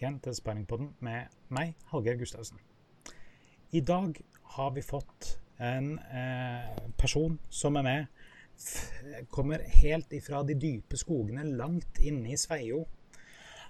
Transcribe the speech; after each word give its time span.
tilbake 0.00 0.08
igjen 0.08 0.20
til 0.24 0.34
Spanningpodden 0.34 0.94
med 1.00 1.28
meg, 1.50 1.74
Hallgeir 1.90 2.16
Gustavsen. 2.16 2.58
I 3.72 3.80
dag 3.80 4.16
har 4.56 4.70
vi 4.72 4.82
fått 4.82 5.38
en 5.60 5.98
eh, 5.98 6.90
person 6.96 7.38
som 7.50 7.76
er 7.76 7.82
med. 7.82 8.06
Kommer 9.30 9.60
helt 9.60 10.12
ifra 10.12 10.42
de 10.42 10.54
dype 10.54 10.96
skogene 10.96 11.44
langt 11.44 12.00
inne 12.00 12.32
i 12.32 12.36
Sveio. 12.36 12.86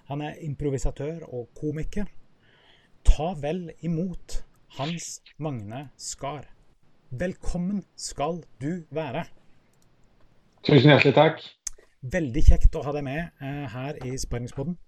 Han 0.07 0.21
er 0.21 0.39
improvisatør 0.41 1.27
og 1.27 1.49
komiker. 1.55 2.07
Ta 3.03 3.33
vel 3.35 3.71
imot 3.81 4.43
Hans 4.77 5.21
Magne 5.37 5.89
Skar. 5.97 6.47
Velkommen 7.09 7.83
skal 7.95 8.43
du 8.61 8.85
være. 8.89 9.25
Tusen 10.63 10.93
hjertelig 10.93 11.15
takk. 11.15 11.43
Veldig 12.01 12.45
kjekt 12.47 12.75
å 12.75 12.85
ha 12.85 12.95
deg 12.95 13.03
med 13.03 13.43
eh, 13.43 13.67
her 13.75 13.99
i 14.07 14.15
Sparringspodden. 14.17 14.79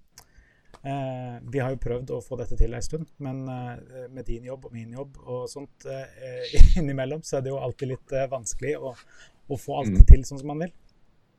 Eh, 0.83 1.35
vi 1.51 1.59
har 1.63 1.71
jo 1.71 1.79
prøvd 1.79 2.09
å 2.11 2.19
få 2.23 2.35
dette 2.41 2.57
til 2.59 2.73
en 2.75 2.83
stund, 2.83 3.05
men 3.23 3.43
eh, 3.47 4.07
med 4.11 4.25
din 4.27 4.43
jobb 4.49 4.65
og 4.67 4.73
min 4.75 4.91
jobb 4.91 5.19
og 5.23 5.45
sånt 5.47 5.85
eh, 5.87 6.55
innimellom, 6.81 7.21
så 7.23 7.37
er 7.37 7.45
det 7.45 7.53
jo 7.53 7.59
alltid 7.63 7.93
litt 7.93 8.15
eh, 8.15 8.27
vanskelig 8.31 8.73
å, 8.75 8.91
å, 8.91 9.59
få 9.59 9.77
alt 9.79 9.93
mm. 9.93 10.01
til 10.09 10.25
sånn 10.27 10.41
som 10.41 10.51
man 10.51 10.65
vil. 10.65 10.73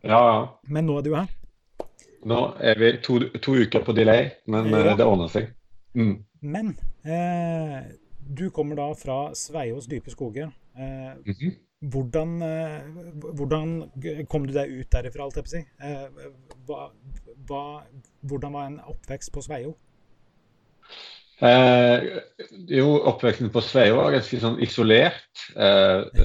Ja, 0.05 0.21
ja. 0.31 0.39
Men 0.73 0.89
nå 0.89 0.97
er 1.01 1.05
du 1.05 1.13
her. 1.13 1.29
Nå 2.25 2.41
er 2.65 2.81
vi 2.81 2.91
to, 3.05 3.19
to 3.45 3.59
uker 3.61 3.85
på 3.85 3.93
delay, 3.97 4.31
men 4.49 4.73
ja. 4.73 4.81
Eh, 4.81 4.97
det 4.97 5.09
ordner 5.09 5.33
seg. 5.33 5.53
Mm. 5.95 6.17
Men 6.45 6.73
du 8.25 8.49
kommer 8.53 8.81
da 8.81 8.89
fra 8.97 9.19
Sveios 9.37 9.87
dype 9.89 10.13
skoger. 10.13 10.49
Mm 10.75 11.21
-hmm. 11.29 11.53
Hvordan, 11.85 12.43
eh, 12.43 12.81
hvordan, 13.37 13.73
kom 14.29 14.47
du 14.47 14.53
deg 14.55 14.71
ut 14.73 14.91
derifra, 14.93 15.27
alt 15.27 15.37
jeg 15.37 15.45
på 15.45 15.51
å 15.51 15.53
si? 15.53 15.63
Eh, 15.85 16.05
hva, 16.69 16.87
hva, 17.49 17.65
hvordan 18.29 18.55
var 18.57 18.69
en 18.69 18.79
oppvekst 18.93 19.33
på 19.35 19.43
Sveio? 19.45 19.75
Eh, 21.45 22.07
jo, 22.71 22.95
oppveksten 23.11 23.51
på 23.53 23.63
Sveio 23.65 23.99
var 23.99 24.15
ganske 24.15 24.41
sånn 24.43 24.61
isolert. 24.65 25.45
Eh, 25.57 26.25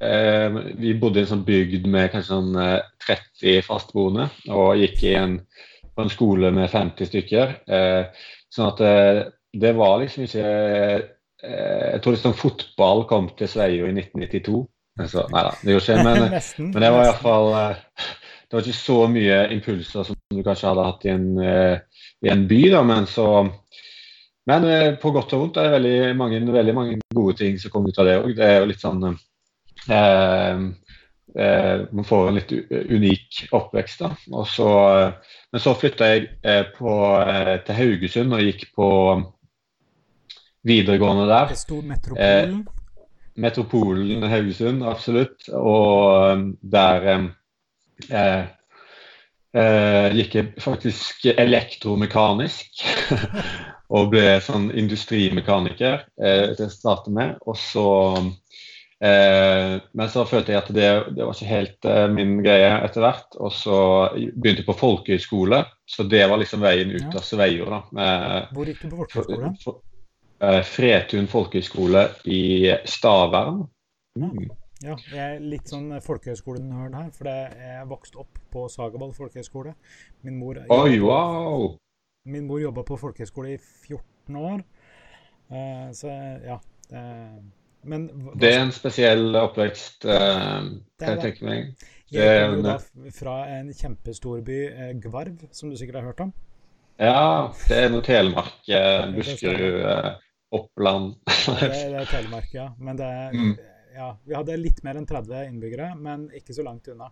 eh, 0.00 0.58
vi 0.80 0.96
bodde 0.98 1.22
i 1.22 1.26
en 1.26 1.32
sånn 1.34 1.46
bygd 1.46 1.88
med 1.90 2.10
kanskje 2.12 2.32
sånn 2.32 2.52
30 3.06 3.54
eh, 3.54 3.62
fastboende, 3.66 4.28
og 4.50 4.80
gikk 4.80 5.06
i 5.06 5.16
en, 5.20 5.38
på 5.94 6.06
en 6.06 6.12
skole 6.12 6.50
med 6.54 6.72
50 6.72 7.10
stykker. 7.12 7.58
sånn 8.54 8.70
at 8.72 8.80
det 9.54 9.70
var 9.78 10.00
liksom 10.02 10.24
ikke 10.26 10.48
Eh, 11.44 11.90
jeg 11.92 12.02
tror 12.02 12.16
liksom 12.16 12.36
fotball 12.38 13.04
kom 13.08 13.28
til 13.38 13.50
Sveio 13.50 13.88
i 13.88 13.92
1992. 13.92 14.64
Så, 15.10 15.24
nei 15.32 15.42
da, 15.42 15.54
det 15.60 15.74
gjorde 15.74 15.96
ikke 15.96 16.04
men, 16.06 16.36
men 16.70 16.84
det 16.84 16.90
var 16.94 17.08
iallfall 17.08 17.48
eh, 17.58 18.04
Det 18.44 18.54
var 18.54 18.62
ikke 18.62 18.78
så 18.78 18.98
mye 19.10 19.38
impulser 19.50 20.06
som 20.34 20.42
du 20.42 20.46
kanskje 20.46 20.70
hadde 20.70 20.86
hatt 20.88 21.06
i 21.06 21.12
en, 21.14 21.28
eh, 21.38 22.02
i 22.26 22.32
en 22.32 22.46
by. 22.50 22.62
da, 22.74 22.82
Men 22.82 23.06
så 23.10 23.28
men 24.44 24.66
på 25.00 25.08
godt 25.10 25.32
og 25.32 25.40
vondt 25.40 25.56
er 25.56 25.70
det 25.70 25.76
veldig 25.78 26.16
mange, 26.20 26.38
veldig 26.52 26.72
mange 26.76 26.96
gode 27.16 27.38
ting 27.38 27.54
som 27.56 27.72
kommer 27.72 27.88
ut 27.88 28.00
av 28.02 28.08
det 28.10 28.16
òg. 28.18 28.34
Det 28.36 28.44
er 28.44 28.58
jo 28.58 28.66
litt 28.68 28.82
sånn 28.82 29.06
eh, 29.08 30.58
eh, 31.40 31.84
Man 31.88 32.04
får 32.04 32.28
en 32.28 32.36
litt 32.36 32.52
unik 32.52 33.38
oppvekst. 33.56 34.04
da. 34.04 34.44
Så, 34.44 34.68
men 35.48 35.64
så 35.64 35.72
flytta 35.80 36.10
jeg 36.12 36.26
eh, 36.44 36.60
på, 36.76 36.98
til 37.64 37.80
Haugesund 37.80 38.36
og 38.36 38.44
gikk 38.44 38.66
på 38.76 38.90
videregående 40.64 41.26
der. 41.28 41.48
Det 41.52 41.60
sto 41.60 41.80
Metropolen? 41.80 42.60
Eh, 42.60 43.00
metropolen 43.34 44.28
Haugesund, 44.30 44.84
absolutt. 44.86 45.48
Og 45.56 46.44
der 46.60 47.08
eh, 48.10 48.44
eh, 49.56 50.08
gikk 50.18 50.36
jeg 50.38 50.64
faktisk 50.64 51.28
elektromekanisk. 51.34 52.84
og 53.94 54.08
ble 54.14 54.38
sånn 54.42 54.70
industrimekaniker 54.74 56.00
eh, 56.18 56.54
til 56.56 56.66
å 56.66 56.72
starte 56.72 57.12
med. 57.14 57.36
Og 57.46 57.58
så 57.60 57.88
eh, 58.98 59.76
Men 59.92 60.10
så 60.10 60.24
følte 60.26 60.54
jeg 60.54 60.62
at 60.62 60.72
det, 60.74 60.90
det 61.14 61.22
var 61.22 61.36
ikke 61.36 61.52
helt 61.52 61.90
eh, 61.90 62.04
min 62.10 62.38
greie 62.42 62.72
etter 62.80 63.04
hvert. 63.04 63.38
Og 63.38 63.54
så 63.54 63.78
begynte 64.16 64.64
jeg 64.64 64.68
på 64.70 64.78
folkehøyskole, 64.80 65.64
så 65.86 66.08
det 66.08 66.24
var 66.30 66.40
liksom 66.42 66.64
veien 66.64 66.94
ut 66.96 67.02
ja. 67.04 67.16
av 67.20 67.26
Sveio. 67.26 67.82
Hvor 67.94 68.70
gikk 68.72 68.86
du 68.86 68.88
på 68.88 69.04
folkehøyskole? 69.04 69.56
For, 69.60 69.78
for, 69.78 69.82
Eh, 70.44 70.60
Fretun 70.66 71.28
folkehøyskole 71.30 72.08
i 72.30 72.74
Stavern. 72.88 73.64
Mm. 74.18 74.50
Ja, 74.82 74.96
jeg 75.12 75.22
er 75.22 75.42
litt 75.42 75.70
sånn 75.70 75.92
folkehøgskolenerd 76.02 76.96
her, 76.98 77.10
for 77.14 77.30
jeg 77.30 77.74
er 77.78 77.84
vokst 77.88 78.16
opp 78.18 78.40
på 78.52 78.66
Sagaball 78.72 79.12
folkehøyskole. 79.14 79.74
Min 80.26 80.38
mor, 80.40 80.58
Oi, 80.74 80.96
wow. 81.02 81.68
min 82.26 82.48
mor 82.48 82.62
jobba 82.62 82.82
på 82.86 82.98
folkehøyskole 82.98 83.54
i 83.54 83.58
14 83.60 84.40
år. 84.40 84.64
Uh, 85.52 85.92
så 85.94 86.10
ja. 86.42 86.58
Uh, 86.90 87.38
men 87.84 88.08
hva, 88.08 88.34
Det 88.40 88.50
er 88.50 88.62
en 88.64 88.72
spesiell 88.74 89.36
oppvekst, 89.38 90.08
uh, 90.08 90.66
kan 91.00 91.14
jeg 91.14 91.22
tenke 91.22 91.46
meg. 91.46 91.86
Jeg 92.14 92.42
kommer 92.48 92.66
da 92.66 93.12
fra 93.14 93.36
en 93.54 93.70
kjempestorby, 93.74 94.58
Gvarv, 95.02 95.46
som 95.54 95.70
du 95.70 95.78
sikkert 95.78 96.00
har 96.00 96.10
hørt 96.10 96.24
om? 96.26 96.34
Ja, 97.00 97.50
det 97.66 97.78
er 97.78 97.88
noe 97.90 98.04
Telemark, 98.06 98.60
Buskerud 99.16 99.80
Oppland. 100.54 101.16
det, 101.26 101.70
det, 101.70 102.02
er 102.04 102.10
Telemark, 102.10 102.52
ja. 102.54 102.68
Men 102.78 103.00
det 103.00 103.08
er, 103.10 103.34
mm. 103.34 103.56
Ja, 103.94 104.08
vi 104.24 104.34
hadde 104.36 104.56
litt 104.60 104.82
mer 104.86 104.98
enn 105.00 105.06
30 105.08 105.46
innbyggere, 105.48 105.92
men 105.98 106.26
ikke 106.34 106.56
så 106.56 106.66
langt 106.66 106.88
unna. 106.92 107.10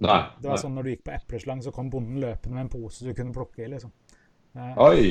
Nei, 0.00 0.20
det 0.40 0.48
var 0.48 0.56
nei. 0.56 0.62
sånn 0.62 0.78
når 0.78 0.86
du 0.86 0.92
gikk 0.94 1.02
på 1.10 1.12
epleslang, 1.12 1.60
så 1.64 1.74
kom 1.76 1.90
bonden 1.92 2.22
løpende 2.22 2.56
med 2.56 2.66
en 2.66 2.72
pose 2.72 3.04
du 3.04 3.12
kunne 3.16 3.34
plukke 3.36 3.66
i. 3.66 3.68
liksom. 3.74 3.92
Eh, 4.56 4.80
Oi! 4.86 5.04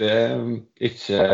Det 0.00 0.08
er 0.08 0.38
ikke 0.86 1.24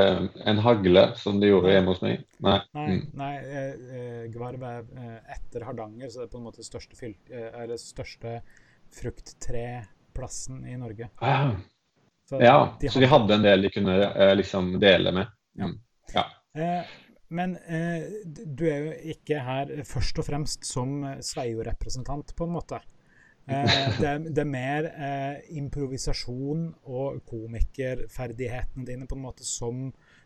en 0.51 0.59
hagle, 0.65 1.03
som 1.21 1.37
de 1.39 1.53
gjorde 1.53 1.71
hjemme 1.71 1.93
hos 1.93 2.01
meg. 2.03 2.25
Nei. 2.43 2.57
Nei, 2.75 2.87
mm. 2.89 3.05
nei 3.21 3.34
eh, 3.39 4.25
Gvarv 4.34 4.65
er 4.67 4.89
eh, 4.99 5.37
etter 5.37 5.69
Hardanger, 5.69 6.11
så 6.11 6.25
det 6.25 6.27
er 6.27 6.33
på 6.33 6.41
en 6.41 6.49
måte 6.49 6.67
største, 6.67 6.99
fyl, 6.99 7.15
eh, 7.31 7.47
eller 7.63 7.78
største 7.78 8.41
frukttreplassen 8.97 10.65
i 10.67 10.75
Norge. 10.81 11.13
Ah. 11.23 11.55
Så 12.27 12.41
ja, 12.43 12.77
de 12.81 12.91
så 12.91 12.99
de 12.99 13.07
hadde 13.07 13.39
en 13.39 13.47
del 13.47 13.63
de 13.63 13.71
kunne 13.71 13.97
eh, 14.09 14.34
liksom 14.34 14.73
dele 14.83 15.15
med. 15.15 15.31
Ja. 15.63 15.71
ja. 16.17 16.27
Eh, 16.59 16.97
men 17.29 17.57
eh, 17.67 18.05
du 18.27 18.67
er 18.71 18.85
jo 18.85 18.93
ikke 19.15 19.41
her 19.43 19.73
først 19.89 20.21
og 20.23 20.27
fremst 20.29 20.67
som 20.69 21.01
Sveio-representant, 21.25 22.35
på 22.37 22.47
en 22.47 22.55
måte. 22.59 22.83
Eh, 23.47 23.63
det, 24.01 24.07
er, 24.09 24.23
det, 24.27 24.41
er, 24.43 24.49
mer 24.51 24.87
eh, 24.91 25.37
improvisasjon 25.55 26.65
og 26.91 27.21
komikerferdighetene 27.31 28.87
dine 28.89 29.07
på 29.07 29.15
en 29.15 29.23
måte 29.23 29.47
som, 29.47 29.85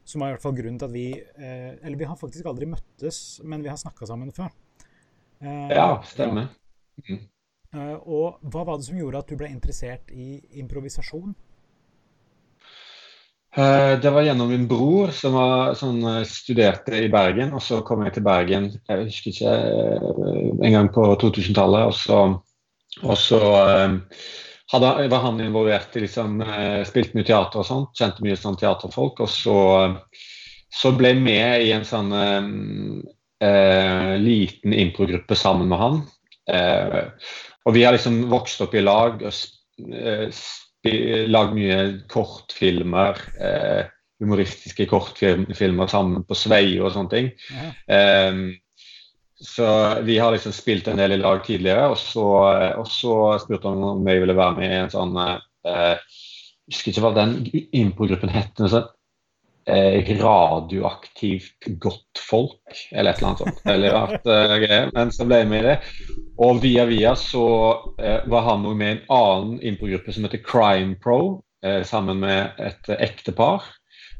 som 0.08 0.24
er 0.24 0.30
i 0.30 0.32
hvert 0.32 0.46
fall 0.46 0.56
grunnen 0.56 0.78
til 0.80 0.88
at 0.88 0.94
vi 0.94 1.04
eh, 1.20 1.74
Eller 1.84 2.00
vi 2.00 2.08
har 2.08 2.16
faktisk 2.16 2.48
aldri 2.48 2.70
møttes, 2.72 3.42
men 3.44 3.60
vi 3.60 3.68
har 3.68 3.76
snakka 3.76 4.08
sammen 4.08 4.32
før. 4.32 4.48
Eh, 5.44 5.68
ja, 5.76 6.00
stemmer. 6.08 6.48
Mm. 7.04 7.20
og 8.08 8.40
hva 8.52 8.64
var 8.64 8.80
det 8.80 8.88
som 8.88 8.96
gjorde 8.96 9.20
at 9.20 9.28
du 9.28 9.36
ble 9.36 9.52
interessert 9.52 10.08
i 10.16 10.40
improvisasjon? 10.64 11.36
Eh, 13.56 14.00
det 14.00 14.10
var 14.10 14.22
gjennom 14.22 14.48
min 14.48 14.68
bror 14.70 15.10
som 15.14 15.34
var, 15.34 15.74
sånn, 15.74 15.98
eh, 16.06 16.26
studerte 16.28 16.94
i 17.02 17.08
Bergen. 17.10 17.52
Og 17.54 17.62
så 17.62 17.80
kom 17.86 18.04
jeg 18.04 18.14
til 18.14 18.26
Bergen 18.26 18.70
jeg 18.70 19.06
husker 19.08 19.30
ikke, 19.32 19.54
eh, 19.54 20.66
en 20.68 20.76
gang 20.76 20.90
på 20.94 21.06
2000-tallet. 21.18 21.90
Og 21.90 21.94
så, 21.94 22.20
og 23.02 23.16
så 23.18 23.40
hadde, 24.70 25.08
var 25.10 25.24
han 25.26 25.40
involvert 25.42 25.96
i 25.96 26.04
liksom, 26.06 26.42
Spilte 26.86 27.18
mye 27.18 27.26
teater 27.26 27.62
og 27.62 27.66
sånt. 27.66 27.94
Kjente 27.98 28.22
mye 28.22 28.38
sånn 28.38 28.58
teaterfolk. 28.60 29.24
Og 29.26 29.28
så, 29.28 29.58
så 30.70 30.94
ble 30.94 31.14
jeg 31.14 31.24
med 31.24 31.66
i 31.66 31.72
en 31.74 31.86
sånn 31.88 32.14
eh, 33.42 34.16
liten 34.22 34.74
improgruppe 34.78 35.34
sammen 35.34 35.68
med 35.68 35.78
han. 35.78 36.02
Eh, 36.50 37.02
og 37.66 37.74
vi 37.74 37.82
har 37.84 37.94
liksom 37.94 38.28
vokst 38.30 38.62
opp 38.62 38.74
i 38.74 38.84
lag. 38.84 39.22
og 39.26 39.32
lagd 40.84 41.56
mye 41.56 41.80
kortfilmer. 42.08 43.20
Eh, 43.40 43.82
humoristiske 44.20 44.84
kortfilmer 44.86 45.88
sammen 45.88 46.24
på 46.28 46.36
Svei 46.36 46.76
og 46.80 46.92
sånne 46.92 47.12
ting. 47.12 47.30
Ja. 47.56 47.70
Um, 48.28 48.42
så 49.40 49.66
vi 50.04 50.18
har 50.20 50.34
liksom 50.34 50.52
spilt 50.52 50.90
en 50.92 51.00
del 51.00 51.14
i 51.16 51.20
lag 51.22 51.40
tidligere, 51.46 51.86
og 51.88 51.96
så, 51.96 52.26
og 52.76 52.88
så 52.92 53.14
spurte 53.40 53.72
han 53.72 53.86
om 53.94 54.08
jeg 54.08 54.20
ville 54.20 54.36
være 54.36 54.56
med 54.58 54.68
i 54.68 54.80
en 54.82 54.92
sånn 54.92 55.16
uh, 55.16 55.38
Jeg 55.64 56.74
husker 56.74 56.92
ikke 56.92 57.04
hva 57.06 57.14
den 57.16 57.32
improgruppen 57.80 58.34
het. 58.34 58.52
Sånn, 58.60 58.84
uh, 58.84 58.99
radioaktivt 59.68 61.68
godt 61.82 62.18
folk, 62.18 62.78
eller 62.90 63.12
et 63.12 63.20
eller 63.20 63.28
annet 63.28 63.42
sånt. 63.44 63.60
Eller 63.68 63.98
at, 63.98 64.26
uh, 64.26 64.88
Men 64.94 65.12
så 65.14 65.26
ble 65.28 65.42
jeg 65.42 65.50
med 65.50 65.64
i 65.64 65.68
det. 65.68 65.76
Og 66.40 66.62
via 66.62 66.86
via 66.88 67.12
så 67.18 67.46
eh, 68.00 68.22
var 68.30 68.46
han 68.46 68.64
med 68.64 68.86
i 68.86 68.92
en 68.94 69.02
annen 69.12 69.58
improgruppe 69.60 70.14
som 70.14 70.24
heter 70.24 70.40
Crime 70.40 70.96
Pro, 70.96 71.42
eh, 71.64 71.82
sammen 71.84 72.22
med 72.22 72.56
et 72.58 72.88
ektepar. 72.96 73.66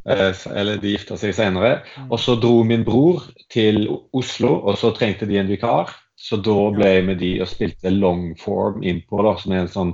Eh, 0.09 0.33
eller 0.57 0.79
de 0.81 0.95
gifta 0.95 1.17
seg 1.21 1.35
senere. 1.37 1.81
Mm. 1.97 2.11
Og 2.11 2.21
så 2.21 2.37
dro 2.41 2.63
min 2.65 2.85
bror 2.85 3.27
til 3.53 3.85
Oslo, 4.17 4.55
og 4.65 4.79
så 4.81 4.93
trengte 4.97 5.29
de 5.29 5.41
en 5.41 5.51
vikar. 5.51 5.93
Så 6.21 6.41
da 6.45 6.57
ble 6.75 6.89
jeg 6.89 7.07
med 7.09 7.21
de 7.21 7.35
og 7.41 7.49
spilte 7.49 7.93
longform 7.93 8.85
innpå, 8.85 9.23
da, 9.25 9.37
som 9.41 9.55
er 9.55 9.63
en 9.63 9.73
sånn 9.73 9.93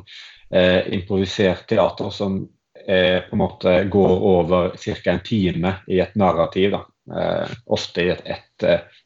eh, 0.50 0.82
improvisert 0.96 1.68
teater 1.70 2.10
som 2.14 2.40
eh, 2.42 2.48
på 2.86 3.34
en 3.34 3.40
måte 3.40 3.72
går 3.90 4.12
over 4.30 4.68
ca. 4.78 5.10
en 5.10 5.24
time 5.26 5.72
i 5.90 6.00
et 6.00 6.14
narrativ. 6.14 6.70
da. 6.76 6.84
Eh, 7.14 7.50
ofte 7.66 8.02
i 8.02 8.10
et, 8.10 8.26
et, 8.26 8.64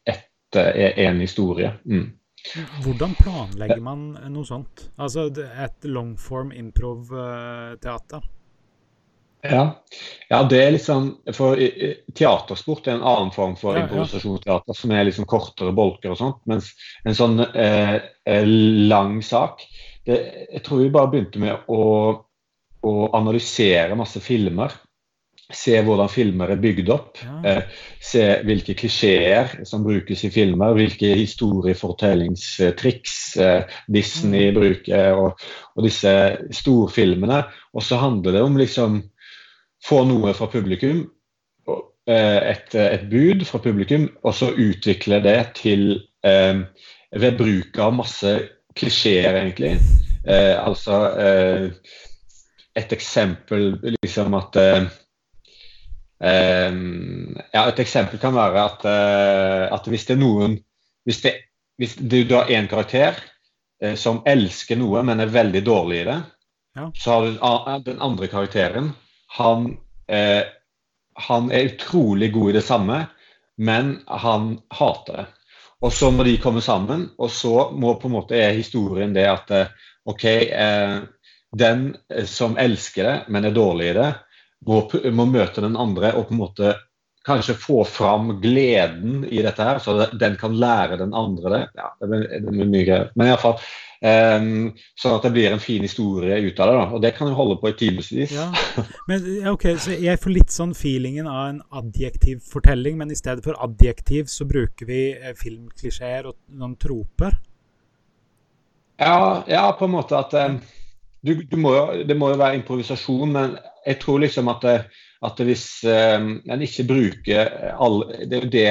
et, 0.08 0.26
et 0.56 0.98
en 1.04 1.20
historie. 1.20 1.72
Mm. 1.84 2.10
Hvordan 2.80 3.14
planlegger 3.18 3.80
man 3.84 4.04
noe 4.32 4.46
sånt? 4.48 4.86
Altså 4.96 5.28
et 5.36 5.84
longform 5.84 6.54
improv-teater? 6.56 8.24
Ja. 9.42 9.82
ja. 10.28 10.38
det 10.44 10.62
er 10.62 10.74
liksom 10.74 11.06
For 11.32 11.60
teatersport 12.16 12.88
er 12.88 12.98
en 12.98 13.04
annen 13.08 13.30
form 13.32 13.54
for 13.60 13.76
ja, 13.76 13.84
improvisasjonsteater, 13.84 14.76
som 14.76 14.92
er 14.92 15.06
liksom 15.08 15.28
kortere 15.28 15.72
bolker 15.76 16.14
og 16.14 16.20
sånt. 16.20 16.40
Mens 16.48 16.72
en 17.04 17.16
sånn 17.16 17.44
eh, 17.44 18.00
eh, 18.24 18.48
lang 18.88 19.20
sak 19.24 19.64
det, 20.08 20.18
Jeg 20.48 20.64
tror 20.64 20.80
vi 20.80 20.92
bare 20.92 21.12
begynte 21.12 21.40
med 21.42 21.68
å, 21.68 21.80
å 22.86 23.10
analysere 23.16 23.98
masse 23.98 24.22
filmer 24.24 24.72
Se 25.50 25.74
hvordan 25.82 26.10
filmer 26.10 26.52
er 26.52 26.60
bygd 26.62 26.90
opp. 26.94 27.18
Ja. 27.24 27.36
Eh, 27.50 27.86
se 28.02 28.24
hvilke 28.46 28.76
klisjeer 28.78 29.56
som 29.66 29.84
brukes 29.86 30.22
i 30.26 30.30
filmer. 30.32 30.76
Hvilke 30.78 31.10
historiefortellingstriks 31.18 33.16
eh, 33.42 33.78
Disney 33.90 34.50
mm. 34.50 34.58
bruker, 34.58 35.18
og, 35.18 35.46
og, 35.74 35.82
disse 35.86 36.12
storfilmene. 36.54 37.42
Og 37.74 37.86
så 37.86 37.98
handler 38.02 38.38
det 38.38 38.44
om 38.46 38.60
liksom 38.60 39.00
få 39.86 40.04
noe 40.06 40.34
fra 40.36 40.46
publikum, 40.52 41.02
eh, 41.66 42.40
et, 42.52 42.74
et, 42.76 43.08
bud 43.10 43.46
fra 43.48 43.62
publikum, 43.64 44.10
og 44.22 44.36
så 44.36 44.52
utvikle 44.52 45.22
det 45.24 45.38
til 45.62 45.82
eh, 46.26 46.62
ved 47.16 47.38
bruk 47.40 47.80
av 47.80 47.96
masse 47.96 48.36
klisjeer, 48.78 49.34
egentlig. 49.40 49.78
Eh, 50.28 50.54
altså 50.60 51.00
et 52.80 52.92
eksempel 52.96 53.74
liksom 54.02 54.34
at 54.38 54.58
Um, 56.20 57.38
ja, 57.52 57.62
et 57.64 57.78
eksempel 57.80 58.20
kan 58.20 58.34
være 58.36 58.60
at, 58.60 58.82
uh, 58.84 59.72
at 59.72 59.86
hvis 59.88 60.02
det 60.04 60.18
er 60.18 60.20
noen 60.20 60.58
Hvis, 61.08 61.22
det, 61.24 61.32
hvis 61.80 61.94
du 61.96 62.18
har 62.34 62.50
én 62.52 62.68
karakter 62.68 63.16
uh, 63.80 63.94
som 63.96 64.20
elsker 64.28 64.76
noe, 64.76 65.00
men 65.00 65.24
er 65.24 65.32
veldig 65.32 65.62
dårlig 65.64 66.02
i 66.02 66.08
det, 66.10 66.18
ja. 66.76 66.90
så 66.92 67.14
har 67.14 67.78
du 67.80 67.86
den 67.88 68.02
andre 68.04 68.28
karakteren 68.28 68.92
Han, 69.38 69.78
uh, 70.12 70.42
han 71.16 71.48
er 71.56 71.72
utrolig 71.72 72.28
god 72.34 72.50
i 72.50 72.56
det 72.58 72.66
samme, 72.68 73.00
men 73.56 73.96
han 74.06 74.58
hater 74.76 75.22
det. 75.22 75.26
Og 75.80 75.92
så 75.96 76.10
må 76.12 76.28
de 76.28 76.36
komme 76.36 76.60
sammen, 76.60 77.08
og 77.16 77.32
så 77.32 77.70
må 77.72 77.94
på 77.96 78.10
en 78.10 78.18
måte 78.18 78.36
er 78.36 78.52
historien 78.52 79.16
det 79.16 79.24
at 79.24 79.52
OK, 80.04 80.24
den 81.56 81.96
som 82.26 82.58
elsker 82.58 83.06
det, 83.06 83.16
men 83.28 83.44
er 83.44 83.54
dårlig 83.54 83.90
i 83.90 83.96
det, 83.98 84.10
må, 84.66 84.84
må, 85.12 85.26
møte 85.26 85.64
den 85.64 85.78
andre 85.80 86.14
og 86.14 86.28
på 86.28 86.36
en 86.36 86.42
måte 86.44 86.72
kanskje 87.26 87.54
få 87.58 87.82
fram 87.84 88.38
gleden 88.40 89.24
i 89.28 89.42
dette 89.44 89.64
her, 89.64 89.78
så 89.78 90.06
den 90.16 90.38
kan 90.40 90.56
lære 90.56 90.96
den 91.02 91.12
andre 91.14 91.52
det. 91.52 91.60
Ja, 91.76 91.92
det 92.00 92.08
blir, 92.08 92.26
det 92.32 92.54
blir 92.54 92.70
mye 92.70 92.86
greier. 92.86 93.10
Men 93.14 93.28
iallfall 93.28 93.58
um, 93.58 93.66
ehm, 94.08 94.54
sånn 94.96 95.18
at 95.18 95.26
det 95.26 95.32
blir 95.34 95.52
en 95.52 95.60
fin 95.60 95.84
historie 95.84 96.38
ut 96.40 96.62
av 96.64 96.70
det. 96.70 96.78
da, 96.78 96.86
Og 96.96 97.04
det 97.04 97.12
kan 97.18 97.28
jo 97.28 97.36
holde 97.36 97.58
på 97.60 97.68
i 97.68 97.76
timevis. 97.76 98.32
Ja. 98.32 98.48
Men 99.10 99.28
ok, 99.52 99.68
så 99.84 99.98
jeg 100.00 100.22
får 100.22 100.36
litt 100.38 100.54
sånn 100.54 100.72
feelingen 100.78 101.28
av 101.28 101.42
en 101.50 101.60
adjektiv 101.82 102.40
fortelling, 102.48 102.96
men 103.00 103.12
i 103.12 103.18
stedet 103.18 103.44
for 103.44 103.58
adjektiv 103.60 104.32
så 104.32 104.48
bruker 104.48 104.88
vi 104.88 105.04
eh, 105.12 105.36
filmklisjeer 105.36 106.30
og 106.30 106.38
noen 106.56 106.76
troper? 106.80 107.36
Ja, 109.00 109.42
ja, 109.48 109.64
på 109.76 109.88
en 109.88 109.96
måte 109.98 110.16
at 110.16 110.32
um, 110.36 110.60
du, 111.26 111.34
du 111.44 111.56
må 111.60 111.74
jo, 111.76 112.04
Det 112.08 112.16
må 112.16 112.30
jo 112.32 112.40
være 112.40 112.60
improvisasjon, 112.60 113.32
men 113.32 113.56
jeg 113.86 113.98
tror 114.02 114.22
liksom 114.22 114.48
at, 114.52 114.64
det, 114.64 115.02
at 115.26 115.42
hvis 115.44 115.66
um, 115.88 116.32
en 116.48 116.62
ikke 116.64 116.86
bruker 116.88 117.52
alle 117.72 118.24
Det 118.26 118.38
er 118.38 118.46
jo 118.46 118.54
det 118.54 118.70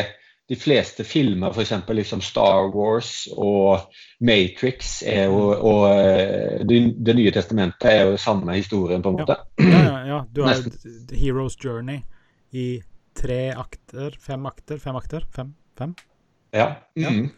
de 0.50 0.58
fleste 0.58 1.04
filmer, 1.06 1.54
f.eks. 1.54 1.74
Liksom 1.94 2.22
Star 2.26 2.72
Wars 2.74 3.28
og 3.38 3.92
Matrix 4.26 5.04
jo, 5.06 5.44
og 5.54 5.84
eh, 5.92 6.64
det, 6.66 6.80
det, 6.98 7.14
nye 7.20 7.34
testamentet 7.36 7.86
er 7.92 8.10
jo 8.10 8.16
samme 8.18 8.56
historien, 8.58 9.04
på 9.06 9.12
en 9.14 9.20
måte. 9.20 9.36
Ja, 9.62 9.84
ja, 9.86 10.00
ja. 10.08 10.20
Du 10.34 10.42
har 10.48 10.64
Heroes 11.14 11.54
Journey 11.62 12.02
i 12.50 12.82
tre 13.14 13.52
akter, 13.54 14.18
fem 14.18 14.50
akter, 14.50 14.82
fem 14.82 14.98
akter, 14.98 15.28
fem? 15.36 15.54
fem? 15.78 15.94
Ja. 16.56 16.72
Mm. 16.98 17.30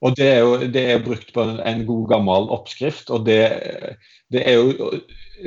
Og 0.00 0.14
det 0.16 0.28
er 0.32 0.38
jo 0.40 0.68
det 0.72 0.84
er 0.94 1.02
brukt 1.04 1.32
på 1.34 1.44
en, 1.44 1.82
god, 1.88 2.04
gammel 2.08 2.48
oppskrift. 2.54 3.10
Og 3.12 3.26
det, 3.26 3.40
det, 4.32 4.44
er 4.48 4.56
jo 4.56 5.00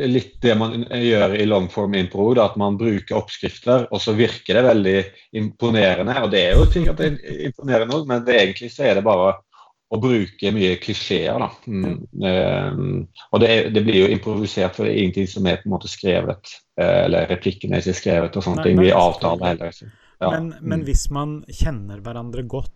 litt 0.10 0.36
det 0.46 0.58
man 0.60 0.86
gjør 0.86 1.38
i 1.40 1.48
longform 1.50 1.98
impro, 1.98 2.30
da, 2.38 2.50
at 2.52 2.60
man 2.62 2.78
bruker 2.78 3.18
oppskrifter, 3.18 3.88
og 3.90 4.04
så 4.04 4.14
virker 4.18 4.60
det 4.60 4.68
veldig 4.68 5.00
imponerende. 5.42 6.20
Og 6.22 6.30
det 6.34 6.44
er 6.44 6.60
jo 6.60 6.68
sikkert 6.70 7.02
imponerende, 7.50 8.04
men 8.10 8.28
det, 8.28 8.38
egentlig 8.44 8.70
så 8.76 8.92
er 8.92 9.00
det 9.00 9.08
bare 9.08 9.34
å 9.94 10.00
bruke 10.02 10.54
mye 10.54 10.78
klisjeer. 10.82 11.42
da. 11.42 11.50
Mm. 11.70 11.98
Um, 12.22 12.94
og 13.32 13.44
det, 13.44 13.50
det, 13.76 13.84
blir 13.86 14.04
jo 14.04 14.14
improvisert, 14.14 14.78
for 14.78 14.86
det 14.86 14.94
er 14.94 15.02
ingenting 15.04 15.30
som 15.30 15.50
er 15.50 15.60
på 15.62 15.70
en 15.70 15.76
måte 15.76 15.92
skrevet. 15.92 16.56
Eh, 16.82 17.04
eller 17.06 17.30
replikkene 17.30 17.78
er 17.78 17.86
ikke 17.86 18.00
skrevet 18.00 18.40
og 18.40 18.46
sånne 18.46 18.66
ting. 18.66 18.82
Vi 18.82 18.94
avtaler 18.94 19.52
heller 19.52 19.74
ikke. 19.74 19.92
Ja. 20.22 20.32
Men, 20.32 20.54
men 20.62 20.82
mm. 20.82 20.88
hvis 20.88 21.04
man 21.14 21.36
kjenner 21.52 22.02
hverandre 22.02 22.46
godt 22.50 22.74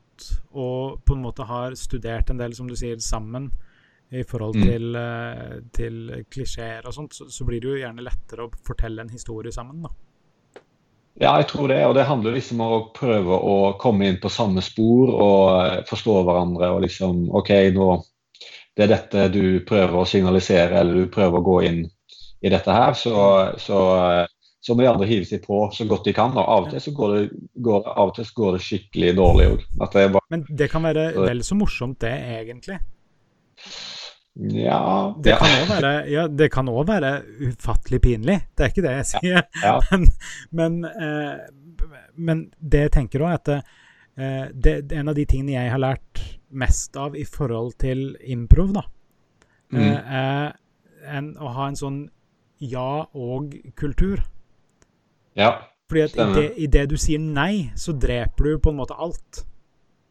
og 0.52 1.00
på 1.06 1.16
en 1.16 1.24
måte 1.24 1.46
har 1.48 1.76
studert 1.80 2.30
en 2.32 2.42
del, 2.42 2.56
som 2.58 2.70
du 2.70 2.76
sier, 2.78 3.00
sammen 3.04 3.50
i 4.10 4.24
forhold 4.24 4.56
mm. 4.56 4.68
til, 4.68 4.98
mm. 4.98 5.70
til 5.76 5.98
klisjeer 6.32 6.86
og 6.88 6.96
sånt, 6.96 7.16
så, 7.18 7.28
så, 7.32 7.48
blir 7.48 7.60
det 7.60 7.74
jo 7.74 7.80
gjerne 7.82 8.06
lettere 8.06 8.46
å 8.46 8.52
fortelle 8.68 9.04
en 9.04 9.12
historie 9.12 9.52
sammen, 9.52 9.84
da. 9.84 9.92
Ja, 11.18 11.32
jeg 11.42 11.48
tror 11.50 11.72
det. 11.72 11.80
Og 11.90 11.96
det 11.98 12.06
handler 12.06 12.36
liksom 12.38 12.62
om 12.62 12.74
å 12.76 12.84
prøve 12.94 13.40
å 13.42 13.58
komme 13.82 14.06
inn 14.06 14.20
på 14.22 14.30
samme 14.30 14.62
spor 14.62 15.10
og 15.10 15.46
eh, 15.64 15.80
forstå 15.90 16.20
hverandre. 16.28 16.70
Og 16.76 16.84
liksom 16.86 17.26
OK, 17.36 17.50
nå 17.74 17.90
det 18.78 18.86
er 18.86 18.92
dette 18.92 19.24
du 19.34 19.66
prøver 19.66 19.98
å 19.98 20.06
signalisere, 20.06 20.78
eller 20.78 21.02
du 21.02 21.10
prøver 21.10 21.40
å 21.40 21.48
gå 21.48 21.56
inn 21.66 21.80
i 22.46 22.52
dette 22.54 22.70
her. 22.70 22.94
Så, 22.94 23.16
så 23.58 23.80
eh, 23.98 24.28
så 24.68 24.76
må 24.76 24.84
de 24.84 24.90
andre 24.90 25.08
hive 25.08 25.24
seg 25.28 25.46
på 25.46 25.62
så 25.72 25.86
godt 25.88 26.08
de 26.10 26.14
kan. 26.16 26.34
og 26.36 26.44
Av 26.44 26.66
og 26.66 26.74
til 26.74 26.84
så 26.84 26.92
går 26.96 27.14
det, 27.14 27.22
går, 27.64 27.88
av 27.94 28.12
og 28.12 28.16
til 28.18 28.30
går 28.38 28.58
det 28.58 28.64
skikkelig 28.66 29.14
dårlig 29.18 29.48
òg. 29.54 29.66
Men 30.34 30.46
det 30.48 30.70
kan 30.72 30.86
være 30.86 31.10
vel 31.18 31.44
så 31.46 31.58
morsomt, 31.58 32.00
det, 32.04 32.14
egentlig? 32.38 32.80
Ja 34.38 35.16
Det 35.18 35.34
kan 35.40 35.50
òg 35.50 35.72
være, 35.72 35.92
ja, 36.14 36.28
være, 36.86 37.12
ufattelig 37.50 38.02
pinlig. 38.02 38.38
Det 38.54 38.66
er 38.66 38.74
ikke 38.74 38.86
det 38.86 38.96
jeg 39.00 39.08
sier. 39.14 39.48
Ja. 39.64 39.80
Men, 39.92 40.12
men, 40.52 40.84
eh, 40.86 41.96
men, 42.18 42.44
det 42.60 42.88
jeg 42.88 42.92
tenker 42.94 43.24
òg, 43.24 43.32
er 43.32 43.40
at 43.40 43.50
eh, 43.54 44.46
det, 44.54 44.74
det, 44.90 44.98
en 44.98 45.10
av 45.10 45.18
de 45.18 45.26
tingene 45.30 45.54
jeg 45.54 45.72
har 45.72 45.82
lært 45.82 46.22
mest 46.50 46.98
av 46.98 47.16
i 47.18 47.26
forhold 47.26 47.76
til 47.82 48.16
improv, 48.26 48.74
da, 48.74 48.84
mm. 49.74 49.82
eh, 49.82 50.16
er 50.22 51.18
en, 51.18 51.34
å 51.38 51.54
ha 51.54 51.68
en 51.70 51.78
sånn 51.78 52.00
ja 52.58 53.06
og-kultur. 53.14 54.24
Ja, 55.38 55.52
Fordi 55.88 56.04
at 56.04 56.18
i 56.20 56.28
det, 56.36 56.48
i 56.58 56.68
det, 56.68 56.86
du 56.92 56.98
sier 57.00 57.22
nei, 57.24 57.70
så 57.80 57.96
dreper 57.96 58.50
du 58.50 58.58
på 58.60 58.74
en 58.74 58.80
måte 58.82 58.98
alt. 59.00 59.44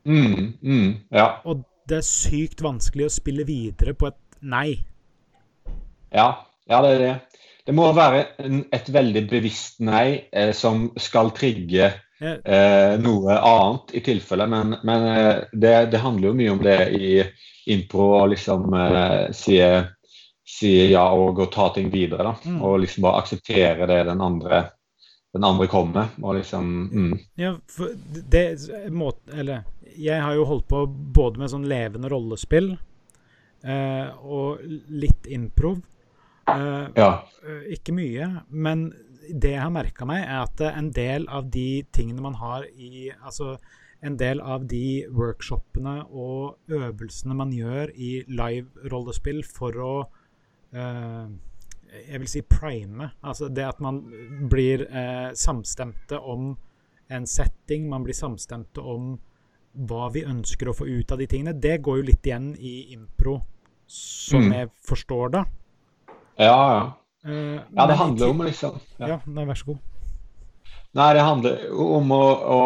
Mm, 0.08 0.54
mm, 0.62 0.90
ja. 1.12 1.26
Og 1.44 1.64
det 1.88 2.00
er 2.00 2.06
sykt 2.06 2.62
vanskelig 2.64 3.08
å 3.08 3.12
spille 3.12 3.44
videre 3.46 3.94
på 3.98 4.08
et 4.08 4.20
nei. 4.40 4.78
Ja, 6.14 6.30
ja 6.70 6.80
det 6.84 6.94
er 6.94 7.02
det. 7.02 7.14
Det 7.66 7.74
må 7.74 7.88
være 7.94 8.22
en, 8.44 8.62
et 8.72 8.88
veldig 8.94 9.24
bevisst 9.28 9.80
nei 9.84 10.28
eh, 10.30 10.52
som 10.54 10.88
skal 11.02 11.32
trigge 11.34 11.90
eh, 12.20 12.92
noe 13.02 13.36
annet 13.36 13.96
i 13.98 14.02
tilfelle, 14.06 14.46
men, 14.50 14.76
men 14.86 15.08
eh, 15.10 15.32
det, 15.52 15.74
det, 15.92 16.02
handler 16.02 16.30
jo 16.30 16.38
mye 16.38 16.54
om 16.54 16.62
det 16.62 16.78
i 16.94 17.10
impro 17.74 18.12
å 18.20 18.24
liksom 18.30 18.70
eh, 18.78 19.34
si, 19.34 19.58
si, 20.46 20.72
ja 20.92 21.08
og, 21.10 21.42
og 21.42 21.50
ta 21.52 21.68
ting 21.74 21.90
videre. 21.92 22.30
da, 22.30 22.36
mm. 22.46 22.62
Og 22.62 22.78
liksom 22.84 23.06
bare 23.08 23.24
akseptere 23.24 23.90
det 23.90 24.04
den 24.12 24.22
andre 24.22 24.62
den 25.36 25.46
andre 25.46 25.68
kommer. 25.70 26.10
Og 26.22 26.38
liksom 26.38 26.68
mm. 26.90 27.14
Ja, 27.40 27.54
for 27.70 27.94
det 28.36 28.44
må, 28.92 29.12
Eller 29.32 29.64
jeg 29.96 30.20
har 30.22 30.36
jo 30.36 30.46
holdt 30.48 30.68
på 30.68 30.84
både 30.86 31.40
med 31.40 31.52
sånn 31.52 31.68
levende 31.70 32.10
rollespill 32.12 32.74
eh, 33.64 34.08
og 34.20 34.62
litt 34.92 35.28
improv. 35.30 35.80
Eh, 36.52 36.86
ja. 36.98 37.10
Eh, 37.46 37.72
ikke 37.76 37.94
mye, 37.96 38.28
men 38.50 38.90
det 39.26 39.56
jeg 39.56 39.62
har 39.62 39.72
merka 39.74 40.06
meg, 40.06 40.22
er 40.26 40.44
at 40.44 40.62
en 40.68 40.92
del 40.94 41.26
av 41.32 41.48
de 41.50 41.82
tingene 41.96 42.22
man 42.22 42.36
har 42.38 42.68
i 42.76 43.08
Altså 43.16 43.56
en 44.04 44.18
del 44.20 44.42
av 44.44 44.66
de 44.70 45.06
workshopene 45.10 46.02
og 46.12 46.70
øvelsene 46.70 47.34
man 47.34 47.52
gjør 47.54 47.90
i 47.96 48.10
live 48.28 48.90
rollespill 48.92 49.40
for 49.48 49.80
å 49.82 49.92
eh, 50.76 51.26
jeg 52.06 52.20
vil 52.22 52.30
si 52.30 52.42
prime. 52.42 53.10
Altså 53.22 53.48
det 53.48 53.64
at 53.66 53.80
man 53.84 54.02
blir 54.50 54.86
eh, 54.86 55.30
samstemte 55.34 56.18
om 56.18 56.54
en 57.08 57.26
setting, 57.26 57.88
man 57.88 58.04
blir 58.06 58.16
samstemte 58.16 58.82
om 58.82 59.14
hva 59.86 60.08
vi 60.14 60.24
ønsker 60.26 60.70
å 60.70 60.76
få 60.76 60.88
ut 60.88 61.12
av 61.12 61.20
de 61.20 61.28
tingene. 61.30 61.54
Det 61.54 61.78
går 61.84 62.00
jo 62.00 62.06
litt 62.08 62.26
igjen 62.26 62.52
i 62.58 62.92
impro, 62.96 63.38
som 63.86 64.48
mm. 64.48 64.54
jeg 64.56 64.70
forstår 64.88 65.34
det. 65.36 65.44
Ja, 66.40 66.56
ja. 66.76 66.86
Eh, 67.26 67.60
Ja, 67.76 67.86
det 67.86 67.98
handler 67.98 68.32
om 68.32 68.42
liksom 68.46 68.80
ja. 68.98 69.16
Ja, 69.16 69.20
nei, 69.26 69.44
vær 69.48 69.58
så 69.58 69.72
god. 69.72 69.84
Nei, 70.96 71.10
det 71.12 71.24
handler 71.26 71.64
om 71.76 72.12
å, 72.14 72.22
å 72.56 72.60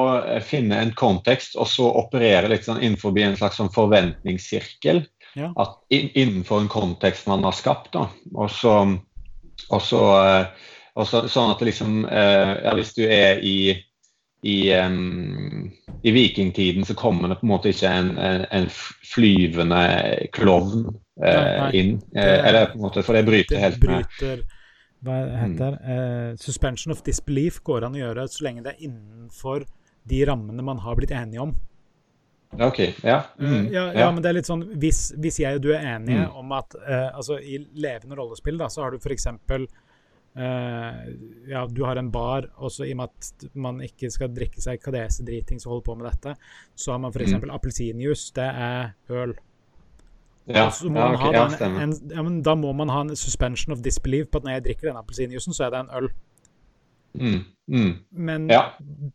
finne 0.46 0.78
en 0.84 0.92
kontekst, 0.94 1.56
og 1.58 1.66
så 1.66 1.88
operere 1.98 2.50
litt 2.52 2.66
sånn 2.66 2.78
innenfor 2.78 3.16
en 3.18 3.38
slags 3.38 3.58
sånn 3.58 3.72
forventningssirkel. 3.74 5.02
Ja. 5.38 5.50
At 5.58 5.80
in, 5.94 6.12
innenfor 6.14 6.62
en 6.62 6.70
kontekst 6.70 7.26
man 7.30 7.42
har 7.46 7.56
skapt. 7.56 7.90
da. 7.96 8.06
Og 8.36 8.52
så, 8.54 8.76
og 9.68 9.82
så, 9.84 10.02
eh, 10.24 10.72
og 10.98 11.06
så 11.08 11.24
sånn 11.30 11.52
at 11.52 11.62
det 11.62 11.70
liksom 11.70 12.02
eh, 12.08 12.52
Ja, 12.64 12.74
hvis 12.78 12.94
du 12.96 13.04
er 13.06 13.44
i 13.44 13.56
i, 14.40 14.72
um, 14.72 15.70
I 16.02 16.12
vikingtiden 16.16 16.86
så 16.88 16.94
kommer 16.96 17.28
det 17.28 17.42
på 17.42 17.44
en 17.44 17.50
måte 17.50 17.74
ikke 17.74 17.90
en, 17.92 18.14
en, 18.16 18.46
en 18.56 18.68
flyvende 19.04 19.82
klovn 20.32 20.86
nei. 21.20 21.66
inn. 21.76 21.90
Uh, 22.16 22.38
eller 22.48 22.70
på 22.70 22.78
en 22.78 22.86
måte, 22.86 23.04
for 23.04 23.18
det 23.18 23.26
bryter 23.28 23.58
Det 23.58 23.60
helt 23.60 23.82
med 23.82 24.06
bryter 24.06 24.40
Hva 25.04 25.18
heter 25.42 25.76
mm. 25.76 25.82
Uh, 25.84 26.30
suspension 26.40 26.94
of 26.94 27.04
disbelief 27.04 27.60
går 27.68 27.84
an 27.84 27.98
å 27.98 28.00
gjøre 28.00 28.24
så 28.32 28.46
lenge 28.48 28.64
det 28.64 28.78
er 28.78 28.88
innenfor 28.88 29.68
de 30.08 30.22
rammene 30.24 30.64
man 30.64 30.80
har 30.80 30.96
blitt 30.96 31.12
enige 31.12 31.44
om. 31.44 31.52
Ja, 32.58 32.66
OK. 32.66 32.78
Ja. 33.04 33.16
Eh, 33.38 33.44
Mm, 33.46 33.68
ja, 33.72 33.92
ja, 33.94 34.10
men 34.10 34.22
det 34.22 34.28
er 34.30 34.34
litt 34.34 34.46
sånn 34.48 34.64
Hvis, 34.78 35.12
hvis 35.16 35.38
jeg 35.38 35.54
og 35.56 35.62
du 35.62 35.68
er 35.72 35.84
enige 35.96 36.26
Mm. 36.26 36.36
om 36.36 36.52
at 36.52 36.74
eh, 36.86 37.10
altså 37.14 37.38
I 37.38 37.58
levende 37.74 38.16
rollespill 38.18 38.58
da, 38.58 38.66
så 38.68 38.82
har 38.82 38.90
du 38.90 38.98
f.eks. 38.98 39.26
Uh, 40.36 41.10
ja, 41.50 41.66
du 41.66 41.82
har 41.84 41.96
en 41.98 42.10
bar, 42.10 42.44
og 42.62 42.70
så 42.70 42.84
i 42.86 42.92
og 42.92 43.00
med 43.00 43.08
at 43.10 43.46
man 43.58 43.80
ikke 43.82 44.10
skal 44.14 44.28
drikke 44.30 44.62
seg 44.62 44.78
kadesedriting 44.82 45.58
og 45.66 45.72
holde 45.72 45.84
på 45.88 45.96
med 45.98 46.06
dette, 46.06 46.36
så 46.78 46.92
har 46.94 47.00
man 47.02 47.10
f.eks. 47.10 47.32
Mm. 47.34 47.50
appelsinjuice. 47.50 48.30
Det 48.36 48.46
er 48.46 48.92
øl. 49.10 49.34
Ja, 50.46 50.68
så 50.70 50.86
må 50.90 50.98
ja, 51.02 51.06
man 51.10 51.14
ok, 51.14 51.20
ha 51.24 51.32
ja, 51.32 51.40
da 51.40 51.44
en, 51.48 51.56
stemmer. 51.58 51.82
en, 51.82 51.96
ja, 52.14 52.22
men 52.22 52.38
da 52.46 52.54
må 52.58 52.70
man 52.78 52.88
ha 52.94 53.00
en 53.00 53.16
suspension 53.18 53.74
of 53.74 53.82
disbelief 53.82 54.30
på 54.30 54.38
at 54.38 54.44
når 54.46 54.52
jeg 54.58 54.64
drikker 54.68 54.88
denne 54.92 55.02
appelsinjuicen, 55.02 55.52
så 55.54 55.66
er 55.66 55.74
det 55.74 55.82
en 55.82 55.92
øl. 55.98 56.08
Mm, 57.18 57.44
mm. 57.66 57.92
Men 58.30 58.48
Ja. 58.50 58.62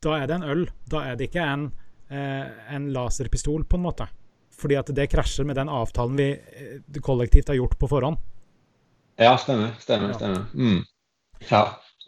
da 0.04 0.20
er 0.20 0.28
det 0.28 0.36
en 0.36 0.44
øl. 0.52 0.68
Da 0.92 0.98
er 1.14 1.16
det 1.16 1.30
ikke 1.32 1.44
en, 1.48 1.66
eh, 1.72 1.72
en 2.10 2.92
laserpistol, 2.94 3.64
på 3.66 3.78
en 3.80 3.86
måte. 3.88 4.08
Fordi 4.56 4.78
at 4.80 4.88
det 4.96 5.10
krasjer 5.12 5.48
med 5.48 5.58
den 5.60 5.70
avtalen 5.72 6.16
vi 6.20 6.30
eh, 6.32 7.02
kollektivt 7.04 7.50
har 7.52 7.58
gjort 7.60 7.78
på 7.80 7.90
forhånd. 7.92 8.18
Ja, 9.20 9.38
stemmer. 9.40 9.74
Stemmer. 9.80 10.14
Stemmer. 10.16 10.46
Mm. 10.54 10.84
Ja. 11.50 11.64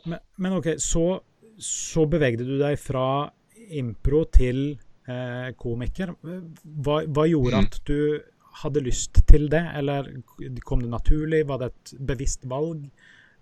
Men, 0.06 0.20
men 0.38 0.56
OK, 0.60 0.74
så, 0.80 1.20
så 1.60 2.06
bevegde 2.08 2.46
du 2.48 2.58
deg 2.62 2.80
fra 2.80 3.30
impro 3.76 4.24
til 4.32 4.62
eh, 5.08 5.50
komiker. 5.60 6.14
Hva, 6.24 7.02
hva 7.08 7.28
gjorde 7.28 7.58
Mm. 7.58 7.68
at 7.68 7.80
du 7.88 8.00
hadde 8.62 8.82
lyst 8.82 9.20
til 9.30 9.50
det, 9.52 9.64
eller 9.78 10.08
kom 10.66 10.82
det 10.82 10.90
naturlig? 10.90 11.44
Var 11.48 11.60
det 11.62 11.68
et 11.74 11.92
bevisst 12.10 12.48
valg? 12.50 12.88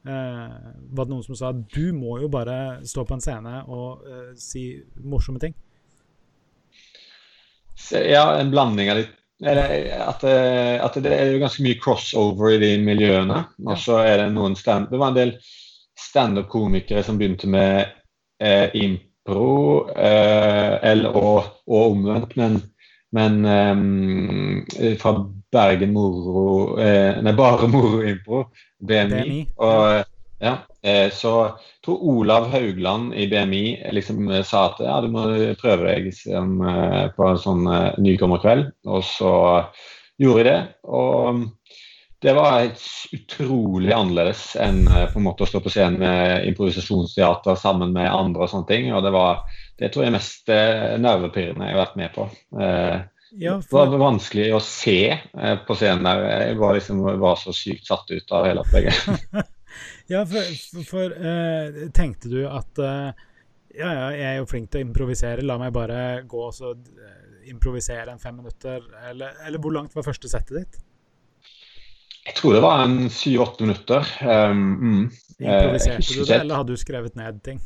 Eh, 0.06 0.56
var 0.94 1.06
det 1.06 1.14
noen 1.14 1.24
som 1.26 1.38
sa 1.38 1.52
du 1.54 1.94
må 1.94 2.20
jo 2.22 2.28
bare 2.30 2.82
stå 2.86 3.06
på 3.06 3.16
en 3.18 3.24
scene 3.24 3.62
og 3.66 4.04
eh, 4.06 4.34
si 4.38 4.66
morsomme 5.02 5.42
ting? 5.42 5.56
Ja, 7.92 8.26
en 8.40 8.52
blanding 8.54 8.90
av 8.92 8.98
litt 9.02 9.14
eller, 9.44 9.72
at, 10.00 10.22
det- 10.24 10.80
at 10.80 10.94
det 11.04 11.12
er 11.12 11.34
jo 11.34 11.42
ganske 11.42 11.64
mye 11.66 11.76
crossover 11.84 12.54
i 12.56 12.60
de 12.62 12.70
miljøene. 12.80 13.42
Og 13.68 13.78
så 13.78 13.98
er 14.08 14.22
det 14.22 14.30
noen 14.32 14.56
stand 14.56 14.88
Det 14.90 15.00
var 15.02 15.12
en 15.12 15.18
del 15.18 15.34
standup-komikere 16.00 17.04
som 17.04 17.18
begynte 17.20 17.48
med 17.52 17.86
eh, 18.40 18.72
impro, 18.80 19.90
eh, 19.92 20.80
eller, 20.88 21.16
og, 21.20 21.52
og 21.68 21.92
omvendt, 21.92 22.36
men, 22.40 22.58
men 23.16 23.38
eh, 23.46 24.96
fra 25.02 25.14
Bergen 25.56 25.94
Moro 25.96 26.78
eh, 26.80 27.20
Nei, 27.24 27.36
bare 27.36 27.68
Moro-impro, 27.72 28.46
BMI. 28.80 29.22
BMI, 29.22 29.42
Og, 29.58 30.15
ja, 30.46 30.54
eh, 30.86 31.10
så 31.14 31.34
jeg 31.42 31.86
tror 31.86 32.04
Olav 32.12 32.48
Haugland 32.54 33.16
i 33.18 33.26
BMI 33.32 33.92
liksom 33.96 34.30
eh, 34.30 34.44
sa 34.46 34.68
at 34.70 34.82
ja, 34.86 35.00
du 35.02 35.10
må 35.14 35.26
prøve 35.58 35.90
deg 35.90 36.12
som, 36.14 36.60
eh, 36.62 37.06
på 37.16 37.30
en 37.30 37.42
sånn 37.42 37.68
nykommerkveld. 38.04 38.70
Og 38.92 39.06
så 39.08 39.36
gjorde 40.22 40.44
jeg 40.44 40.48
det. 40.52 40.60
Og 40.86 41.40
mm, 41.40 41.46
det 42.26 42.36
var 42.38 42.68
utrolig 43.14 43.94
annerledes 43.94 44.44
enn 44.62 44.86
på 44.88 45.20
en 45.20 45.26
måte 45.26 45.46
å 45.46 45.50
stå 45.50 45.62
på 45.62 45.74
scenen 45.74 46.00
med 46.02 46.46
improvisasjonsteater 46.52 47.58
sammen 47.60 47.92
med 47.94 48.10
andre 48.10 48.46
og 48.46 48.54
sånne 48.54 48.70
ting. 48.70 48.88
Og 48.96 49.04
det 49.06 49.12
var 49.14 49.44
det 49.78 49.92
tror 49.92 50.06
jeg 50.06 50.14
er 50.14 50.16
mest 50.16 50.54
nervepirrende 51.04 51.68
jeg 51.68 51.76
har 51.76 51.84
vært 51.84 52.00
med 52.00 52.14
på. 52.16 52.30
Ja, 53.36 53.58
for... 53.60 53.84
det 53.84 53.98
var 53.98 54.06
vanskelig 54.06 54.48
å 54.56 54.62
se 54.64 55.00
på 55.68 55.78
scenen 55.78 56.08
der. 56.08 56.24
Jeg 56.48 56.58
var, 56.62 56.78
liksom, 56.80 57.04
var 57.22 57.38
så 57.42 57.54
sykt 57.54 57.92
satt 57.92 58.10
ut 58.16 58.34
av 58.34 58.48
hele 58.48 58.64
opplegget. 58.64 59.44
ja, 60.12 60.26
for, 60.30 60.84
for, 60.86 61.14
eh, 61.18 61.86
tenkte 61.96 62.30
du 62.30 62.44
at 62.48 62.82
uh, 62.82 63.10
ja, 63.76 63.90
ja, 63.90 64.10
jeg 64.16 64.28
er 64.30 64.38
jo 64.40 64.50
flink 64.50 64.72
til 64.72 64.84
å 64.84 64.88
improvisere, 64.88 65.46
la 65.46 65.58
meg 65.60 65.74
bare 65.76 66.00
gå 66.30 66.42
og 66.48 66.54
så 66.56 66.72
eh, 66.72 67.48
improvisere 67.52 68.14
en 68.14 68.22
fem 68.22 68.38
minutter, 68.38 68.84
eller, 69.10 69.36
eller 69.46 69.62
hvor 69.62 69.76
langt 69.76 69.96
var 69.98 70.06
første 70.08 70.32
settet 70.32 70.62
ditt? 70.62 70.82
Jeg 72.26 72.38
tror 72.40 72.56
det 72.56 72.62
var 72.64 72.82
en 72.88 73.10
syv-åtte 73.14 73.66
minutter. 73.68 74.08
Um, 74.26 74.62
mm. 74.82 75.02
Improviserte 75.44 76.08
du 76.08 76.24
det, 76.24 76.40
eller 76.40 76.62
hadde 76.62 76.74
du 76.74 76.82
skrevet 76.82 77.18
ned 77.20 77.42
ting? 77.46 77.60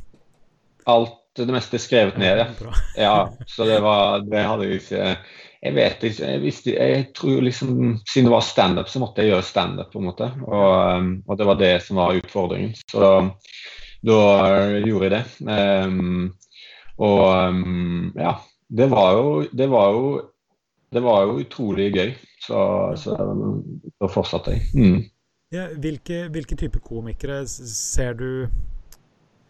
Alt 0.90 1.16
det 1.40 1.54
meste 1.54 1.78
er 1.78 1.84
skrevet 1.84 2.18
ned, 2.20 2.42
ja. 2.42 2.74
Ja. 3.06 3.14
Så 3.48 3.68
det 3.70 3.78
var 3.86 4.26
Det 4.26 4.42
hadde 4.44 4.68
jeg 4.68 4.82
ikke 4.82 5.14
Jeg 5.60 5.76
vet 5.76 6.04
ikke. 6.08 6.28
Jeg 6.32 6.42
visste 6.42 6.74
Jeg 6.76 7.08
tror 7.16 7.42
liksom 7.44 7.72
Siden 8.08 8.30
det 8.30 8.32
var 8.32 8.46
standup, 8.46 8.88
så 8.90 9.02
måtte 9.04 9.24
jeg 9.24 9.34
gjøre 9.34 9.48
standup, 9.48 9.92
på 9.92 10.00
en 10.00 10.08
måte. 10.08 10.30
Og, 10.48 11.00
um, 11.00 11.10
og 11.28 11.40
det 11.40 11.48
var 11.50 11.60
det 11.60 11.74
som 11.84 12.00
var 12.00 12.16
utfordringen. 12.20 12.76
Så 12.92 13.02
da, 14.06 14.20
gjorde 14.86 15.10
jeg 15.10 15.16
det. 15.18 15.24
Um, 15.44 16.30
og 16.98 17.24
um, 17.50 18.12
ja. 18.16 18.38
Det 18.70 18.86
var 18.92 19.16
jo 19.18 19.48
Det 19.52 19.66
var 19.70 19.94
jo 19.96 20.20
det 20.90 21.02
var 21.06 21.22
jo 21.22 21.38
utrolig 21.44 21.92
gøy, 21.94 22.14
så, 22.42 22.60
så 22.98 23.14
da 23.14 24.08
fortsatte 24.10 24.56
jeg. 24.56 24.64
Mm. 24.74 25.04
Ja, 25.54 25.68
hvilke, 25.78 26.24
hvilke 26.34 26.58
type 26.58 26.82
komikere 26.82 27.44
ser 27.48 28.18
du 28.18 28.48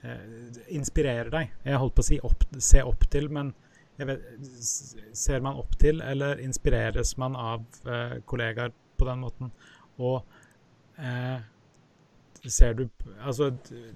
eh, 0.04 0.60
inspirerer 0.76 1.32
deg? 1.32 1.54
Jeg 1.64 1.80
holdt 1.80 1.96
på 1.96 2.04
å 2.04 2.10
si 2.10 2.20
opp, 2.28 2.44
se 2.60 2.84
opp 2.84 3.08
til, 3.12 3.30
men 3.32 3.54
vet, 4.08 4.22
ser 5.14 5.42
man 5.44 5.58
opp 5.60 5.76
til, 5.82 6.02
eller 6.02 6.40
inspireres 6.40 7.18
man 7.18 7.36
av 7.36 7.66
eh, 7.86 8.18
kollegaer 8.26 8.72
på 8.98 9.06
den 9.10 9.20
måten? 9.20 9.52
Og 10.00 10.22
eh, 11.00 11.40
ser 12.48 12.74
du 12.74 12.86
Altså 13.20 13.50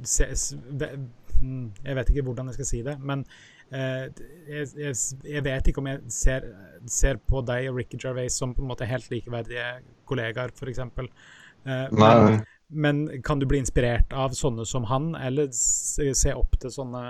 se, 0.03 0.27
ve- 0.67 0.97
mm, 1.41 1.71
Jeg 1.85 1.95
vet 1.95 2.09
ikke 2.09 2.21
hvordan 2.27 2.47
jeg 2.47 2.53
skal 2.59 2.65
si 2.65 2.81
det, 2.83 2.97
men 2.99 3.23
eh, 3.71 4.09
jeg, 4.49 4.67
jeg, 4.77 4.95
jeg 5.23 5.43
vet 5.45 5.67
ikke 5.67 5.79
om 5.83 5.87
jeg 5.87 6.01
ser, 6.11 6.49
ser 6.87 7.17
på 7.27 7.41
deg 7.47 7.69
og 7.71 7.77
Ricky 7.79 7.97
Gervais 8.03 8.33
som 8.35 8.53
på 8.55 8.61
en 8.61 8.67
måte 8.73 8.85
helt 8.89 9.07
likeverdige 9.11 9.69
kollegaer, 10.05 10.51
f.eks. 10.51 10.79
Eh, 10.83 11.87
Nei, 11.95 12.15
men, 12.25 12.41
men 12.69 13.21
kan 13.23 13.39
du 13.39 13.45
bli 13.47 13.61
inspirert 13.63 14.11
av 14.11 14.35
sånne 14.35 14.65
som 14.67 14.83
han, 14.91 15.13
eller 15.15 15.47
se 15.55 16.33
opp 16.35 16.57
til 16.59 16.71
sånne, 16.73 17.03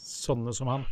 sånne 0.00 0.54
som 0.56 0.72
han? 0.74 0.88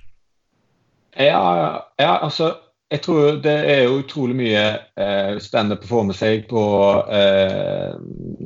Ja, 1.16 1.88
ja, 1.98 2.18
altså 2.18 2.54
Jeg 2.90 3.02
tror 3.04 3.36
det 3.44 3.52
er 3.68 3.82
jo 3.84 3.98
utrolig 4.00 4.32
mye 4.38 4.60
eh, 4.96 5.34
standup 5.44 5.82
med 6.08 6.14
seg 6.16 6.46
på, 6.48 6.62
eh, 7.12 7.90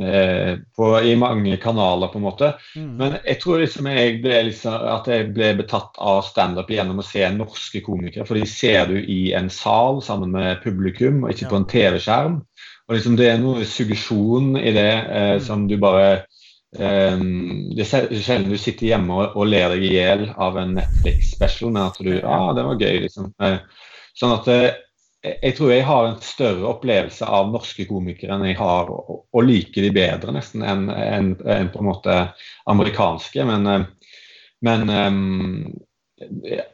eh, 0.03 0.57
på 0.75 0.89
i 0.99 1.13
mange 1.15 1.57
kanaler, 1.63 2.11
på 2.11 2.19
en 2.19 2.25
måte. 2.25 2.49
Mm. 2.75 2.89
Men 2.99 3.15
jeg 3.23 3.39
tror 3.39 3.63
liksom 3.63 3.87
jeg 3.87 4.17
ble 4.25 4.41
liksom, 4.49 4.75
at 4.97 5.07
jeg 5.07 5.29
ble 5.37 5.53
betatt 5.61 5.95
av 6.03 6.25
standup 6.27 6.75
gjennom 6.75 6.99
å 6.99 7.07
se 7.07 7.23
norske 7.31 7.85
komikere. 7.87 8.27
For 8.27 8.35
de 8.35 8.43
ser 8.51 8.91
du 8.91 8.99
i 8.99 9.33
en 9.39 9.47
sal 9.51 10.03
sammen 10.03 10.35
med 10.35 10.59
publikum, 10.65 11.23
og 11.23 11.31
ikke 11.31 11.47
Ja. 11.47 11.49
på 11.53 11.61
en 11.63 11.71
TV-skjerm. 11.71 12.43
Og 12.89 12.97
liksom 12.97 13.17
Det 13.17 13.29
er 13.31 13.39
noe 13.39 13.63
suggesjon 13.65 14.57
i 14.59 14.73
det 14.73 14.91
eh, 15.07 15.35
Mm. 15.39 15.41
som 15.41 15.69
du 15.69 15.77
bare 15.79 16.25
eh, 16.79 17.19
Det 17.77 17.87
er 17.87 18.09
sjelden 18.23 18.53
du 18.53 18.61
sitter 18.61 18.93
hjemme 18.93 19.19
og, 19.19 19.37
og 19.37 19.51
ler 19.51 19.75
deg 19.75 19.85
i 19.87 19.93
hjel 19.97 20.25
av 20.37 20.59
en 20.61 20.77
Netflix-special, 20.79 21.73
men 21.75 21.85
at 21.89 22.01
du 22.01 22.15
ah, 22.21 22.51
det 22.57 22.65
var 22.67 22.81
gøy, 22.81 23.05
liksom. 23.07 23.33
Eh, 23.43 23.61
sånn 24.19 24.35
at 24.37 24.51
eh, 24.53 24.69
jeg 25.23 25.55
tror 25.55 25.71
jeg 25.71 25.87
har 25.87 26.09
en 26.09 26.19
større 26.25 26.67
opplevelse 26.73 27.29
av 27.31 27.53
norske 27.53 27.87
komikere 27.87 28.35
enn 28.35 28.49
jeg 28.49 28.59
har 28.59 28.89
og 28.91 29.45
liker 29.47 29.85
like 29.85 29.85
de 29.85 29.93
bedre 29.95 30.35
nesten 30.35 30.65
enn 30.67 30.89
en, 30.91 31.29
en 31.47 31.71
på 31.71 31.79
en 31.79 31.87
måte 31.87 32.17
amerikanske. 32.73 33.47
Men, 33.47 33.69
eh, 33.71 33.85
men 34.67 34.91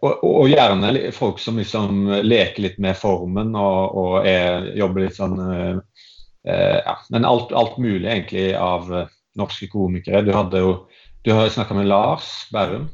og, 0.00 0.24
og 0.24 0.48
gjerne 0.48 1.12
folk 1.16 1.38
som 1.40 1.60
liksom 1.60 2.08
leker 2.24 2.64
litt 2.64 2.80
med 2.80 2.96
formen 3.00 3.54
og, 3.56 4.00
og 4.00 4.26
er, 4.28 4.72
jobber 4.76 5.06
litt 5.06 5.16
sånn 5.16 5.38
ja, 6.44 6.94
Men 7.12 7.24
alt, 7.28 7.54
alt 7.56 7.78
mulig 7.80 8.10
egentlig 8.10 8.50
av 8.60 8.90
norske 9.38 9.70
komikere. 9.72 10.24
Du 10.26 10.32
hadde 10.36 10.64
jo 10.64 10.78
Du 11.24 11.32
har 11.34 11.48
snakka 11.50 11.74
med 11.74 11.88
Lars 11.90 12.48
Berrum. 12.52 12.88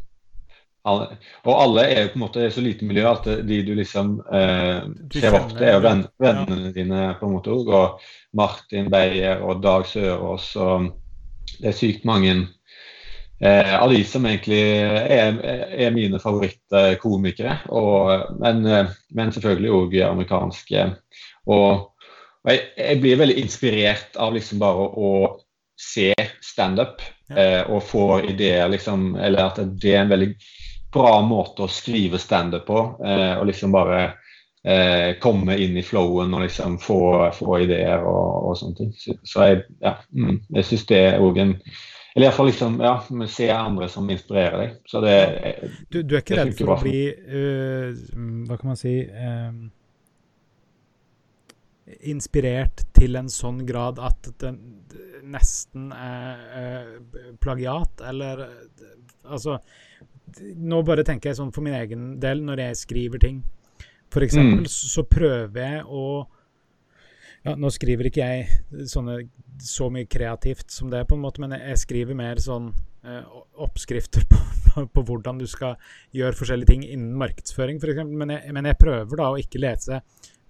og 0.85 1.53
alle 1.63 1.85
er 1.89 2.03
jo 2.03 2.09
på 2.13 2.19
en 2.19 2.23
måte 2.25 2.51
så 2.51 2.61
lite 2.61 2.85
miljø 2.85 3.07
at 3.09 3.25
de 3.25 3.61
du 3.65 3.75
liksom 3.75 4.19
eh, 4.33 4.83
ser 5.13 5.37
opp 5.37 5.53
til, 5.53 5.63
er 5.63 5.79
jo 5.79 5.85
venn, 5.85 6.03
vennene 6.21 6.73
dine 6.73 7.15
på 7.21 7.27
en 7.27 7.33
måte 7.37 7.53
òg. 7.53 7.69
Og 7.69 8.03
Martin 8.37 8.91
Beyer 8.93 9.41
og 9.45 9.63
Dag 9.63 9.87
Sørås 9.87 10.51
og 10.57 10.91
det 11.61 11.71
er 11.71 11.77
sykt 11.77 12.05
mange 12.09 12.35
eh, 13.41 13.75
av 13.77 13.93
de 13.93 14.03
som 14.09 14.27
egentlig 14.29 14.61
er, 14.61 15.39
er 15.43 15.95
mine 15.95 16.21
favorittkomikere. 16.23 17.59
Men, 18.41 18.65
eh, 18.67 18.93
men, 19.15 19.33
selvfølgelig 19.35 19.75
òg 19.79 19.99
amerikanske. 20.09 20.87
Og, 21.47 21.91
og 22.45 22.53
jeg, 22.53 22.65
jeg, 22.79 23.01
blir 23.03 23.21
veldig 23.21 23.39
inspirert 23.43 24.21
av 24.21 24.35
liksom 24.37 24.63
bare 24.63 24.87
å, 24.87 24.91
å 24.95 25.11
se 25.77 26.13
standup 26.43 27.03
ja. 27.29 27.37
eh, 27.37 27.71
og 27.71 27.83
få 27.83 28.21
ideer, 28.29 28.69
liksom. 28.69 29.15
Eller 29.17 29.49
at 29.51 29.63
det 29.65 29.95
er 29.95 30.05
en 30.05 30.13
veldig 30.13 30.31
bra 30.95 31.17
måte 31.27 31.67
å 31.67 31.71
skrive 31.71 32.21
standup 32.23 32.67
på. 32.69 32.85
Eh, 33.05 33.33
og 33.39 33.49
liksom 33.51 33.75
bare 33.75 34.03
eh, 34.65 35.17
komme 35.23 35.59
inn 35.59 35.77
i 35.77 35.87
flowen 35.87 36.35
og 36.35 36.47
liksom 36.47 36.79
få, 36.83 37.01
få 37.35 37.59
ideer 37.65 38.05
og, 38.05 38.51
og, 38.51 38.55
sånne 38.61 38.79
ting. 38.79 38.95
Så, 38.99 39.19
så 39.27 39.51
jeg, 39.51 39.67
ja, 39.85 39.97
mm, 40.15 40.39
jeg 40.61 40.71
syns 40.71 40.87
det 40.93 41.03
er 41.09 41.21
òg 41.25 41.43
en 41.43 41.59
eller 42.15 42.29
iallfall 42.29 42.47
liksom, 42.47 42.77
ja, 42.79 43.27
se 43.27 43.49
andre 43.51 43.89
som 43.91 44.11
inspirerer 44.11 44.61
deg. 44.61 44.75
Så 44.87 45.01
det, 45.03 45.15
du, 45.91 45.97
du 46.07 46.13
er 46.15 46.21
ikke 46.23 46.37
redd 46.39 46.53
for 46.55 46.71
å 46.71 46.77
bli 46.79 47.01
uh, 47.11 47.89
Hva 48.47 48.59
kan 48.61 48.71
man 48.71 48.79
si 48.79 48.93
uh, 49.03 49.51
Inspirert 52.07 52.85
til 52.95 53.19
en 53.19 53.27
sånn 53.27 53.65
grad 53.67 53.99
at 53.99 54.31
det 54.39 54.53
nesten 55.33 55.89
er 55.97 56.45
uh, 56.53 57.33
plagiat, 57.43 58.05
eller 58.05 58.47
Altså 59.25 59.57
nå 60.57 60.81
bare 60.87 61.05
tenker 61.07 61.31
jeg 61.31 61.39
sånn 61.39 61.53
for 61.55 61.65
min 61.65 61.77
egen 61.79 62.15
del, 62.23 62.43
når 62.45 62.63
jeg 62.67 62.81
skriver 62.85 63.23
ting. 63.23 63.43
For 64.13 64.25
eksempel 64.25 64.65
mm. 64.65 64.71
så 64.71 65.05
prøver 65.09 65.61
jeg 65.61 65.85
å 65.91 66.07
ja, 67.45 67.53
Nå 67.61 67.69
skriver 67.69 68.09
ikke 68.09 68.25
jeg 68.25 68.87
sånne, 68.89 69.19
så 69.61 69.91
mye 69.93 70.09
kreativt 70.09 70.71
som 70.73 70.89
det, 70.89 71.03
på 71.05 71.13
en 71.17 71.21
måte, 71.21 71.43
men 71.45 71.53
jeg 71.59 71.77
skriver 71.83 72.17
mer 72.17 72.39
sånn 72.41 72.71
eh, 73.05 73.35
oppskrifter 73.61 74.25
på, 74.31 74.39
på, 74.71 74.87
på, 74.89 75.05
hvordan 75.11 75.43
du 75.43 75.45
skal 75.51 75.77
gjøre 76.17 76.39
forskjellige 76.39 76.71
ting 76.71 76.87
innen 76.87 77.13
markedsføring, 77.21 77.83
f.eks. 77.83 78.01
Men, 78.09 78.33
jeg, 78.33 78.55
men 78.57 78.71
jeg 78.71 78.81
prøver 78.81 79.21
da 79.21 79.29
å 79.29 79.43
ikke 79.43 79.61
lese 79.61 80.01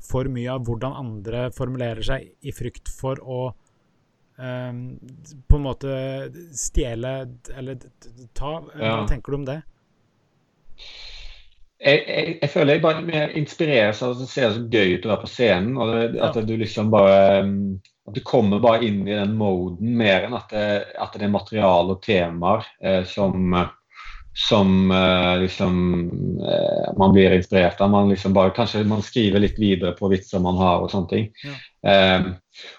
for 0.05 0.31
mye 0.31 0.55
av 0.55 0.63
hvordan 0.69 0.95
andre 1.01 1.49
formulerer 1.57 2.07
seg, 2.07 2.31
i 2.47 2.55
frykt 2.55 2.93
for 2.95 3.19
å 3.27 3.41
på 4.35 5.57
en 5.57 5.63
måte 5.63 5.91
stjele 6.59 7.11
eller 7.55 7.77
ta 8.35 8.57
Hva 8.67 8.81
ja. 8.83 8.97
tenker 9.07 9.31
du 9.31 9.37
om 9.39 9.45
det? 9.47 9.61
jeg, 11.85 12.01
jeg, 12.09 12.37
jeg, 12.41 12.51
føler 12.51 12.77
jeg 12.77 12.83
bare 12.85 13.25
inspireres 13.39 14.03
av 14.03 14.15
at 14.15 14.23
det 14.23 14.29
ser 14.33 14.55
så 14.55 14.63
gøy 14.71 14.97
ut 14.97 15.07
å 15.07 15.13
være 15.13 15.25
på 15.25 15.31
scenen. 15.31 15.77
og 15.79 15.93
det, 15.95 16.05
At 16.25 16.39
du 16.49 16.55
liksom 16.59 16.91
bare 16.93 17.43
mm, 17.47 17.61
at 18.09 18.17
du 18.17 18.21
kommer 18.27 18.61
bare 18.61 18.85
inn 18.85 19.03
i 19.09 19.15
den 19.15 19.37
moden 19.41 19.95
mer 19.99 20.27
enn 20.27 20.37
at 20.37 20.53
det, 20.53 20.67
at 21.01 21.17
det 21.17 21.27
er 21.27 21.33
materiale 21.33 21.97
og 21.97 22.03
temaer 22.05 22.67
eh, 22.85 23.03
som, 23.09 23.57
som 24.35 24.91
eh, 24.91 25.35
liksom 25.45 25.77
eh, 26.43 26.89
man 26.99 27.15
blir 27.15 27.37
inspirert 27.37 27.81
av. 27.81 27.91
Man 27.91 28.11
liksom 28.11 28.35
bare, 28.35 28.55
kanskje 28.57 28.85
man 28.91 29.03
skriver 29.03 29.43
litt 29.45 29.61
videre 29.63 29.95
på 29.99 30.11
vitser 30.11 30.43
man 30.43 30.59
har 30.59 30.83
og 30.83 30.91
sånne 30.91 31.13
ting. 31.13 31.29
Ja. 31.45 31.55
Eh, 31.91 32.33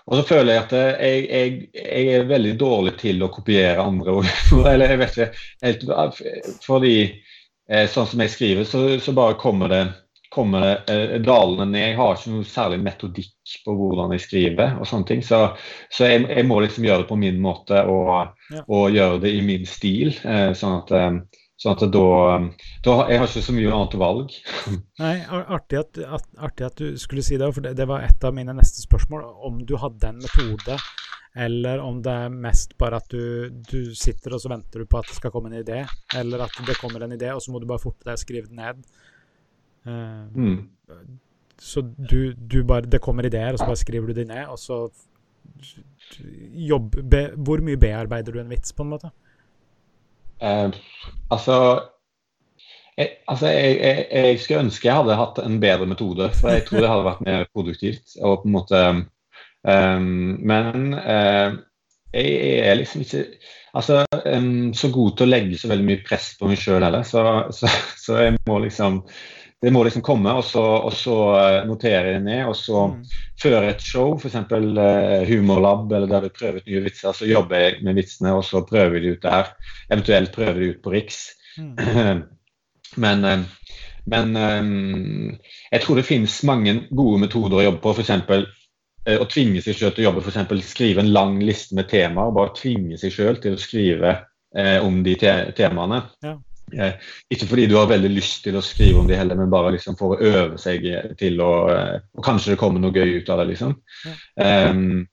og 0.08 0.18
så 0.20 0.28
føler 0.28 0.54
jeg 0.54 0.66
at 0.66 0.76
jeg, 0.80 1.24
jeg, 1.30 1.56
jeg, 1.76 2.12
er 2.16 2.28
veldig 2.30 2.58
dårlig 2.60 2.98
til 3.00 3.24
å 3.24 3.32
kopiere 3.32 3.84
andre. 3.84 4.20
Eller 4.74 4.96
jeg 4.96 5.02
vet 5.04 5.18
ikke 5.18 5.32
helt 5.66 6.62
Fordi 6.64 6.96
Eh, 7.66 7.88
sånn 7.90 8.08
som 8.10 8.22
jeg 8.22 8.34
skriver, 8.34 8.68
så, 8.70 8.84
så 9.02 9.14
bare 9.18 9.38
kommer 9.42 9.72
det, 9.72 9.82
kommer 10.34 10.62
det 10.62 10.74
eh, 10.94 11.16
dalende 11.24 11.66
ned. 11.72 11.82
Jeg 11.82 11.98
har 11.98 12.18
ikke 12.18 12.34
noe 12.36 12.50
særlig 12.50 12.82
metodikk 12.86 13.56
på 13.66 13.78
hvordan 13.80 14.14
jeg 14.14 14.26
skriver. 14.26 14.76
og 14.80 14.90
sånne 14.90 15.10
ting, 15.10 15.24
Så, 15.26 15.40
så 15.90 16.12
jeg, 16.12 16.28
jeg, 16.30 16.46
må 16.46 16.60
liksom 16.62 16.86
gjøre 16.86 17.04
det 17.04 17.10
på 17.10 17.18
min 17.22 17.42
måte 17.42 17.82
og, 17.90 18.36
ja. 18.54 18.62
og 18.68 18.94
gjøre 18.94 19.24
det 19.26 19.34
i 19.34 19.42
min 19.46 19.66
stil. 19.70 20.14
Eh, 20.24 20.52
sånn 20.58 20.84
at, 20.84 20.94
eh, 21.56 21.62
sånn 21.64 21.76
at 21.76 21.86
da, 21.96 22.04
da, 22.84 22.98
Jeg 23.10 23.22
har 23.22 23.32
ikke 23.32 23.46
så 23.48 23.56
mye 23.56 23.72
annet 23.72 23.98
valg. 24.02 24.36
Nei, 25.04 25.16
artig 25.32 25.82
at, 25.82 26.04
at, 26.20 26.30
artig 26.38 26.68
at, 26.68 26.78
du 26.84 27.00
skulle 27.02 27.24
si 27.26 27.40
det, 27.42 27.52
for 27.56 27.66
det, 27.66 27.76
det 27.80 27.88
var 27.90 28.06
et 28.06 28.28
av 28.28 28.36
mine 28.36 28.56
neste 28.58 28.84
spørsmål. 28.84 29.26
Om 29.48 29.66
du 29.68 29.78
hadde 29.82 30.12
en 30.12 30.24
metode 30.24 30.80
eller 31.36 31.82
om 31.84 31.98
det 32.04 32.12
er 32.12 32.32
mest 32.32 32.78
bare 32.80 33.02
at 33.02 33.10
du, 33.12 33.50
du, 33.68 33.92
sitter 33.96 34.38
og 34.38 34.40
så 34.40 34.48
venter 34.54 34.80
du 34.82 34.88
på 34.88 35.02
at 35.02 35.10
det 35.10 35.18
skal 35.18 35.34
komme 35.34 35.52
en 35.52 35.60
idé. 35.60 35.82
Eller 36.16 36.46
at 36.46 36.62
det 36.68 36.78
kommer 36.80 37.04
en 37.04 37.12
idé, 37.12 37.34
og 37.36 37.44
så 37.44 37.52
må 37.52 37.60
du 37.60 37.68
bare 37.68 37.84
forte 37.84 38.08
deg 38.08 38.16
og 38.16 38.22
skrive 38.22 38.48
den 38.48 38.62
ned. 38.62 38.86
Uh, 39.86 40.32
mm. 40.32 40.62
Så 41.60 41.84
du, 41.84 42.34
du, 42.34 42.64
bare 42.64 42.88
Det 42.88 43.02
kommer 43.04 43.28
ideer, 43.28 43.52
og 43.54 43.60
så 43.60 43.68
bare 43.68 43.84
skriver 43.84 44.08
du 44.08 44.22
de 44.22 44.26
ned, 44.26 44.48
og 44.48 44.60
så 44.60 44.80
jobb, 46.56 46.96
be, 47.04 47.28
Hvor 47.36 47.62
mye 47.64 47.80
bearbeider 47.80 48.32
du 48.32 48.40
en 48.40 48.50
vits, 48.50 48.74
på 48.74 48.88
en 48.88 48.94
måte? 48.96 49.12
Uh, 50.44 50.72
altså 51.32 51.58
jeg, 52.98 53.10
altså 53.28 53.48
jeg, 53.52 53.76
jeg, 53.80 54.08
jeg, 54.12 54.40
skulle 54.40 54.64
ønske 54.68 54.88
jeg 54.88 54.96
hadde 54.96 55.20
hatt 55.20 55.40
en 55.44 55.60
bedre 55.60 55.88
metode, 55.90 56.30
for 56.38 56.54
jeg 56.54 56.64
tror 56.68 56.84
det 56.84 56.92
hadde 56.92 57.10
vært 57.10 57.26
mer 57.28 57.46
produktivt. 57.52 58.16
og 58.22 58.42
på 58.44 58.50
en 58.50 58.56
måte 58.56 58.86
Um, 59.66 60.38
men 60.46 60.94
uh, 60.94 61.58
jeg 62.14 62.60
er 62.70 62.76
liksom 62.78 63.02
ikke 63.02 63.26
altså, 63.74 64.06
um, 64.26 64.74
så 64.74 64.92
god 64.94 65.16
til 65.18 65.26
å 65.26 65.32
legge 65.32 65.58
så 65.58 65.72
veldig 65.72 65.88
mye 65.88 66.04
press 66.06 66.34
på 66.40 66.50
meg 66.50 66.62
sjøl 66.62 66.86
heller. 66.86 67.06
Så, 67.08 67.24
så, 67.56 67.72
så, 67.98 68.20
jeg 68.22 68.38
må 68.46 68.60
liksom 68.64 69.02
det 69.64 69.72
må 69.74 69.82
liksom 69.86 70.04
komme, 70.06 70.34
og 70.36 70.44
så, 70.46 70.62
og 70.62 70.94
så 70.94 71.16
eh, 71.40 71.60
notere 71.66 72.16
det 72.16 72.24
ned. 72.26 72.44
Og 72.52 72.56
så 72.60 72.86
mm. 72.92 72.98
før 73.42 73.70
et 73.70 73.82
show, 73.82 74.14
f.eks. 74.20 74.36
Uh, 74.52 75.24
Humorlab, 75.30 75.92
eller 75.96 76.12
der 76.12 76.26
vi 76.28 76.34
prøver 76.36 76.60
ut 76.60 76.68
nye 76.70 76.84
vitser, 76.86 77.16
så 77.16 77.30
jobber 77.30 77.64
jeg 77.64 77.80
med 77.88 77.98
vitsene, 77.98 78.36
og 78.36 78.44
så 78.46 78.66
prøver 78.68 78.98
vi 78.98 79.06
de 79.06 79.16
ut 79.16 79.24
der. 79.26 79.54
Eventuelt 79.90 80.36
prøver 80.36 80.60
de 80.60 80.70
ut 80.74 80.84
på 80.84 80.94
Riks. 80.94 81.22
Mm. 81.58 82.22
men, 83.06 83.26
men 84.12 84.38
um, 84.38 85.34
jeg 85.72 85.82
tror 85.82 86.02
det 86.02 86.08
finnes 86.12 86.38
mange 86.46 86.78
gode 86.92 87.24
metoder 87.24 87.62
å 87.62 87.68
jobbe 87.70 87.84
på. 87.86 87.96
F.eks. 87.96 88.14
Eh, 89.06 89.22
å 89.22 89.28
tvinge 89.30 89.62
seg 89.62 89.78
selv 89.78 89.96
til 89.96 90.06
å 90.06 90.10
jobbe, 90.10 90.26
f.eks. 90.26 90.66
skrive 90.68 91.04
en 91.04 91.14
lang 91.14 91.40
liste 91.42 91.78
med 91.78 91.90
temaer. 91.92 92.34
Bare 92.36 92.54
tvinge 92.58 93.00
seg 93.02 93.14
selv 93.14 93.42
til 93.44 93.56
å 93.56 93.62
skrive 93.62 94.18
eh, 94.58 94.78
om 94.84 95.02
de 95.06 95.16
te 95.22 95.34
temaene. 95.58 96.04
Ja. 96.26 96.38
Eh, 96.74 96.94
ikke 97.30 97.48
fordi 97.50 97.68
du 97.70 97.76
har 97.78 97.90
veldig 97.92 98.10
lyst 98.10 98.42
til 98.46 98.58
å 98.58 98.64
skrive 98.66 99.02
om 99.02 99.10
de 99.10 99.18
heller, 99.18 99.38
men 99.38 99.54
bare 99.54 99.76
liksom 99.76 99.98
for 100.00 100.16
å 100.16 100.22
øve 100.26 100.60
seg 100.62 100.88
til 101.20 101.42
å 101.44 101.52
eh, 101.72 101.98
Og 102.18 102.26
kanskje 102.26 102.56
det 102.56 102.62
kommer 102.62 102.82
noe 102.82 102.96
gøy 102.96 103.20
ut 103.22 103.30
av 103.30 103.44
det, 103.44 103.52
liksom. 103.54 103.76
Ja. 104.40 104.72
Um, 104.72 105.06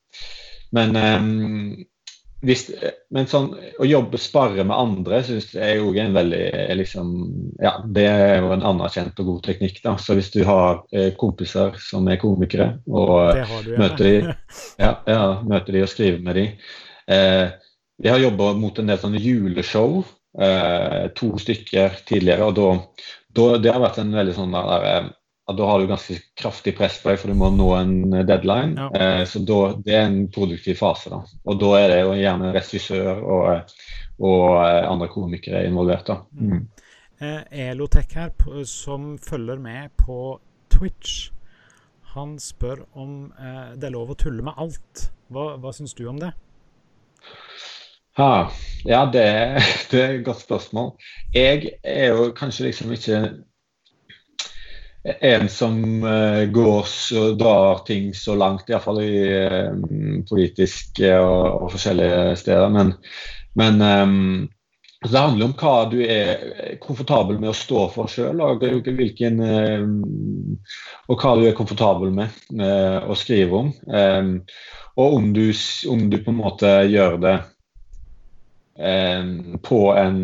men 0.72 0.96
um, 0.96 1.74
hvis, 2.42 2.64
men 3.14 3.28
sånn, 3.30 3.52
å 3.78 3.86
jobbe 3.86 4.18
sparre 4.18 4.64
med 4.66 4.74
andre 4.74 5.20
synes 5.22 5.52
jeg 5.54 5.62
er 5.62 5.76
jo 5.78 5.92
en 6.02 6.16
veldig 6.16 6.46
liksom, 6.74 7.10
ja, 7.62 7.76
Det 7.86 8.06
er 8.08 8.40
jo 8.42 8.50
en 8.56 8.64
anerkjent 8.72 9.20
og 9.22 9.28
god 9.28 9.44
teknikk. 9.46 9.78
da, 9.84 9.94
så 9.94 10.16
Hvis 10.18 10.32
du 10.34 10.40
har 10.48 10.82
eh, 10.90 11.12
kompiser 11.18 11.78
som 11.78 12.08
er 12.10 12.18
komikere, 12.18 12.80
og 12.90 13.12
du, 13.36 13.42
ja. 13.44 13.78
møter, 13.78 14.08
de, 14.08 14.34
ja, 14.82 14.96
ja, 15.06 15.22
møter 15.46 15.78
de 15.78 15.84
og 15.86 15.92
skriver 15.92 16.18
med 16.24 16.40
de 16.40 16.48
eh, 17.14 17.46
Vi 18.02 18.10
har 18.10 18.18
jobba 18.24 18.52
mot 18.58 18.80
en 18.80 18.90
del 18.90 18.98
sånne 18.98 19.22
juleshow, 19.22 20.00
eh, 20.02 20.18
to 20.32 21.26
stykker 21.36 21.98
tidligere. 22.08 22.46
og 22.46 22.54
da, 22.56 22.68
da, 23.36 23.58
Det 23.60 23.72
har 23.74 23.82
vært 23.82 23.98
en 24.00 24.14
veldig 24.16 24.34
sånn 24.36 24.54
der, 24.56 24.86
eh, 24.88 25.10
da 25.56 25.66
har 25.66 25.80
du 25.80 25.86
ganske 25.86 26.16
kraftig 26.38 26.76
press 26.78 27.00
på 27.02 27.10
deg, 27.10 27.18
for 27.20 27.32
du 27.32 27.38
må 27.38 27.50
nå 27.54 27.68
en 27.76 27.94
eh, 28.14 28.24
deadline. 28.26 28.76
Ja. 28.78 28.88
Eh, 28.94 29.24
så 29.28 29.42
da, 29.46 29.58
det 29.84 29.96
er 29.96 30.06
en 30.06 30.20
produktiv 30.32 30.78
fase. 30.80 31.10
da. 31.10 31.22
Og 31.44 31.58
da 31.60 31.72
er 31.80 31.88
det 31.92 31.98
jo 32.02 32.14
gjerne 32.18 32.52
regissør 32.54 33.20
og, 33.20 33.74
og 34.22 34.46
eh, 34.62 34.86
andre 34.88 35.10
komikere 35.12 35.64
involvert. 35.68 36.06
da. 36.12 36.20
Mm. 36.38 36.54
mm. 36.54 36.62
Eh, 37.22 37.68
Elotech 37.68 38.16
her, 38.18 38.32
som 38.66 39.16
følger 39.18 39.60
med 39.62 39.92
på 40.00 40.40
Twitch, 40.72 41.30
han 42.14 42.34
spør 42.42 42.82
om 42.98 43.32
eh, 43.38 43.76
det 43.78 43.88
er 43.88 43.94
lov 43.94 44.10
å 44.12 44.18
tulle 44.18 44.44
med 44.44 44.58
alt. 44.58 45.08
Hva, 45.32 45.52
hva 45.62 45.72
syns 45.74 45.94
du 45.96 46.04
om 46.10 46.18
det? 46.20 46.32
Ha, 48.16 48.50
ja, 48.84 49.06
det, 49.12 49.24
det 49.90 50.02
er 50.02 50.18
et 50.18 50.24
godt 50.26 50.42
spørsmål. 50.44 50.92
Jeg 51.34 51.78
er 51.82 52.12
jo 52.12 52.30
kanskje 52.36 52.68
liksom 52.68 52.92
ikke 52.92 53.22
en 55.02 55.48
som 55.50 55.78
uh, 56.04 56.44
går 56.52 56.90
og 57.18 57.38
drar 57.40 57.80
ting 57.86 58.12
så 58.14 58.36
langt, 58.38 58.68
iallfall 58.70 59.00
i 59.02 59.14
uh, 59.48 59.70
politiske 60.28 61.14
og, 61.18 61.46
og, 61.62 61.70
forskjellige 61.72 62.36
steder. 62.38 62.68
Men, 62.70 62.92
men 63.58 63.80
um, 63.82 64.50
det 65.02 65.18
handler 65.18 65.48
om 65.48 65.56
hva 65.58 65.72
du 65.90 65.96
er 66.04 66.76
komfortabel 66.84 67.40
med 67.40 67.50
å 67.50 67.56
stå 67.56 67.88
for 67.90 68.12
sjøl, 68.12 68.44
og, 68.44 68.62
hvilken, 68.86 69.40
uh, 69.42 69.88
og 71.08 71.24
hva 71.24 71.34
du 71.40 71.48
er 71.48 71.56
komfortabel 71.58 72.12
med 72.14 72.60
uh, 72.60 73.08
å 73.08 73.16
skrive 73.18 73.64
om. 73.64 73.72
Um, 73.88 74.36
og 75.00 75.16
om 75.16 75.32
du, 75.32 75.48
om 75.90 76.06
du, 76.12 76.20
på 76.20 76.30
en 76.30 76.42
måte 76.44 76.76
gjør 76.92 77.18
det 77.24 77.36
um, 77.40 77.48
på 79.62 79.80
en 79.94 80.22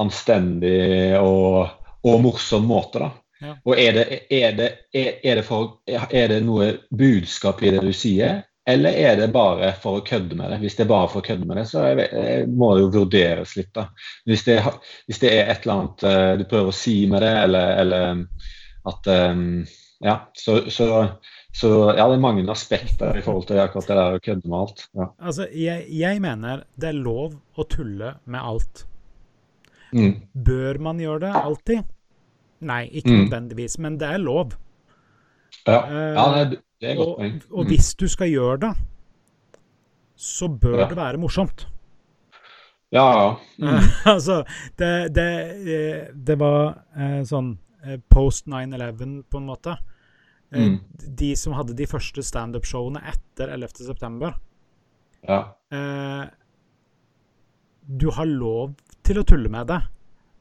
anstendig 0.00 1.18
og, 1.20 1.68
og 2.04 2.22
morsom 2.24 2.66
måte. 2.68 3.04
da. 3.04 3.10
Ja. 3.44 3.54
Og 3.66 3.78
er 3.78 3.92
det, 3.92 4.04
er, 4.32 4.56
det, 4.56 4.68
er, 4.94 5.36
det 5.36 5.44
for, 5.44 5.78
er 5.90 6.28
det 6.32 6.40
noe 6.46 6.70
budskap 6.94 7.62
i 7.62 7.72
det 7.74 7.82
du 7.84 7.92
sier, 7.96 8.42
eller 8.64 8.96
er 8.96 9.18
det 9.20 9.28
bare 9.34 9.74
for 9.76 9.98
å 9.98 10.04
kødde 10.06 10.38
med 10.38 10.54
det? 10.54 10.62
Hvis 10.62 10.78
det 10.78 10.86
er 10.86 10.92
bare 10.94 11.10
for 11.12 11.20
å 11.20 11.26
kødde 11.26 11.48
med 11.48 11.58
det, 11.60 11.66
så 11.68 11.82
jeg, 11.84 12.06
jeg 12.14 12.46
må 12.48 12.70
det 12.72 12.86
jo 12.86 12.92
vurderes 12.94 13.52
litt. 13.58 13.72
da. 13.76 13.90
Hvis 14.24 14.46
det, 14.46 14.56
hvis 15.08 15.20
det, 15.20 15.32
er 15.34 15.52
et 15.52 15.66
eller 15.66 15.74
annet 15.74 16.40
du 16.40 16.46
prøver 16.48 16.72
å 16.72 16.76
si 16.76 17.02
med 17.10 17.20
det, 17.26 17.32
eller, 17.44 17.74
eller 17.84 18.52
at 18.88 19.10
um, 19.32 19.64
Ja, 20.04 20.18
så, 20.36 20.58
så, 20.68 20.86
så, 21.54 21.68
ja, 21.94 22.08
det 22.10 22.16
er 22.16 22.22
mange 22.22 22.42
aspekter 22.50 23.14
i 23.16 23.22
forhold 23.22 23.46
til 23.46 23.60
akkurat 23.62 23.86
det 23.86 23.96
der 23.96 24.16
å 24.16 24.22
kødde 24.24 24.48
med 24.50 24.58
alt. 24.58 24.80
Ja. 24.98 25.06
Altså, 25.22 25.46
jeg, 25.54 25.84
jeg, 25.94 26.20
mener 26.24 26.64
det 26.80 26.88
er 26.90 26.98
lov 26.98 27.36
å 27.56 27.66
tulle 27.70 28.16
med 28.26 28.40
alt. 28.42 28.82
Mm. 29.94 30.16
Bør 30.34 30.80
man 30.82 30.98
gjøre 30.98 31.20
det 31.28 31.34
alltid? 31.44 31.84
Nei, 32.64 32.88
ikke 32.90 33.12
Mm. 33.12 33.20
nødvendigvis, 33.28 33.78
men 33.78 33.98
det 34.00 34.08
er 34.08 34.18
lov. 34.18 34.56
Ja, 35.66 35.78
Eh, 35.86 36.14
ja 36.16 36.44
det, 36.44 36.58
det 36.80 36.90
er 36.90 36.96
godt 36.98 37.08
og, 37.08 37.16
poeng. 37.18 37.36
og 37.52 37.64
Mm. 37.64 37.68
hvis 37.70 37.94
du 37.94 38.08
skal 38.08 38.28
gjøre 38.32 38.58
det, 38.60 38.72
så 40.16 40.48
bør 40.48 40.78
Ja. 40.80 40.88
det 40.88 40.96
være 40.96 41.18
morsomt. 41.18 41.66
Ja, 42.92 43.06
ja. 43.12 43.36
Mm. 43.58 43.78
altså, 44.14 44.44
det, 44.78 45.14
det, 45.14 45.28
eh, 45.66 46.06
det 46.14 46.36
var 46.38 46.82
eh, 46.96 47.22
sånn 47.26 47.58
eh, 47.86 47.98
post 48.10 48.46
9-11, 48.46 49.22
på 49.30 49.38
en 49.38 49.46
måte. 49.46 49.78
Eh, 50.54 50.60
Mm. 50.68 50.80
De 51.16 51.34
som 51.36 51.52
hadde 51.52 51.74
de 51.76 51.86
første 51.86 52.22
standup-showene 52.22 53.00
etter 53.10 53.48
11. 53.52 53.84
september. 53.86 54.34
ja. 55.28 55.54
Eh, 55.72 56.26
du 57.86 58.08
har 58.10 58.24
lov 58.26 58.74
til 59.04 59.18
å 59.20 59.24
tulle 59.28 59.50
med 59.52 59.66
det, 59.68 59.80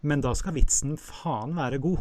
men 0.08 0.21
da 0.23 0.32
skal 0.34 0.54
vitsen 0.56 0.95
faen 0.99 1.56
være 1.58 1.80
god. 1.84 1.99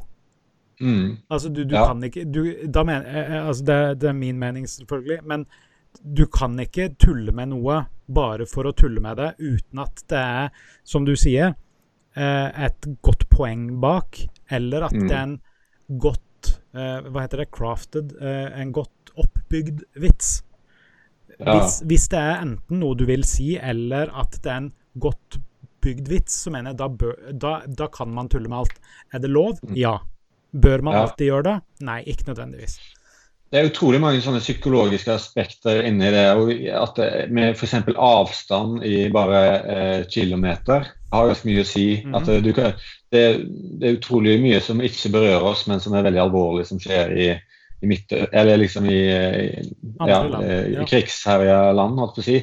Mm. 0.80 1.18
Altså, 1.30 1.48
du, 1.52 1.64
du 1.64 1.74
Ja. 1.74 1.86
kan 1.86 2.00
ikke 2.02 2.24
du, 2.30 2.42
men, 2.84 3.02
eh, 3.06 3.32
eh, 3.36 3.46
altså 3.48 3.64
det, 3.64 3.98
det 4.00 4.08
er 4.08 4.12
min 4.12 4.38
mening, 4.38 4.64
selvfølgelig, 4.66 5.24
men 5.26 5.46
du 6.14 6.26
kan 6.26 6.56
ikke 6.58 6.96
tulle 6.98 7.32
med 7.32 7.48
noe 7.50 7.86
bare 8.08 8.46
for 8.46 8.64
å 8.64 8.72
tulle 8.74 9.00
med 9.00 9.16
det, 9.16 9.34
uten 9.38 9.78
at 9.82 10.02
det 10.08 10.18
er, 10.18 10.50
som 10.84 11.04
du 11.04 11.14
sier, 11.16 11.54
eh, 12.16 12.64
et 12.66 12.80
godt 13.02 13.28
poeng 13.30 13.80
bak, 13.80 14.18
eller 14.50 14.84
at 14.84 14.92
Mm. 14.92 15.08
det 15.08 15.16
er 15.16 15.22
en 15.22 15.40
godt 15.98 16.20
eh, 16.74 17.00
Hva 17.10 17.24
heter 17.24 17.42
det? 17.44 17.50
Crafted? 17.54 18.14
eh, 18.20 18.48
en 18.60 18.72
godt 18.72 19.12
oppbygd 19.18 19.82
vits. 20.00 20.42
Ja. 21.38 21.56
Hvis, 21.58 21.80
hvis 21.88 22.08
det 22.12 22.18
er 22.20 22.42
enten 22.44 22.78
noe 22.82 22.94
du 22.96 23.04
vil 23.08 23.24
si, 23.26 23.54
eller 23.58 24.12
at 24.14 24.36
det 24.44 24.50
er 24.52 24.60
en 24.66 24.72
godt 25.00 25.38
bygd 25.82 26.08
vits, 26.12 26.36
så 26.44 26.52
mener 26.54 26.70
jeg 26.72 26.78
da, 26.78 26.88
bør, 26.88 27.14
da, 27.32 27.52
da 27.66 27.88
kan 27.90 28.12
man 28.14 28.28
tulle 28.30 28.48
med 28.52 28.60
alt. 28.62 28.76
Er 29.12 29.18
det 29.24 29.30
lov? 29.32 29.58
Ja. 29.74 29.98
Bør 30.52 30.82
man 30.84 30.92
Mm. 30.94 30.98
Ja. 30.98 31.02
alltid 31.06 31.26
gjøre 31.30 31.42
det? 31.48 31.54
Nei, 31.88 32.02
ikke 32.06 32.28
nødvendigvis. 32.28 32.76
Det 33.52 33.60
er 33.60 33.66
utrolig 33.68 33.98
mange 34.00 34.20
sånne 34.24 34.40
psykologiske 34.40 35.12
aspekter 35.12 35.82
inni 35.84 36.08
det. 36.12 36.24
at 36.72 37.00
Med 37.30 37.56
f.eks. 37.56 37.74
avstand 37.96 38.84
i 38.84 39.08
bare 39.12 39.40
eh, 39.74 40.04
kilometer 40.08 40.86
har 41.12 41.26
ganske 41.28 41.48
mye 41.50 41.60
å 41.64 41.68
si. 41.68 42.02
Mhm. 42.06 42.14
at 42.14 42.30
du 42.44 42.52
kan, 42.56 42.72
det, 43.12 43.24
det 43.80 43.88
er 43.88 43.96
utrolig 43.98 44.36
mye 44.42 44.60
som 44.64 44.82
ikke 44.82 45.12
berører 45.12 45.48
oss, 45.52 45.66
men 45.70 45.82
som 45.84 45.94
er 45.96 46.06
veldig 46.06 46.22
alvorlig, 46.24 46.66
som 46.68 46.80
skjer 46.82 47.12
i, 47.12 47.30
i 47.82 47.90
midt, 47.90 48.14
eller 48.32 48.60
liksom 48.62 48.88
i, 48.90 49.00
i, 49.08 49.64
ja, 50.08 50.22
eh, 50.40 50.70
i 50.72 50.86
krigsherja 50.88 51.64
land, 51.76 52.00
holdt 52.00 52.16
på 52.16 52.24
å 52.24 52.28
si. 52.30 52.38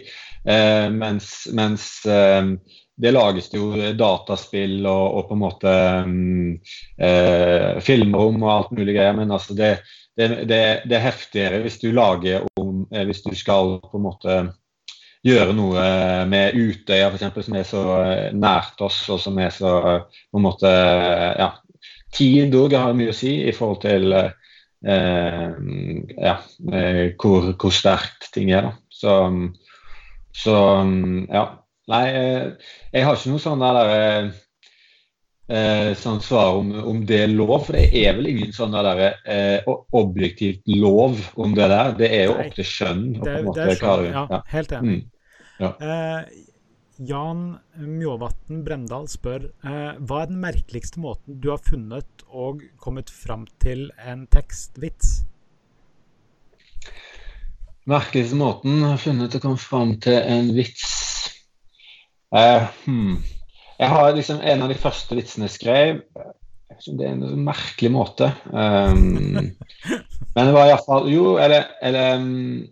Eh, 0.50 0.86
mens 0.94 1.32
mens 1.58 1.90
eh, 2.08 2.54
det 3.00 3.14
lages 3.16 3.48
jo 3.54 3.72
dataspill 3.96 4.84
og, 4.84 5.06
og 5.16 5.28
på 5.30 5.36
en 5.36 5.42
måte 5.42 5.74
um, 6.04 6.56
eh, 7.00 7.80
filmrom 7.84 8.42
og 8.44 8.52
alt 8.52 8.74
mulig 8.76 8.98
greier. 8.98 9.16
Men 9.16 9.32
altså 9.32 9.56
det, 9.56 9.78
det, 10.20 10.28
det, 10.50 10.64
det 10.90 10.98
er 10.98 11.06
heftigere 11.06 11.62
hvis 11.64 11.80
du 11.80 11.94
lager 11.96 12.44
om 12.60 12.84
eh, 12.92 13.06
Hvis 13.08 13.24
du 13.24 13.32
skal 13.40 13.78
på 13.86 13.96
en 13.96 14.04
måte 14.04 14.40
gjøre 15.26 15.54
noe 15.56 15.86
med 16.30 16.56
Utøya 16.58 17.10
f.eks., 17.10 17.46
som 17.46 17.58
er 17.60 17.66
så 17.68 17.84
eh, 18.00 18.28
nært 18.36 18.82
oss, 18.86 19.02
og 19.12 19.20
som 19.22 19.40
er 19.42 19.52
så 19.54 19.74
eh, 19.94 20.22
på 20.32 20.40
en 20.40 20.48
måte 20.48 20.70
eh, 20.70 21.34
Ja. 21.40 21.54
Tid 22.10 22.56
òg 22.58 22.74
har 22.74 22.96
mye 22.98 23.12
å 23.12 23.16
si 23.16 23.36
i 23.46 23.52
forhold 23.54 23.84
til 23.84 24.16
eh, 24.18 25.50
ja, 26.18 26.32
hvor, 27.22 27.52
hvor 27.54 27.76
sterkt 27.76 28.32
ting 28.34 28.50
er. 28.50 28.66
da. 28.66 28.72
Så, 28.90 29.18
så 30.34 30.56
ja. 31.30 31.44
Nei, 31.90 32.02
jeg 32.10 33.06
har 33.06 33.14
ikke 33.14 33.32
noe 33.32 33.44
sånn 33.44 33.62
der 33.62 34.32
eh, 35.50 35.92
sånn 35.98 36.20
svar 36.24 36.60
om, 36.60 36.72
om 36.92 37.00
det 37.08 37.24
er 37.26 37.32
lov, 37.34 37.56
for 37.68 37.78
det 37.78 37.90
er 38.02 38.18
vel 38.18 38.30
ingen 38.32 38.54
sånn 38.56 38.76
der 38.76 39.02
eh, 39.06 39.70
objektivt 39.98 40.68
lov 40.72 41.20
om 41.40 41.56
det 41.58 41.70
der. 41.72 41.96
Det 42.00 42.12
er 42.18 42.30
jo 42.30 42.36
Nei. 42.38 42.46
opp 42.46 42.60
til 42.60 42.70
skjønn. 42.70 43.08
Det, 43.20 43.40
det 43.56 43.66
er 43.66 44.06
ja, 44.10 44.28
ja. 44.30 44.44
helt 44.54 44.78
enig. 44.80 45.00
Mm. 45.00 45.42
Ja. 45.60 45.74
Eh, 45.84 46.46
Jan 47.10 47.44
Mjåvatn 47.80 48.64
Bremdal 48.66 49.08
spør 49.08 49.46
eh, 49.48 49.92
hva 50.00 50.24
er 50.24 50.32
den 50.32 50.42
merkeligste 50.44 51.00
måten 51.00 51.40
du 51.40 51.50
har 51.54 51.62
funnet 51.64 52.26
og 52.30 52.66
kommet 52.84 53.12
fram 53.12 53.48
til 53.64 53.88
en 54.04 54.26
tekstvits? 54.32 55.22
Merkeligste 57.90 58.38
måten 58.38 58.82
jeg 58.82 58.90
har 58.92 59.00
funnet 59.02 59.38
å 59.40 59.44
komme 59.44 59.62
fram 59.62 59.96
til 60.04 60.20
en 60.20 60.52
vits 60.58 60.90
Eh, 62.36 62.68
hmm. 62.86 63.18
Jeg 63.80 63.90
har 63.94 64.12
liksom 64.16 64.42
en 64.44 64.66
av 64.66 64.72
de 64.72 64.78
første 64.80 65.16
vitsene 65.16 65.48
jeg 65.48 65.56
skrev 65.56 66.02
Det 66.86 67.06
er 67.06 67.14
en 67.14 67.46
merkelig 67.46 67.92
måte. 67.92 68.28
Um, 68.52 69.54
men 70.36 70.50
det 70.50 70.56
var 70.56 70.68
iallfall 70.68 71.08
Jo, 71.12 71.38
eller, 71.40 71.70
eller 71.82 72.20
um, 72.20 72.66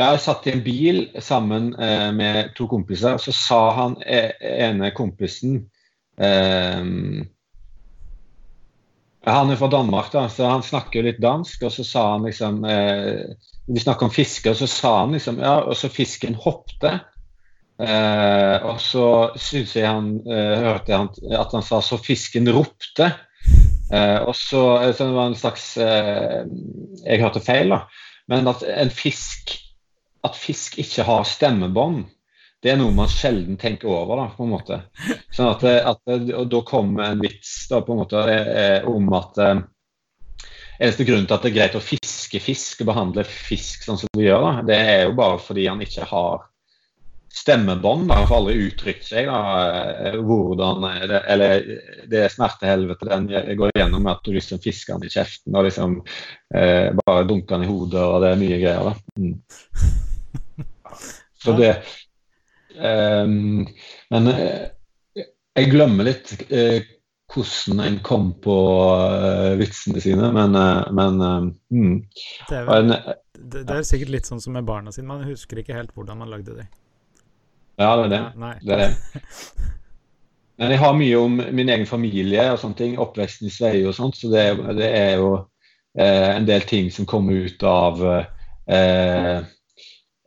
Jeg 0.00 0.22
satt 0.24 0.48
i 0.48 0.54
en 0.54 0.64
bil 0.64 1.02
sammen 1.20 1.74
eh, 1.76 2.08
med 2.16 2.54
to 2.56 2.64
kompiser, 2.70 3.18
og 3.18 3.20
så 3.20 3.34
sa 3.36 3.60
han 3.76 3.98
eh, 4.06 4.32
ene 4.40 4.92
kompisen 4.96 5.58
um, 6.16 7.20
han 9.28 9.50
er 9.52 9.58
fra 9.60 9.68
Danmark, 9.68 10.12
da, 10.12 10.28
så 10.32 10.48
han 10.48 10.62
snakker 10.64 11.04
litt 11.04 11.20
dansk. 11.20 11.66
Og 11.68 11.72
så 11.74 11.84
sa 11.84 12.06
han 12.14 12.24
liksom 12.24 12.64
eh, 12.64 13.36
Vi 13.68 13.82
snakker 13.82 14.08
om 14.08 14.14
fiske, 14.14 14.50
og 14.50 14.56
så 14.56 14.66
sa 14.70 14.94
han 15.02 15.12
liksom 15.16 15.42
Ja, 15.42 15.60
og 15.60 15.76
så 15.76 15.92
fisken 15.92 16.38
hoppte. 16.40 16.98
Eh, 17.80 18.66
og 18.68 18.76
så 18.82 19.06
syns 19.40 19.72
jeg 19.78 19.88
han 19.88 20.12
eh, 20.28 20.60
hørte 20.60 20.92
han, 20.96 21.08
at 21.32 21.54
han 21.56 21.64
sa 21.64 21.80
'så 21.80 21.96
fisken 22.02 22.48
ropte'. 22.52 23.08
Eh, 23.92 24.18
og 24.20 24.36
så, 24.36 24.92
så 24.92 25.06
det 25.06 25.14
var 25.16 25.26
en 25.26 25.34
slags 25.34 25.76
eh, 25.80 26.44
Jeg 27.06 27.22
hørte 27.22 27.40
feil, 27.40 27.72
da. 27.72 27.80
Men 28.30 28.46
at 28.46 28.62
en 28.62 28.90
fisk 28.90 29.56
At 30.22 30.36
fisk 30.36 30.76
ikke 30.78 31.02
har 31.08 31.24
stemmebånd, 31.24 32.04
det 32.60 32.74
er 32.74 32.76
noe 32.76 32.92
man 32.92 33.08
sjelden 33.08 33.56
tenker 33.56 33.88
over, 33.88 34.18
da, 34.20 34.26
på 34.36 34.44
en 34.44 34.50
måte. 34.52 34.76
Sånn 35.32 35.48
at, 35.48 35.64
at 35.64 36.12
Og 36.36 36.50
da 36.52 36.60
kom 36.68 36.92
en 37.00 37.22
vits 37.24 37.54
da, 37.70 37.80
på 37.80 37.96
en 37.96 38.02
måte 38.02 38.20
eh, 38.28 38.84
om 38.84 39.08
at 39.16 39.40
eh, 39.40 39.62
Eneste 40.80 41.04
grunnen 41.08 41.26
til 41.28 41.36
at 41.36 41.42
det 41.44 41.50
er 41.50 41.56
greit 41.56 41.74
å 41.76 41.82
fiske 41.84 42.40
fisk 42.40 42.84
og 42.84 42.88
behandle 42.88 43.24
fisk 43.28 43.82
sånn 43.84 43.98
som 44.00 44.12
du 44.16 44.22
gjør, 44.22 44.46
da, 44.46 44.52
det 44.64 44.78
er 44.80 45.02
jo 45.02 45.16
bare 45.18 45.40
fordi 45.44 45.66
han 45.68 45.82
ikke 45.84 46.06
har 46.08 46.46
stemmebånd. 47.32 48.08
da, 48.08 48.20
for 48.20 48.26
får 48.26 48.40
aldri 48.40 48.66
uttrykt 48.66 49.06
seg. 49.06 49.30
da, 49.30 49.40
eh, 50.08 50.18
hvordan 50.18 50.86
det, 51.08 51.22
Eller 51.30 51.64
det 52.10 52.26
smertehelvete 52.34 53.08
den 53.10 53.56
går 53.56 53.72
gjennom 53.76 54.02
med 54.02 54.12
at 54.12 54.24
du 54.24 54.32
liksom 54.34 54.62
fisker 54.62 54.98
den 54.98 55.08
i 55.08 55.14
kjeften 55.14 55.56
og 55.56 55.66
liksom 55.68 55.98
eh, 56.54 56.90
bare 57.04 57.26
dunker 57.28 57.56
den 57.56 57.68
i 57.68 57.70
hodet, 57.70 58.02
og 58.02 58.22
det 58.24 58.32
er 58.32 58.42
mye 58.42 58.60
greier. 58.62 58.90
da. 58.90 58.94
Mm. 59.18 59.36
Så 61.40 61.52
det 61.56 61.70
um, 62.76 63.66
Men 64.10 64.26
eh, 64.34 64.66
jeg 65.56 65.70
glemmer 65.72 66.06
litt 66.06 66.34
eh, 66.50 66.82
hvordan 67.30 67.80
en 67.84 67.96
kom 68.02 68.32
på 68.42 68.54
uh, 68.90 69.52
vitsene 69.58 70.00
sine, 70.02 70.32
men, 70.34 70.56
uh, 70.58 70.88
men 70.90 71.20
mm. 71.70 71.92
Det 72.48 72.56
er, 72.56 72.64
vel, 72.66 72.90
en, 72.90 73.14
det, 73.38 73.62
det 73.68 73.76
er 73.76 73.86
sikkert 73.86 74.10
litt 74.16 74.30
sånn 74.30 74.42
som 74.42 74.56
med 74.58 74.66
barna 74.66 74.90
sine. 74.90 75.06
Man 75.06 75.22
husker 75.28 75.60
ikke 75.62 75.76
helt 75.76 75.94
hvordan 75.94 76.18
man 76.24 76.32
lagde 76.32 76.56
det. 76.58 76.66
Ja, 77.80 77.94
det 77.96 78.04
er 78.04 78.12
det. 78.12 78.24
Nei. 78.40 78.54
det, 78.60 78.76
er 78.76 78.82
det. 78.84 79.68
Men 80.60 80.74
jeg 80.74 80.82
har 80.82 80.98
mye 80.98 81.20
om 81.20 81.38
min 81.56 81.70
egen 81.72 81.88
familie 81.88 82.50
og 82.52 82.58
sånne 82.60 82.76
ting, 82.76 82.98
oppveksten 83.00 83.48
i 83.48 83.54
Sveio 83.54 83.88
og 83.88 83.96
sånt, 83.96 84.18
så 84.20 84.28
det, 84.28 84.44
det 84.76 84.90
er 84.92 85.14
jo 85.16 85.30
eh, 85.96 86.34
en 86.34 86.48
del 86.48 86.66
ting 86.68 86.90
som 86.92 87.08
kommer 87.08 87.46
ut 87.46 87.64
av 87.64 88.02
eh, 88.04 89.38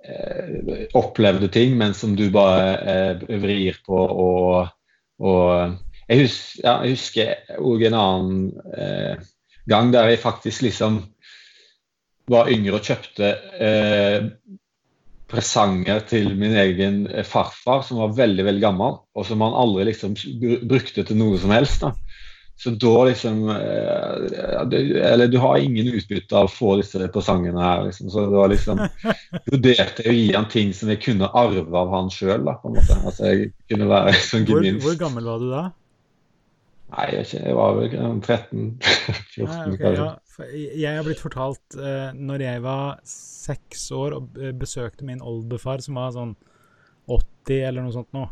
eh, 0.10 0.88
opplevde 0.98 1.52
ting, 1.54 1.78
men 1.78 1.94
som 1.94 2.16
du 2.18 2.26
bare 2.34 2.74
eh, 2.82 3.38
vrir 3.44 3.78
på 3.86 4.00
og, 4.02 4.74
og 5.22 5.78
jeg, 6.08 6.24
hus, 6.24 6.40
ja, 6.64 6.80
jeg 6.82 6.98
husker 6.98 7.62
òg 7.62 7.86
en 7.88 8.00
annen 8.02 8.42
eh, 8.74 9.22
gang 9.70 9.94
der 9.94 10.10
jeg 10.12 10.24
faktisk 10.24 10.66
liksom 10.66 11.04
var 12.32 12.50
yngre 12.50 12.80
og 12.80 12.90
kjøpte 12.90 13.36
eh, 13.62 14.32
presanger 15.34 16.04
til 16.10 16.32
min 16.38 16.56
egen 16.62 17.04
eh, 17.10 17.26
farfar, 17.26 17.82
som 17.88 18.02
var 18.04 18.16
veldig 18.18 18.46
veldig 18.48 18.64
gammel, 18.64 19.00
og 19.18 19.28
som 19.28 19.42
han 19.46 19.58
aldri 19.58 19.90
liksom 19.90 20.16
brukte 20.70 21.06
til 21.06 21.20
noe 21.20 21.40
som 21.42 21.54
helst. 21.56 21.84
da. 21.84 21.94
Så 22.64 22.70
da 22.70 23.06
liksom 23.08 23.50
eh, 23.50 25.12
Eller 25.12 25.28
du 25.28 25.40
har 25.42 25.58
ingen 25.58 25.90
utbytte 25.90 26.38
av 26.38 26.48
å 26.48 26.52
få 26.54 26.76
disse 26.80 27.08
presangene 27.12 27.60
her. 27.60 27.88
Liksom. 27.88 28.12
Så 28.14 28.28
det 28.30 28.38
var 28.38 28.52
liksom 28.54 28.84
vurderte 29.52 30.06
å 30.08 30.14
gi 30.14 30.28
han 30.36 30.50
ting 30.52 30.74
som 30.78 30.92
jeg 30.94 31.02
kunne 31.04 31.32
arve 31.34 31.66
av 31.80 31.92
han 31.96 32.12
sjøl, 32.14 32.46
på 32.46 32.70
en 32.70 32.78
måte. 32.78 33.00
Altså 33.02 33.32
jeg 33.32 33.54
kunne 33.72 33.90
være 33.90 34.14
liksom 34.16 34.46
gevinst. 34.48 34.86
Hvor, 34.86 34.94
hvor 34.94 35.02
gammel 35.02 35.32
var 35.32 35.42
du 35.42 35.50
da? 35.52 35.64
Nei, 36.94 37.08
jeg, 37.18 37.30
jeg 37.40 37.58
var 37.58 37.80
vel 37.80 37.98
13-14. 38.22 38.78
Okay, 39.74 39.96
ja. 39.98 40.12
Jeg 40.42 40.98
har 40.98 41.06
blitt 41.06 41.22
fortalt 41.22 41.78
uh, 41.78 42.10
når 42.18 42.46
jeg 42.46 42.64
var 42.64 43.02
seks 43.08 43.86
år 43.94 44.16
og 44.18 44.40
besøkte 44.58 45.06
min 45.06 45.22
oldefar, 45.22 45.84
som 45.86 46.00
var 46.00 46.16
sånn 46.16 46.34
80 47.12 47.68
eller 47.68 47.86
noe 47.86 47.94
sånt 47.94 48.10
nå, 48.16 48.24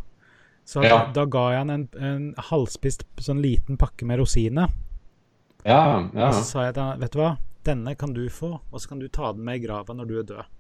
så 0.66 0.84
ja. 0.86 1.02
da 1.14 1.26
ga 1.28 1.44
jeg 1.52 1.64
han 1.64 1.74
en, 1.74 1.86
en 2.00 2.26
halvspist 2.52 3.04
sånn 3.20 3.42
liten 3.44 3.80
pakke 3.82 4.08
med 4.08 4.22
rosiner. 4.22 4.72
Ja, 5.66 6.08
ja. 6.16 6.30
Og 6.30 6.38
så 6.40 6.44
sa 6.46 6.66
jeg 6.68 6.78
til 6.78 6.86
han, 6.86 7.02
vet 7.02 7.14
du 7.14 7.20
hva, 7.22 7.32
denne 7.68 7.94
kan 8.00 8.16
du 8.16 8.24
få, 8.34 8.56
og 8.58 8.82
så 8.82 8.94
kan 8.94 9.02
du 9.02 9.10
ta 9.12 9.34
den 9.36 9.46
med 9.46 9.60
i 9.60 9.66
grava 9.66 9.96
når 9.98 10.10
du 10.10 10.16
er 10.22 10.30
død. 10.32 10.58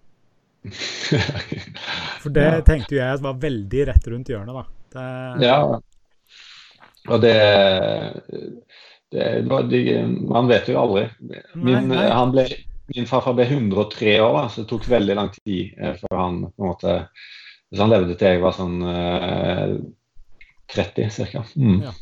For 2.22 2.34
det 2.34 2.46
ja. 2.46 2.60
tenkte 2.66 2.98
jo 2.98 3.02
jeg 3.02 3.24
var 3.24 3.40
veldig 3.42 3.88
rett 3.90 4.12
rundt 4.14 4.30
hjørnet, 4.30 4.60
da. 4.60 4.66
Det, 4.92 5.48
ja. 5.48 5.58
Og 7.10 7.24
det, 7.24 7.38
det, 9.12 9.26
de, 9.72 9.82
Man 10.28 10.50
vet 10.50 10.70
jo 10.72 10.80
aldri. 10.82 11.06
Min, 11.54 11.90
nei, 11.92 12.08
nei. 12.08 12.28
Ble, 12.32 12.46
min 12.96 13.08
farfar 13.10 13.36
ble 13.38 13.48
103 13.48 14.18
år, 14.20 14.36
da, 14.38 14.44
så 14.50 14.64
det 14.64 14.70
tok 14.72 14.90
veldig 14.92 15.18
lang 15.18 15.32
tid 15.38 15.80
eh, 15.80 15.96
før 16.02 16.20
han 16.20 16.44
på 16.50 16.64
en 16.64 16.72
måte 16.74 17.00
Hvis 17.72 17.82
han 17.84 17.92
levde 17.92 18.18
til 18.20 18.34
jeg 18.34 18.44
var 18.44 18.56
sånn 18.58 18.78
eh, 18.84 19.76
30 20.72 21.12
ca. 21.32 21.44
Mm. 21.56 21.82
Ja. 21.84 21.94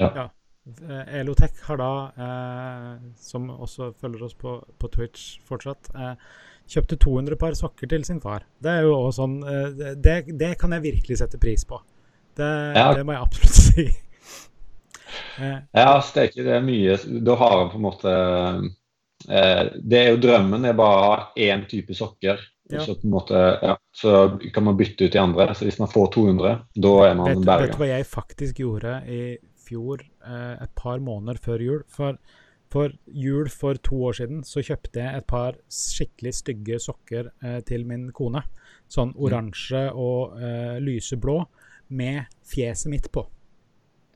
ja. 0.00 0.10
ja. 0.22 0.26
Eh, 0.66 1.20
Elotech 1.20 1.60
har 1.68 1.78
da, 1.78 1.90
eh, 2.26 3.10
som 3.22 3.50
også 3.50 3.92
følger 4.00 4.26
oss 4.26 4.34
på, 4.34 4.58
på 4.78 4.90
Twitch 4.94 5.36
fortsatt, 5.46 5.90
eh, 5.94 6.14
kjøpte 6.66 6.98
200 7.02 7.38
par 7.38 7.54
sokker 7.54 7.90
til 7.90 8.04
sin 8.06 8.20
far. 8.22 8.46
Det 8.62 8.72
er 8.72 8.86
jo 8.86 8.96
også 8.96 9.22
sånn 9.22 9.36
eh, 9.46 9.94
det, 9.94 10.16
det, 10.34 10.56
kan 10.58 10.74
jeg 10.74 10.86
virkelig 10.88 11.20
sette 11.22 11.38
pris 11.42 11.62
på. 11.68 11.78
Det, 12.36 12.50
ja. 12.76 12.90
det 12.98 13.06
må 13.06 13.14
jeg 13.14 13.22
absolutt 13.22 13.60
si. 13.68 13.86
Ja, 15.38 16.00
steike, 16.04 16.42
det 16.42 16.58
er 16.58 16.64
mye. 16.64 16.96
Da 17.24 17.36
har 17.40 17.62
en 17.62 17.72
på 17.72 17.80
en 17.80 17.84
måte 17.84 18.12
eh, 19.28 19.62
Det 19.76 19.98
er 20.00 20.12
jo 20.14 20.20
drømmen, 20.22 20.64
det 20.64 20.72
er 20.72 20.78
bare 20.78 21.00
å 21.00 21.08
ha 21.10 21.16
én 21.48 21.66
type 21.70 21.96
sokker. 21.96 22.40
Ja. 22.68 22.80
Så, 22.82 22.94
på 22.94 23.06
en 23.06 23.10
måte, 23.10 23.58
ja, 23.62 23.76
så 23.94 24.38
kan 24.54 24.64
man 24.66 24.76
bytte 24.76 25.06
ut 25.06 25.12
de 25.12 25.20
andre. 25.22 25.54
Så 25.54 25.68
hvis 25.68 25.78
man 25.78 25.90
får 25.90 26.08
200, 26.16 26.54
da 26.74 26.94
er 27.06 27.14
man 27.18 27.44
berga. 27.44 27.66
Vet 27.66 27.76
du 27.76 27.82
hva 27.82 27.92
jeg 27.92 28.08
faktisk 28.10 28.62
gjorde 28.64 28.96
i 29.06 29.20
fjor, 29.66 30.02
eh, 30.26 30.56
et 30.62 30.74
par 30.78 30.98
måneder 31.02 31.38
før 31.42 31.62
jul? 31.62 31.84
For, 31.92 32.18
for, 32.72 32.96
jul 33.06 33.50
for 33.52 33.78
to 33.86 34.00
år 34.08 34.18
siden 34.18 34.42
så 34.46 34.64
kjøpte 34.66 35.02
jeg 35.02 35.20
et 35.20 35.28
par 35.30 35.60
skikkelig 35.70 36.34
stygge 36.40 36.80
sokker 36.82 37.30
eh, 37.42 37.60
til 37.66 37.86
min 37.86 38.10
kone. 38.16 38.42
Sånn 38.90 39.14
mm. 39.14 39.20
oransje 39.28 39.86
og 39.94 40.36
eh, 40.42 40.76
lyseblå 40.82 41.38
med 41.94 42.26
fjeset 42.46 42.90
mitt 42.90 43.10
på. 43.14 43.22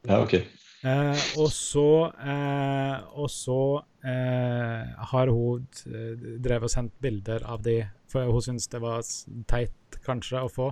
Ja, 0.09 0.23
ok. 0.25 0.41
Eh, 0.81 1.23
og 1.37 1.51
så, 1.53 2.09
eh, 2.25 3.01
og 3.21 3.29
så 3.29 3.61
eh, 4.01 4.93
har 5.13 5.29
hun 5.29 5.67
drevet 6.41 6.65
og 6.65 6.73
sendt 6.73 6.95
bilder 7.05 7.45
av 7.45 7.61
de, 7.67 7.83
for 8.09 8.31
hun 8.33 8.45
syntes 8.47 8.71
det 8.73 8.81
var 8.81 9.05
teit 9.51 10.01
kanskje 10.07 10.41
å 10.41 10.53
få. 10.53 10.71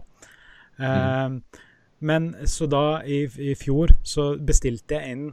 Mm. 0.79 1.41
Men 2.07 2.29
så 2.47 2.69
da, 2.71 3.01
i, 3.03 3.25
i, 3.27 3.55
fjor, 3.59 3.91
så 4.07 4.29
bestilte 4.39 4.95
jeg 4.95 5.17
inn 5.17 5.25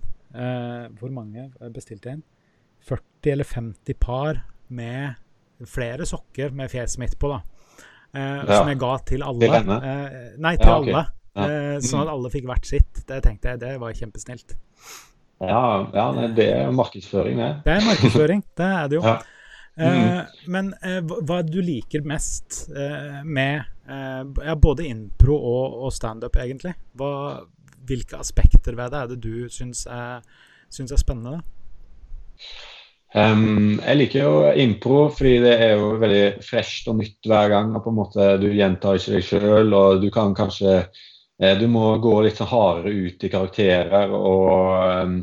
Hvor 0.98 1.12
mange 1.14 1.44
bestilte 1.70 2.10
jeg 2.10 2.18
inn? 2.18 2.24
40 2.90 3.30
eller 3.36 3.46
50 3.46 4.00
par 4.02 4.40
med 4.74 5.68
flere 5.70 6.08
sokker 6.10 6.50
med 6.50 6.74
fjeset 6.74 7.04
mitt 7.04 7.14
på, 7.22 7.30
da. 7.30 7.38
Ja. 8.18 8.58
Som 8.58 8.72
jeg 8.74 8.82
ga 8.82 8.92
til 9.06 9.28
alle. 9.28 9.52
Til 9.54 9.70
nei, 9.70 10.56
til 10.58 10.66
ja, 10.66 10.80
okay. 10.80 10.96
alle. 10.98 11.06
Ja. 11.36 11.46
Eh, 11.46 11.78
sånn 11.84 12.06
at 12.06 12.12
alle 12.14 12.32
fikk 12.32 12.48
hvert 12.48 12.68
sitt. 12.68 13.04
Det 13.08 13.20
tenkte 13.26 13.54
jeg, 13.54 13.62
det 13.64 13.76
var 13.82 13.96
kjempesnilt. 13.96 14.56
Ja, 15.44 15.64
ja 15.92 16.28
det 16.32 16.46
er 16.48 16.76
markedsføring, 16.76 17.42
det. 17.42 17.50
Det 17.66 17.74
er 17.76 17.88
markedsføring, 17.90 18.44
det 18.56 18.76
er 18.82 18.92
det 18.92 19.02
jo. 19.02 19.08
Ja. 19.76 19.84
Eh, 19.84 19.92
mm. 19.92 20.52
men 20.54 20.68
eh, 20.88 21.02
hva 21.28 21.42
du 21.44 21.58
liker 21.60 22.06
mest 22.08 22.70
med 23.28 23.66
ja, 23.92 24.54
både 24.56 24.86
impro 24.88 25.36
og, 25.36 25.74
og 25.84 25.92
standup, 25.92 26.38
egentlig? 26.40 26.72
Hva, 26.96 27.42
hvilke 27.84 28.16
aspekter 28.16 28.78
ved 28.80 28.94
det 28.94 29.02
er 29.02 29.10
det 29.12 29.18
du 29.20 29.50
syns 29.52 29.82
er, 29.92 30.24
syns 30.72 30.96
er 30.96 31.02
spennende? 31.02 31.42
Um, 33.12 33.76
jeg 33.82 34.00
liker 34.00 34.24
jo 34.24 34.54
impro 34.64 35.02
fordi 35.12 35.36
det 35.44 35.58
er 35.68 35.76
jo 35.76 35.92
veldig 36.00 36.24
fresht 36.48 36.88
og 36.92 37.02
nytt 37.02 37.28
hver 37.28 37.52
gang. 37.52 37.76
og 37.76 37.84
på 37.84 37.92
en 37.92 38.00
måte 38.00 38.30
Du 38.40 38.48
gjentar 38.56 38.96
ikke 38.96 39.18
deg 39.18 39.28
sjøl, 39.28 39.76
og 39.76 40.00
du 40.00 40.08
kan 40.16 40.32
kanskje 40.40 40.80
Eh, 40.80 40.88
du 41.36 41.66
må 41.68 41.98
gå 42.00 42.14
litt 42.24 42.38
sånn 42.40 42.48
hardere 42.48 42.94
ut 42.96 43.24
i 43.28 43.30
karakterer 43.32 44.14
og, 44.16 45.18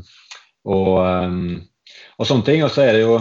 og, 0.68 0.98
og 1.00 2.28
sånne 2.28 2.46
ting. 2.48 2.64
Og 2.66 2.72
så 2.74 2.84
er 2.84 2.92
det 2.96 3.04
jo 3.06 3.14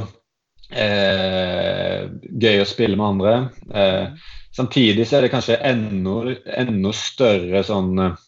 eh, 0.72 2.10
gøy 2.32 2.62
å 2.62 2.68
spille 2.68 2.98
med 3.00 3.08
andre. 3.08 3.36
Eh, 3.74 4.28
samtidig 4.56 5.08
så 5.08 5.18
er 5.18 5.26
det 5.26 5.34
kanskje 5.34 5.62
enda, 5.72 6.36
enda 6.64 6.94
større 6.96 7.64
sånn 7.68 8.04
eh, 8.08 8.28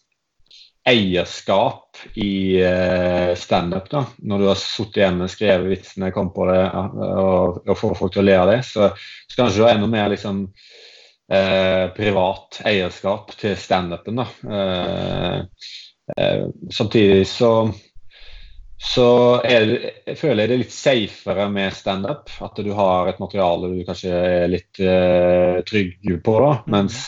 eierskap 0.84 1.96
i 2.20 2.60
eh, 2.60 3.32
standup. 3.40 3.88
Når 4.20 4.42
du 4.42 4.48
har 4.50 4.60
sittet 4.60 5.20
og 5.24 5.32
skrevet 5.32 5.70
vitsene, 5.72 6.12
kommet 6.14 6.36
på 6.36 6.48
det 6.50 6.62
og, 6.74 7.62
og 7.64 7.76
får 7.80 7.98
folk 8.00 8.16
til 8.16 8.24
å 8.24 8.28
le 8.28 8.38
av 8.40 8.52
det, 8.52 8.60
så, 8.68 8.90
så 9.28 9.40
kanskje 9.40 9.60
du 9.60 9.66
har 9.66 9.78
enda 9.78 9.90
mer 9.90 10.12
liksom 10.12 10.46
eh, 11.32 11.88
privat 11.96 12.60
eierskap 12.66 13.34
til 13.38 13.56
standupen. 13.58 14.20
Eh, 14.20 15.40
eh, 16.16 16.46
samtidig 16.70 17.26
så, 17.28 17.52
så 18.94 19.08
det, 19.44 19.92
jeg 20.06 20.18
føler 20.20 20.44
jeg 20.44 20.50
det 20.50 20.56
er 20.56 20.64
litt 20.64 20.76
safere 20.76 21.48
med 21.52 21.76
standup. 21.76 22.32
At 22.44 22.62
du 22.62 22.72
har 22.76 23.10
et 23.10 23.20
materiale 23.22 23.72
du 23.74 23.84
kanskje 23.86 24.14
er 24.14 24.48
litt 24.52 24.80
eh, 24.80 25.60
trygg 25.66 26.00
på. 26.24 26.38
da, 26.38 26.56
mm. 26.64 26.72
mens, 26.76 27.04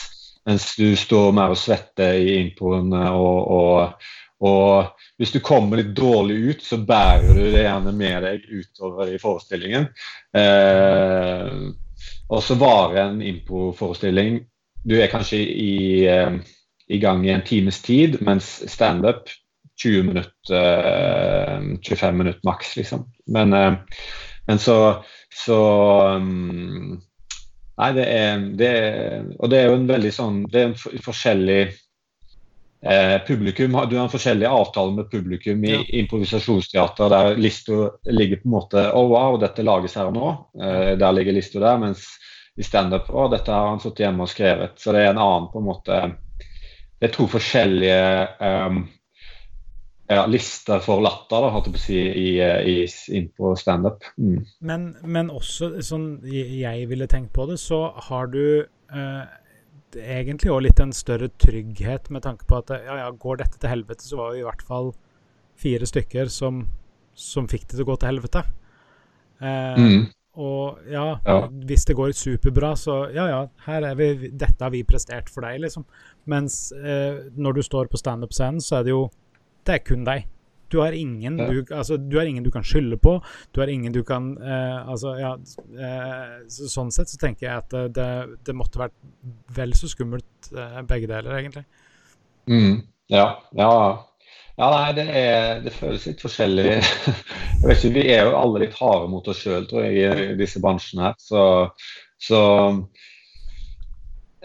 mens, 0.47 0.71
du 0.79 0.95
står 0.97 1.33
mer 1.37 1.55
og 1.55 1.61
svetter 1.61 2.17
i 2.21 2.39
improen. 2.41 2.93
Og, 2.93 3.51
og, 3.57 4.07
og, 4.47 5.03
hvis 5.17 5.33
du 5.33 5.41
kommer 5.41 5.81
litt 5.81 5.95
dårlig 5.97 6.37
ut, 6.51 6.63
så 6.65 6.77
bærer 6.77 7.33
du 7.33 7.43
det 7.49 7.65
gjerne 7.65 7.93
med 7.97 8.23
deg 8.25 8.47
utover 8.53 9.09
i 9.09 9.19
forestillingen. 9.21 9.91
Eh, 10.37 11.67
og 12.29 12.43
så 12.43 12.57
varer 12.59 13.01
en 13.05 13.21
improforestilling 13.21 14.41
Du 14.87 14.95
er 14.95 15.09
kanskje 15.11 15.39
i, 15.41 16.05
eh, 16.07 16.37
i, 16.87 16.99
gang 16.99 17.25
i 17.25 17.33
en 17.33 17.43
times 17.43 17.81
tid, 17.83 18.21
mens 18.21 18.61
standup 18.71 19.27
20 19.81 20.03
minutter, 20.03 21.59
25 21.83 22.15
minutter 22.17 22.41
maks, 22.47 22.75
liksom. 22.77 23.03
Men, 23.27 23.53
eh, 23.53 23.73
men 24.47 24.59
så, 24.59 25.03
så 25.45 25.59
um, 26.15 27.01
Nei, 27.77 27.91
det 27.93 28.05
er, 28.09 28.45
det 28.57 28.69
er, 28.69 29.27
Og 29.37 29.51
det 29.51 29.59
er 29.59 29.67
jo 29.67 29.75
en 29.77 29.89
veldig 29.89 30.13
sånn 30.13 30.39
Det 30.49 30.61
er 30.61 30.71
en 30.71 31.03
forskjellig 31.05 31.59
eh, 32.81 33.17
publikum. 33.27 33.77
Du 33.89 33.97
har 33.97 34.11
forskjellige 34.11 34.49
avtaler 34.49 34.95
med 34.99 35.11
publikum 35.11 35.63
i 35.65 35.73
ja. 35.73 35.83
improvisasjonsteater 36.01 37.09
der 37.13 37.39
lista 37.39 37.91
ligger 38.11 38.41
på 38.41 38.49
en 38.49 38.55
måte 38.55 38.85
Å, 38.91 39.01
oh, 39.01 39.11
wow, 39.13 39.39
dette 39.41 39.65
lages 39.65 39.97
her 39.97 40.11
og 40.11 40.17
nå. 40.17 40.33
Eh, 40.61 40.93
der 40.99 41.15
ligger 41.17 41.37
lista 41.37 41.63
der. 41.63 41.79
Mens 41.81 42.05
i 42.57 42.65
standup 42.65 43.09
og 43.13 43.31
dette 43.35 43.53
har 43.53 43.71
han 43.71 43.81
sittet 43.81 44.07
hjemme 44.07 44.25
og 44.25 44.31
skrevet. 44.33 44.77
Så 44.81 44.93
det 44.95 45.05
er 45.05 45.13
en 45.13 45.21
annen 45.21 45.49
på 45.53 45.61
en 45.61 45.67
måte 45.67 46.05
Det 46.97 47.11
er 47.11 47.13
to 47.13 47.27
forskjellige 47.29 47.99
um, 48.41 48.79
ja, 50.09 50.23
lister 50.25 50.79
for 50.81 51.03
latter, 51.03 51.43
da, 51.43 51.51
holdt 51.53 51.67
jeg 51.67 51.75
på 51.75 51.79
å 51.79 51.83
si, 51.83 51.99
i, 51.99 52.29
i, 52.41 52.75
inn 53.13 53.27
på 53.37 53.51
standup. 53.59 54.07
Mm. 54.17 54.39
Men, 54.65 54.87
men 55.03 55.29
også, 55.29 55.75
sånn 55.85 56.07
jeg 56.25 56.87
ville 56.89 57.05
tenkt 57.11 57.35
på 57.35 57.45
det, 57.49 57.59
så 57.61 57.91
har 58.07 58.31
du 58.33 58.65
uh, 58.65 59.27
egentlig 59.95 60.51
òg 60.51 60.63
litt 60.65 60.81
en 60.83 60.93
større 60.95 61.29
trygghet 61.39 62.09
med 62.13 62.25
tanke 62.25 62.47
på 62.49 62.59
at 62.59 62.73
ja, 62.75 62.99
ja, 63.03 63.07
går 63.11 63.41
dette 63.43 63.61
til 63.61 63.71
helvete, 63.71 64.03
så 64.03 64.19
var 64.19 64.33
vi 64.33 64.41
i 64.41 64.47
hvert 64.47 64.65
fall 64.67 64.91
fire 65.57 65.87
stykker 65.89 66.29
som, 66.33 66.65
som 67.17 67.47
fikk 67.49 67.67
det 67.67 67.77
til 67.77 67.85
å 67.85 67.89
gå 67.91 67.97
til 68.01 68.11
helvete. 68.11 68.43
Eh, 69.39 69.79
mm. 69.79 70.05
Og 70.37 70.89
ja, 70.91 71.05
ja, 71.25 71.37
hvis 71.65 71.87
det 71.89 71.95
går 71.97 72.11
superbra, 72.13 72.75
så 72.77 73.07
ja, 73.13 73.25
ja, 73.31 73.39
her 73.65 73.87
er 73.89 73.95
vi, 73.97 74.29
dette 74.29 74.61
har 74.61 74.73
vi 74.73 74.83
prestert 74.85 75.31
for 75.33 75.47
deg, 75.47 75.63
liksom. 75.63 75.87
Mens 76.29 76.67
eh, 76.77 77.23
når 77.33 77.57
du 77.57 77.63
står 77.65 77.89
på 77.89 77.97
standup-scenen, 77.97 78.61
så 78.61 78.79
er 78.79 78.85
det 78.85 78.93
jo 78.93 79.07
Det 79.67 79.73
er 79.73 79.83
kun 79.83 80.05
deg. 80.07 80.27
Du 80.71 80.79
har 80.81 80.95
ingen, 80.95 81.37
du, 81.37 81.61
altså, 81.71 81.97
du, 81.97 82.17
har 82.19 82.27
ingen 82.29 82.45
du 82.45 82.51
kan 82.51 82.65
skylde 82.65 82.99
på. 83.01 83.17
Du 83.55 83.61
har 83.61 83.71
ingen 83.71 83.93
du 83.95 84.01
kan 84.07 84.33
eh, 84.37 84.89
Altså, 84.89 85.15
ja 85.19 85.33
eh, 85.37 86.35
så, 86.51 86.67
Sånn 86.71 86.91
sett 86.95 87.11
så 87.11 87.19
tenker 87.21 87.47
jeg 87.47 87.63
at 87.63 87.77
det, 87.95 88.09
det 88.45 88.55
måtte 88.57 88.81
vært 88.81 88.97
vel 89.55 89.75
så 89.77 89.89
skummelt 89.91 90.51
eh, 90.53 90.81
begge 90.87 91.09
deler, 91.09 91.39
egentlig. 91.39 91.65
Mm, 92.47 92.83
ja. 93.13 93.29
Ja. 93.57 93.71
Ja, 94.57 94.67
nei, 94.73 94.93
det, 94.97 95.03
er, 95.13 95.59
det, 95.61 95.73
føles 95.75 96.07
litt 96.09 96.21
forskjellig. 96.23 96.63
Jeg 97.61 97.61
vet 97.61 97.77
ikke, 97.77 97.93
Vi 97.93 98.05
er 98.09 98.25
jo 98.25 98.37
alle 98.39 98.63
litt 98.63 98.77
harde 98.79 99.09
mot 99.11 99.27
oss 99.29 99.43
sjøl, 99.43 99.67
tror 99.69 99.85
jeg, 99.85 100.31
i 100.31 100.37
disse 100.39 100.61
bransjene 100.63 101.11
her. 101.11 101.19
Så, 101.21 101.43
så 102.17 102.39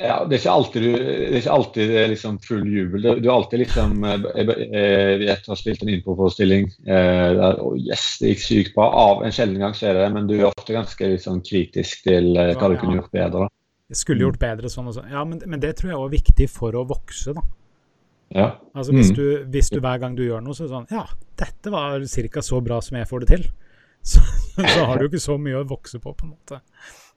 ja, 0.00 0.22
det 0.24 0.38
er 0.38 0.40
ikke 0.40 0.52
alltid, 0.56 0.84
det 0.84 1.40
er 1.42 1.48
alltid 1.52 1.90
liksom 2.14 2.38
full 2.40 2.62
jubel. 2.64 3.02
Du, 3.20 3.26
er 3.28 3.34
alltid 3.34 3.60
liksom 3.60 4.04
eh, 4.08 4.22
Jeg 4.40 5.36
har 5.44 5.58
spilt 5.58 5.82
en 5.84 5.90
innpåforestilling 5.92 6.70
Eh, 6.88 7.40
oh 7.60 7.76
yes, 7.76 8.16
det 8.20 8.32
gikk 8.32 8.44
sykt 8.44 8.76
bra. 8.76 8.86
Av 8.88 9.24
en 9.26 9.34
sjelden 9.34 9.60
gang 9.60 9.76
så 9.76 9.90
er 9.90 9.98
det 9.98 10.06
det, 10.06 10.12
men 10.14 10.30
du 10.30 10.38
er 10.38 10.48
ofte 10.48 10.72
ganske 10.72 11.10
liksom, 11.12 11.42
kritisk 11.44 12.06
til 12.08 12.32
eh, 12.40 12.54
hva 12.56 12.72
du 12.72 12.78
kunne 12.80 12.96
gjort 13.02 13.12
bedre. 13.12 13.50
Jeg 13.92 14.00
skulle 14.00 14.24
gjort 14.24 14.40
bedre 14.40 14.72
sånn 14.72 14.88
og 14.88 14.96
sånn. 14.96 15.12
Ja, 15.12 15.26
men, 15.28 15.42
men 15.44 15.60
det 15.60 15.74
tror 15.78 15.92
jeg 15.92 16.00
er 16.00 16.16
viktig 16.16 16.48
for 16.48 16.78
å 16.78 16.86
vokse, 16.88 17.36
da. 17.36 17.44
Ja. 18.32 18.48
Altså 18.72 18.94
hvis, 18.96 19.12
mm. 19.12 19.16
du, 19.18 19.26
hvis, 19.52 19.68
du, 19.68 19.82
hver 19.84 20.00
gang 20.00 20.16
du 20.16 20.24
gjør 20.24 20.40
noe, 20.40 20.56
så 20.56 20.64
er 20.64 20.70
det 20.70 20.76
sånn 20.78 20.86
Ja, 20.88 21.04
dette 21.36 21.72
var 21.74 22.00
ca. 22.32 22.44
så 22.48 22.60
bra 22.64 22.80
som 22.80 22.96
jeg 22.96 23.10
får 23.10 23.24
det 23.24 23.34
til. 23.34 23.50
Så, 24.02 24.18
så, 24.58 24.80
har 24.82 24.98
du 24.98 25.04
ikke 25.06 25.20
så 25.22 25.36
mye 25.38 25.60
å 25.60 25.66
vokse 25.70 26.00
på, 26.02 26.10
på 26.10 26.24
en 26.26 26.32
måte. 26.32 26.56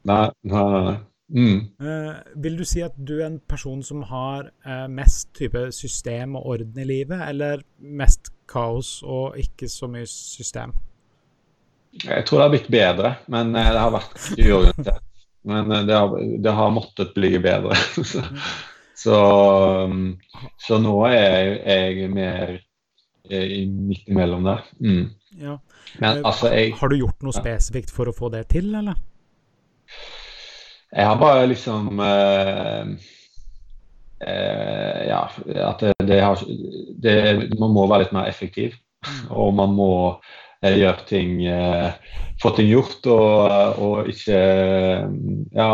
Nei, 0.06 0.28
nei, 0.46 0.66
nei. 0.86 0.92
Mm. 1.34 1.62
Uh, 1.82 2.20
vil 2.44 2.58
du 2.60 2.66
si 2.68 2.84
at 2.86 2.94
du 3.02 3.16
er 3.18 3.28
en 3.32 3.40
person 3.50 3.82
som 3.84 4.04
har 4.06 4.52
uh, 4.68 4.86
mest 4.92 5.32
type 5.38 5.64
system 5.74 6.38
og 6.38 6.46
orden 6.54 6.84
i 6.84 6.86
livet, 6.86 7.18
eller 7.30 7.64
mest 7.80 8.30
kaos 8.50 9.00
og 9.02 9.40
ikke 9.42 9.70
så 9.72 9.90
mye 9.90 10.06
system? 10.10 10.76
Jeg 12.04 12.28
tror 12.28 12.42
det 12.42 12.46
har 12.46 12.54
blitt 12.54 12.72
bedre, 12.72 13.16
men 13.32 13.56
uh, 13.56 13.64
det 13.64 13.82
har 13.82 13.96
vært 13.96 14.30
uorientert. 14.38 15.04
Men 15.46 15.70
det 15.86 15.94
har, 15.94 16.14
det 16.42 16.54
har 16.58 16.72
måttet 16.74 17.14
bli 17.14 17.36
bedre. 17.38 17.76
Så, 18.96 19.16
um, 19.84 20.16
så 20.58 20.78
nå 20.80 20.94
er 21.10 21.50
jeg, 21.68 22.06
mer 22.16 22.54
eh, 23.28 23.66
midt 23.68 24.08
imellom 24.08 24.46
der. 24.48 24.62
Mm. 24.80 25.10
Ja. 25.36 25.58
Men, 26.00 26.22
altså, 26.24 26.48
jeg, 26.54 26.72
har 26.80 26.90
du 26.90 26.96
gjort 27.02 27.26
noe 27.28 27.36
spesifikt 27.36 27.92
for 27.94 28.08
å 28.08 28.16
få 28.16 28.32
det 28.34 28.46
til, 28.54 28.72
eller? 28.80 28.96
Jeg 30.96 31.10
har 31.10 31.20
bare 31.20 31.48
liksom 31.52 32.00
eh, 32.00 32.92
eh, 34.24 35.02
Ja, 35.10 35.26
at 35.68 35.84
det, 36.00 36.20
har, 36.24 36.44
det, 37.04 37.16
Man 37.60 37.74
må 37.76 37.88
være 37.88 38.06
litt 38.06 38.16
mer 38.16 38.30
effektiv. 38.32 38.78
Mm. 39.06 39.26
Og 39.36 39.52
man 39.58 39.76
må 39.76 39.90
eh, 40.64 40.78
gjøre 40.80 41.08
ting 41.10 41.42
eh, 41.52 41.92
få 42.42 42.52
ting 42.56 42.70
gjort 42.72 43.08
og, 43.12 43.82
og, 43.84 44.10
ikke 44.12 44.40
Ja, 45.56 45.68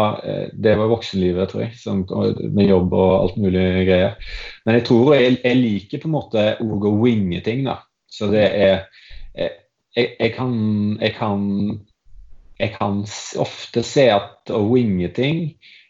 det 0.54 0.74
var 0.78 0.92
voksenlivet, 0.92 1.54
tror 1.54 1.64
jeg, 1.66 1.78
som, 1.78 2.04
med 2.54 2.70
jobb 2.70 2.94
og 2.94 3.14
alt 3.20 3.40
mulig 3.42 3.66
greier. 3.90 4.18
Men 4.66 4.78
jeg 4.80 4.88
tror 4.90 5.16
jeg, 5.16 5.38
jeg 5.44 5.62
liker 5.62 6.02
på 6.02 6.10
en 6.10 6.18
måte 6.18 6.50
òg 6.66 6.90
å 6.90 6.98
winge 7.02 7.42
ting, 7.46 7.64
da. 7.70 7.80
Så 8.12 8.30
det 8.34 8.50
er 8.50 8.84
Jeg, 9.92 10.08
jeg 10.20 10.32
kan, 10.38 10.52
jeg 11.02 11.12
kan 11.18 11.42
jeg 12.62 12.76
kan 12.78 13.02
ofte 13.41 13.84
se 13.86 14.08
at 14.13 14.54
å 14.54 14.62
winge 14.69 15.10
ting 15.17 15.43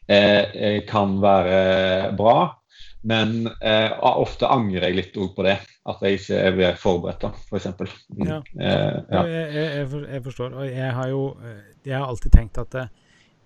eh, 0.07 0.81
kan 0.87 1.17
være 1.23 2.11
bra, 2.17 2.37
men 3.01 3.49
eh, 3.59 3.91
ofte 3.99 4.49
angrer 4.49 4.89
jeg 4.89 4.97
litt 4.99 5.15
på 5.35 5.45
det. 5.45 5.57
At 5.89 6.03
jeg 6.05 6.19
ikke 6.19 6.39
er 6.69 6.75
forberedt, 6.77 7.23
f.eks. 7.49 7.71
For 7.77 7.93
mm. 8.13 8.27
ja. 8.27 8.39
Eh, 8.53 8.97
ja. 9.09 9.21
Jeg, 9.25 9.47
jeg, 9.55 9.87
jeg, 10.13 10.23
forstår. 10.27 10.53
Og 10.53 10.67
jeg 10.69 10.91
har 10.93 11.07
jo 11.09 11.23
eh, 11.41 11.63
jeg 11.87 11.97
har 11.97 12.05
alltid 12.05 12.35
tenkt 12.35 12.61
at 12.61 12.77
eh, 12.77 12.91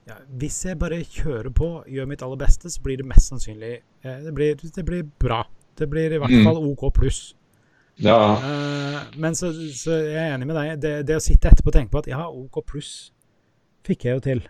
ja, 0.09 0.19
hvis 0.41 0.59
jeg 0.67 0.77
bare 0.79 0.99
kjører 1.01 1.49
på, 1.55 1.69
gjør 1.89 2.11
mitt 2.11 2.25
aller 2.25 2.41
beste, 2.43 2.69
så 2.69 2.83
blir 2.83 2.99
det 2.99 3.07
mest 3.07 3.31
sannsynlig 3.31 3.77
eh, 3.79 4.19
det, 4.25 4.35
blir, 4.35 4.59
det, 4.59 4.85
blir, 4.85 5.07
bra. 5.23 5.45
Det 5.79 5.87
blir 5.89 6.11
i 6.11 6.19
hvert 6.19 6.35
mm. 6.35 6.43
fall 6.45 6.59
OK 6.59 6.89
pluss. 6.99 7.23
Ja. 8.03 8.35
Men 9.15 9.37
så, 9.39 9.53
så, 9.71 9.95
jeg 10.03 10.19
er 10.19 10.35
enig 10.35 10.49
med 10.49 10.57
deg. 10.59 10.75
Det, 10.83 10.95
det 11.07 11.15
å 11.15 11.23
sitte 11.23 11.47
etterpå 11.47 11.71
og 11.71 11.77
tenke 11.77 11.95
på 11.95 12.03
at 12.03 12.11
ja, 12.11 12.25
OK 12.27 12.59
pluss 12.67 13.13
fikk 13.85 14.07
jeg 14.07 14.17
jo 14.17 14.25
til. 14.25 14.43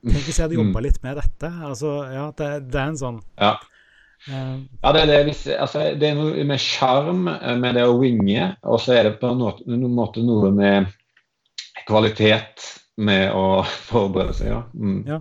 Tenk 0.00 0.24
hvis 0.24 0.38
jeg 0.38 0.46
hadde 0.46 0.56
jobba 0.56 0.78
mm. 0.78 0.84
litt 0.86 1.02
med 1.04 1.20
dette. 1.20 1.50
Altså, 1.70 1.96
ja, 2.08 2.30
det, 2.36 2.48
det 2.72 2.80
er 2.80 2.88
en 2.92 3.00
sånn 3.00 3.20
ja. 3.40 3.58
Uh, 4.28 4.60
ja, 4.82 4.90
det 4.92 5.06
det, 5.08 5.34
altså, 5.56 5.86
det 5.96 6.10
er 6.10 6.16
noe 6.18 6.42
med 6.44 6.60
sjarm 6.60 7.22
eh, 7.32 7.54
med 7.56 7.78
det 7.78 7.86
å 7.88 7.94
winge, 7.96 8.50
og 8.68 8.76
så 8.84 8.98
er 8.98 9.06
det 9.06 9.14
på 9.22 9.30
en 9.32 9.86
måte 9.96 10.20
noe 10.20 10.50
med 10.52 10.90
kvalitet 11.88 12.66
med 13.00 13.32
å 13.32 13.62
forberede 13.88 14.36
seg. 14.36 14.50
Ja. 14.52 14.60
Mm. 14.74 15.00
ja. 15.08 15.20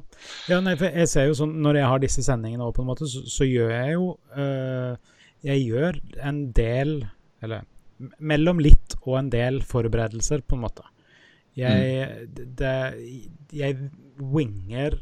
ja 0.52 0.60
nei, 0.66 0.76
for 0.80 0.92
jeg 0.92 1.12
ser 1.12 1.30
jo 1.30 1.38
sånn, 1.40 1.56
Når 1.64 1.80
jeg 1.80 1.92
har 1.94 2.04
disse 2.04 2.26
sendingene, 2.26 2.68
på 2.76 2.84
en 2.84 2.92
måte, 2.92 3.08
så, 3.08 3.24
så 3.32 3.48
gjør 3.48 3.72
jeg 3.72 3.96
jo 3.96 4.10
øh, 4.36 5.16
Jeg 5.48 5.64
gjør 5.64 6.00
en 6.28 6.42
del 6.56 6.96
Eller 7.46 7.68
mellom 8.20 8.62
litt 8.64 8.96
og 9.02 9.18
en 9.20 9.30
del 9.32 9.58
forberedelser, 9.68 10.40
på 10.48 10.56
en 10.56 10.62
måte. 10.64 10.86
Jeg, 11.60 12.18
mm. 12.26 12.50
det, 12.60 12.76
jeg 13.56 13.90
winger 14.20 14.98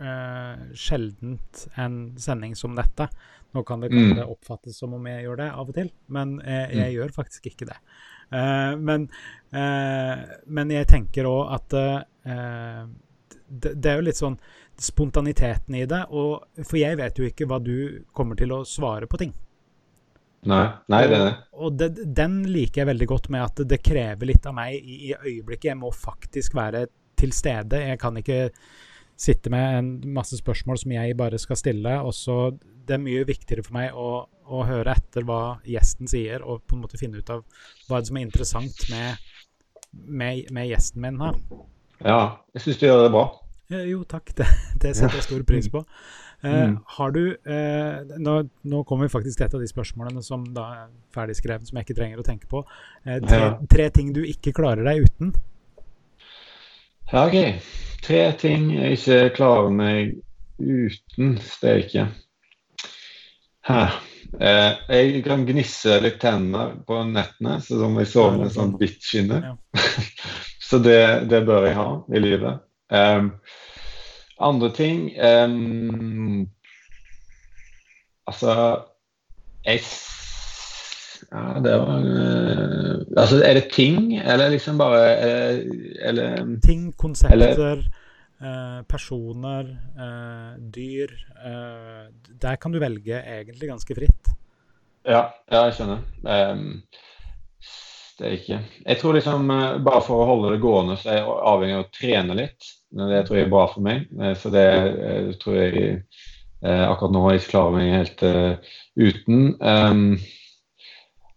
uh, 0.00 0.64
sjeldent 0.74 1.66
en 1.80 2.00
sending 2.20 2.56
som 2.58 2.76
dette. 2.78 3.08
Nå 3.52 3.64
kan 3.68 3.84
det, 3.84 3.92
kan 3.92 4.16
det, 4.16 4.24
oppfattes 4.24 4.78
som 4.80 4.94
om 4.96 5.06
jeg 5.10 5.26
gjør 5.26 5.42
det 5.42 5.50
av 5.52 5.68
og 5.68 5.76
til, 5.76 5.92
men 6.14 6.38
jeg, 6.40 6.68
jeg 6.72 6.88
mm. 6.88 6.96
gjør 6.96 7.14
faktisk 7.18 7.50
ikke 7.52 7.68
det. 7.68 7.78
Uh, 8.32 8.72
men, 8.80 9.06
uh, 9.52 10.22
men, 10.48 10.72
jeg 10.72 10.88
tenker 10.88 11.28
òg 11.28 11.56
at 11.58 11.78
det, 13.52 13.74
det, 13.74 13.90
er 13.90 13.98
jo 13.98 14.06
litt 14.06 14.20
sånn 14.20 14.38
spontaniteten 14.80 15.76
i 15.76 15.84
det. 15.88 16.04
Og, 16.10 16.62
for 16.64 16.80
jeg 16.80 16.98
vet 17.00 17.18
jo 17.20 17.28
ikke 17.28 17.48
hva 17.50 17.60
du 17.62 18.04
kommer 18.16 18.38
til 18.38 18.54
å 18.56 18.64
svare 18.68 19.10
på 19.10 19.20
ting. 19.20 19.34
Nei, 20.50 20.64
nei 20.90 21.02
det 21.06 21.18
er 21.18 21.26
det. 21.28 21.34
Og, 21.54 21.74
det, 21.78 21.90
den 22.18 22.40
liker 22.50 22.82
jeg 22.82 22.90
veldig 22.90 23.08
godt 23.12 23.28
med 23.30 23.44
at 23.44 23.62
det 23.70 23.78
krever 23.84 24.26
litt 24.32 24.46
av 24.48 24.56
meg 24.56 24.74
i, 24.74 24.96
i 25.10 25.12
øyeblikket. 25.14 25.70
Jeg 25.70 25.78
må 25.78 25.92
faktisk 25.94 26.56
være 26.58 26.88
til 27.18 27.34
stede. 27.36 27.78
Jeg 27.92 28.00
kan 28.02 28.18
ikke 28.18 28.48
sitte 29.22 29.52
med 29.54 29.78
en 29.78 29.90
masse 30.16 30.36
spørsmål 30.40 30.80
som 30.82 30.94
jeg 30.96 31.16
bare 31.18 31.38
skal 31.38 31.60
stille. 31.60 32.00
og 32.00 32.14
så 32.14 32.50
Det 32.58 32.96
er 32.96 33.04
mye 33.04 33.26
viktigere 33.26 33.62
for 33.62 33.76
meg 33.76 33.94
å, 33.94 34.24
å, 34.26 34.64
høre 34.66 34.96
etter 34.96 35.22
hva 35.28 35.60
gjesten 35.62 36.10
sier, 36.10 36.42
og 36.42 36.64
på 36.66 36.74
en 36.74 36.82
måte 36.82 36.98
finne 36.98 37.22
ut 37.22 37.30
av 37.30 37.44
hva 37.88 38.02
som 38.02 38.18
er 38.18 38.26
interessant 38.26 38.88
med, 38.90 39.22
med, 39.92 40.50
med 40.50 40.72
gjesten 40.72 41.04
min 41.04 41.22
her. 41.22 41.38
Ja, 42.02 42.42
jeg 42.56 42.64
syns 42.64 42.82
du 42.82 42.86
gjør 42.88 43.04
det 43.04 43.14
bra. 43.14 43.24
Jo, 43.72 44.02
takk. 44.04 44.34
Det, 44.36 44.48
det, 44.82 44.96
setter 44.98 45.20
jeg 45.20 45.28
stor 45.28 45.46
pris 45.48 45.70
på. 45.72 45.84
Uh, 46.42 46.74
har 46.96 47.12
du 47.14 47.20
uh, 47.32 48.16
nå, 48.18 48.34
nå, 48.66 48.82
kommer 48.88 49.06
vi 49.06 49.12
faktisk 49.12 49.38
til 49.38 49.46
et 49.46 49.54
av 49.54 49.62
de 49.62 49.70
spørsmålene 49.70 50.24
som 50.26 50.44
da 50.56 50.66
er 50.80 50.90
ferdigskrevet, 51.14 51.68
som 51.68 51.78
jeg 51.78 51.86
ikke 51.86 51.98
trenger 52.00 52.22
å 52.22 52.26
tenke 52.26 52.50
på. 52.50 52.64
Uh, 53.06 53.18
tre, 53.22 53.40
tre 53.70 53.88
ting 53.94 54.10
du 54.16 54.24
ikke 54.26 54.54
klarer 54.56 54.82
deg 54.88 55.06
uten? 55.06 55.32
Ja, 57.12 57.26
OK. 57.28 57.38
Tre 58.02 58.22
ting 58.40 58.70
jeg 58.74 58.98
ikke 58.98 59.18
klarer 59.36 59.74
meg 59.74 60.16
uten 60.58 61.36
steike. 61.44 62.08
Her. 63.62 64.00
Eh, 64.40 64.78
jeg 64.88 65.24
kan 65.26 65.44
gnisse 65.46 65.98
litt 66.00 66.18
tenner 66.22 66.72
på 66.86 67.02
nettene, 67.04 67.58
så 67.60 67.78
som 67.82 67.98
jeg 68.00 68.08
sover 68.10 68.38
med 68.40 68.54
sånn 68.54 68.76
bitt 68.80 69.02
skinne. 69.04 69.40
Ja. 69.44 69.82
så 70.68 70.80
det, 70.82 71.02
det, 71.30 71.42
bør 71.48 71.68
jeg 71.68 71.76
ha 71.76 71.88
i 72.08 72.22
livet. 72.22 72.64
Um, 72.92 73.34
andre 74.42 74.70
ting 74.76 75.10
um, 75.18 76.48
Altså 78.26 78.54
Jeg 79.66 79.80
ja, 81.32 81.42
det 81.64 81.72
var 81.78 82.02
uh, 82.02 83.02
Altså, 83.16 83.40
er 83.44 83.54
det 83.54 83.70
ting, 83.72 84.18
eller 84.18 84.50
liksom 84.52 84.78
bare 84.78 85.02
eller, 86.02 86.58
Ting, 86.64 86.90
konsepter, 86.98 87.36
eller, 87.38 87.82
uh, 88.42 88.82
personer, 88.88 89.70
uh, 89.96 90.58
dyr 90.74 91.14
Der 92.42 92.56
kan 92.56 92.72
du 92.72 92.78
velge 92.82 93.22
egentlig 93.22 93.68
ganske 93.70 93.94
fritt. 93.94 94.32
Ja, 95.06 95.30
ja 95.50 95.64
jeg 95.66 95.78
skjønner. 95.78 96.02
Um, 96.22 96.82
det 98.18 98.26
er 98.26 98.36
ikke 98.36 98.58
Jeg 98.60 98.98
tror 99.00 99.16
liksom 99.16 99.48
bare 99.86 100.02
for 100.04 100.22
å 100.22 100.28
holde 100.28 100.52
det 100.54 100.62
gående, 100.62 100.98
så 101.00 101.10
er 101.10 101.18
jeg 101.20 101.38
avhengig 101.52 101.78
av 101.78 101.84
å 101.86 101.90
trene 101.96 102.36
litt. 102.38 102.68
Det 102.92 103.22
tror 103.26 103.38
jeg 103.38 103.46
er 103.46 103.54
bra 103.54 103.64
for 103.72 103.86
meg. 103.86 104.06
Så 104.38 104.52
det 104.52 104.66
tror 105.42 105.56
jeg 105.58 106.02
akkurat 106.62 107.14
nå 107.14 107.22
jeg 107.30 107.40
ikke 107.40 107.52
klarer 107.54 107.76
meg 107.78 107.94
helt 107.96 108.24
uten. 109.00 109.46
Um, 109.58 110.04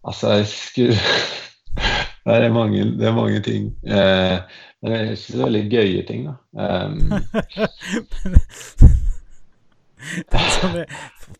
Altså, 0.06 0.28
jeg 0.28 0.46
skulle 0.46 0.92
det, 2.26 2.44
er 2.44 2.52
mange, 2.52 2.84
det 2.98 3.06
er 3.06 3.14
mange 3.14 3.40
ting. 3.40 3.66
Eh, 3.86 4.38
men 4.82 4.92
det 4.92 4.98
er 4.98 5.10
ikke 5.10 5.22
så 5.22 5.42
veldig 5.42 5.70
gøye 5.70 6.02
ting, 6.06 6.28
da. 6.28 6.34
Um, 6.86 7.12
det 10.30 10.40
er 10.82 10.86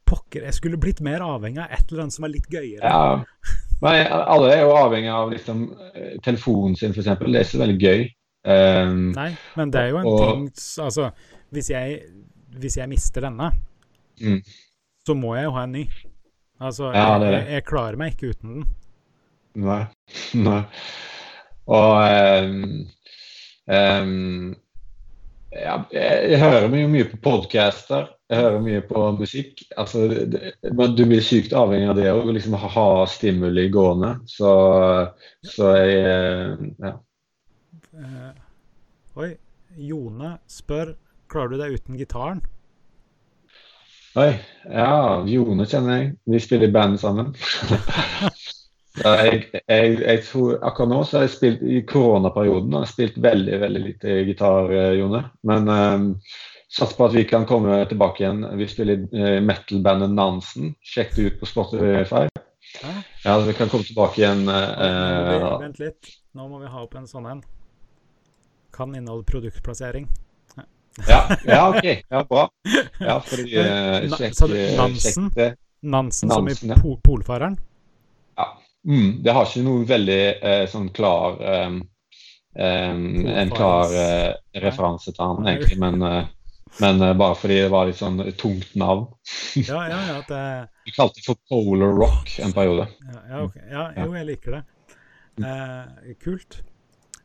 Pokker, 0.07 0.43
jeg 0.49 0.55
skulle 0.57 0.79
blitt 0.83 1.01
mer 1.05 1.23
avhengig 1.23 1.61
av 1.63 1.71
et 1.75 1.91
eller 1.93 2.03
annet 2.07 2.15
som 2.17 2.25
er 2.27 2.33
litt 2.35 2.47
gøyere. 2.51 2.83
Ja, 2.83 3.57
Nei, 3.85 3.97
alle 4.09 4.53
er 4.55 4.63
jo 4.65 4.71
avhengig 4.73 5.11
av 5.13 5.31
liksom, 5.35 5.65
eh, 5.95 6.15
telefonen 6.25 6.77
sin, 6.81 6.95
f.eks. 6.97 7.11
Det 7.21 7.41
er 7.43 7.45
så 7.51 7.59
veldig 7.61 7.77
gøy. 7.83 8.07
Um, 8.47 9.11
Nei, 9.13 9.29
men 9.59 9.71
det 9.75 9.81
er 9.83 9.89
jo 9.91 9.99
en 9.99 10.07
og- 10.07 10.21
ting 10.23 10.45
Altså, 10.87 11.11
hvis 11.53 11.69
jeg, 11.71 12.01
hvis 12.57 12.77
jeg 12.79 12.89
mister 12.89 13.21
denne, 13.27 13.51
Mm. 14.21 14.41
så 15.07 15.15
må 15.15 15.35
jeg 15.37 15.45
jo 15.45 15.51
ha 15.59 15.65
en 15.65 15.73
ny. 15.73 15.85
Altså, 16.61 16.93
Ja, 16.95 17.19
det 17.19 17.33
jeg, 17.33 17.49
jeg 17.53 17.65
klarer 17.69 17.97
meg 18.01 18.15
ikke 18.17 18.31
uten 18.33 18.55
den. 18.55 18.67
Nei. 19.57 19.83
Nei. 20.47 20.63
Og 21.67 22.47
um, 22.47 22.87
um, 23.69 24.57
ja, 25.53 25.77
jeg 25.93 26.39
hører 26.41 26.69
jo 26.71 26.89
mye 26.89 27.05
på 27.11 27.21
podcaster. 27.27 28.09
Jeg 28.27 28.43
hører 28.43 28.63
mye 28.63 28.83
på 28.83 29.03
musikk. 29.21 29.61
Altså, 29.79 30.07
det, 30.11 30.57
men 30.75 30.97
du 30.99 31.05
blir 31.07 31.23
sykt 31.23 31.55
avhengig 31.55 31.93
av 31.93 31.99
det 32.01 32.09
òg, 32.11 32.33
liksom 32.35 32.57
ha, 32.59 32.89
stimuli 33.11 33.69
gående. 33.71 34.17
Så, 34.31 34.53
så 35.47 35.75
jeg 35.79 36.01
eh, 36.03 36.67
Ja. 36.83 36.97
Uh, 37.97 38.33
oi, 39.23 39.31
Jone 39.81 40.35
spør 40.53 40.91
klarer 41.33 41.55
du 41.55 41.63
deg 41.63 41.79
uten 41.79 41.97
gitaren. 41.97 42.43
Oi. 44.19 44.33
Ja, 44.67 45.23
Jone 45.29 45.69
kjenner 45.69 46.01
jeg. 46.01 46.11
Vi 46.27 46.43
spiller 46.43 46.69
i 46.69 46.75
band 46.75 46.99
sammen. 47.01 47.33
Jeg, 48.97 49.43
jeg, 49.69 49.97
jeg 50.01 50.21
tror 50.25 50.55
Akkurat 50.65 50.89
nå 50.89 51.03
så 51.05 51.19
har 51.19 51.27
jeg 51.27 51.33
spilt 51.35 51.65
i 51.69 51.83
koronaperioden 51.85 52.73
har 52.73 52.87
jeg 52.87 52.93
spilt 52.95 53.19
veldig 53.21 53.59
veldig 53.61 53.83
lite 53.85 54.15
gitar, 54.25 54.71
eh, 54.73 54.95
Jone. 54.97 55.21
Men 55.45 55.69
um, 55.69 56.07
satser 56.77 56.97
på 56.97 57.07
at 57.09 57.15
vi 57.17 57.25
kan 57.29 57.47
komme 57.49 57.79
tilbake 57.89 58.23
igjen. 58.23 58.45
Vi 58.59 58.69
spiller 58.69 59.01
i 59.01 59.23
eh, 59.23 59.41
metal-bandet 59.45 60.13
Nansen. 60.13 60.75
Sjekk 60.85 61.17
det 61.17 61.29
ut 61.31 61.41
på 61.41 61.49
Spotify. 61.49 62.27
Ja. 62.83 62.95
Ja, 63.25 63.39
vi 63.47 63.55
kan 63.57 63.71
komme 63.73 63.87
tilbake 63.89 64.21
igjen. 64.21 64.45
Eh, 64.49 65.47
vent 65.63 65.81
litt. 65.81 66.11
Nå 66.37 66.49
må 66.51 66.61
vi 66.61 66.73
ha 66.73 66.83
opp 66.85 66.97
en 66.99 67.09
sånn 67.09 67.29
en. 67.31 67.45
Kan 68.77 68.93
inneholde 68.95 69.25
produktplassering. 69.29 70.09
ja, 71.09 71.23
ja, 71.45 71.63
OK. 71.71 71.87
Ja, 72.09 72.25
bra. 72.29 72.49
Ja, 73.01 73.21
fordi 73.25 73.57
eh, 73.63 74.11
Na- 74.11 74.21
sjekk, 74.21 74.37
sa 74.37 74.51
du 74.51 74.59
eh, 74.59 74.77
Nansen? 74.77 75.33
Nansen, 75.87 76.31
som 76.33 76.49
i 76.49 76.57
ja. 76.61 76.77
po 76.83 76.99
Polfareren. 77.05 77.57
Mm, 78.87 79.23
det 79.23 79.33
har 79.35 79.49
ikke 79.49 79.65
noe 79.67 79.87
veldig 79.87 80.21
eh, 80.47 80.65
sånn 80.71 80.93
klar 80.95 81.41
ehm, 81.43 81.81
um, 82.55 83.07
En 83.27 83.51
klar 83.51 83.91
eh, 83.91 84.29
referanse 84.63 85.11
til 85.11 85.25
han, 85.25 85.49
egentlig, 85.51 85.79
men, 85.83 86.05
eh, 86.07 86.29
men 86.83 87.01
uh, 87.03 87.13
bare 87.17 87.37
fordi 87.39 87.59
det 87.63 87.73
var 87.73 87.89
litt 87.89 87.99
sånn 88.01 88.19
tungt 88.41 88.75
navn. 88.79 89.07
Ja, 89.69 89.83
ja, 89.89 89.99
ja, 90.11 90.17
det, 90.29 90.41
Vi 90.87 90.95
kalte 90.97 91.21
det 91.21 91.27
for 91.27 91.39
Polar 91.51 91.93
Rock 91.97 92.39
en 92.45 92.53
periode. 92.57 92.89
ja, 93.07 93.21
ja, 93.31 93.43
okay. 93.47 93.63
ja, 93.73 93.85
jo, 94.05 94.09
jeg 94.19 94.29
liker 94.33 94.59
det. 94.59 94.63
Uh, 95.43 96.15
kult. 96.23 96.61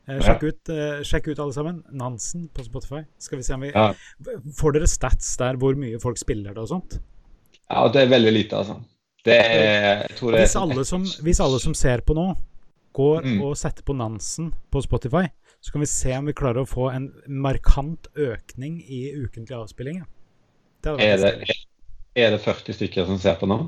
Ja. 0.09 0.17
sjekk, 0.25 0.41
ut, 0.49 0.69
sjekk 1.07 1.27
ut 1.31 1.39
alle 1.39 1.53
sammen. 1.55 1.83
Nansen 1.95 2.47
på 2.51 2.63
Spotify. 2.65 3.03
Skal 3.21 3.39
vi 3.39 3.45
se 3.45 3.53
om 3.55 3.61
vi. 3.63 3.69
Får 4.57 4.73
dere 4.75 4.87
stats 4.89 5.29
der 5.39 5.59
hvor 5.61 5.77
mye 5.79 5.99
folk 6.03 6.17
spiller 6.19 6.55
det 6.57 6.63
og 6.65 6.71
sånt? 6.71 6.97
Ja, 7.71 7.85
det 7.93 8.01
er 8.01 8.09
veldig 8.11 8.33
lite, 8.33 8.57
altså. 8.63 8.79
Det 9.23 9.37
er, 9.37 10.01
jeg 10.01 10.17
tror 10.17 10.33
det 10.33 10.39
er 10.41 10.47
Hvis 10.47 10.57
alle 10.59 10.83
som, 10.89 11.03
hvis 11.27 11.39
alle 11.45 11.59
som 11.63 11.75
ser 11.77 12.01
på 12.03 12.15
nå, 12.17 12.25
går 12.97 13.21
Mm. 13.23 13.37
og 13.45 13.53
setter 13.55 13.85
på 13.87 13.93
Nansen 13.95 14.49
på 14.73 14.81
Spotify, 14.83 15.29
så 15.61 15.71
kan 15.75 15.83
vi 15.83 15.89
se 15.89 16.15
om 16.17 16.25
vi 16.29 16.33
klarer 16.37 16.63
å 16.63 16.69
få 16.69 16.89
en 16.91 17.11
markant 17.29 18.07
økning 18.17 18.79
i 18.81 19.03
ukentlige 19.21 19.59
avspillinger. 19.61 20.07
Det 20.81 20.95
er, 21.05 21.21
det, 21.21 21.57
er 22.17 22.33
det 22.33 22.41
40 22.41 22.73
stykker 22.79 23.05
som 23.05 23.19
ser 23.21 23.37
på 23.37 23.49
nå? 23.49 23.59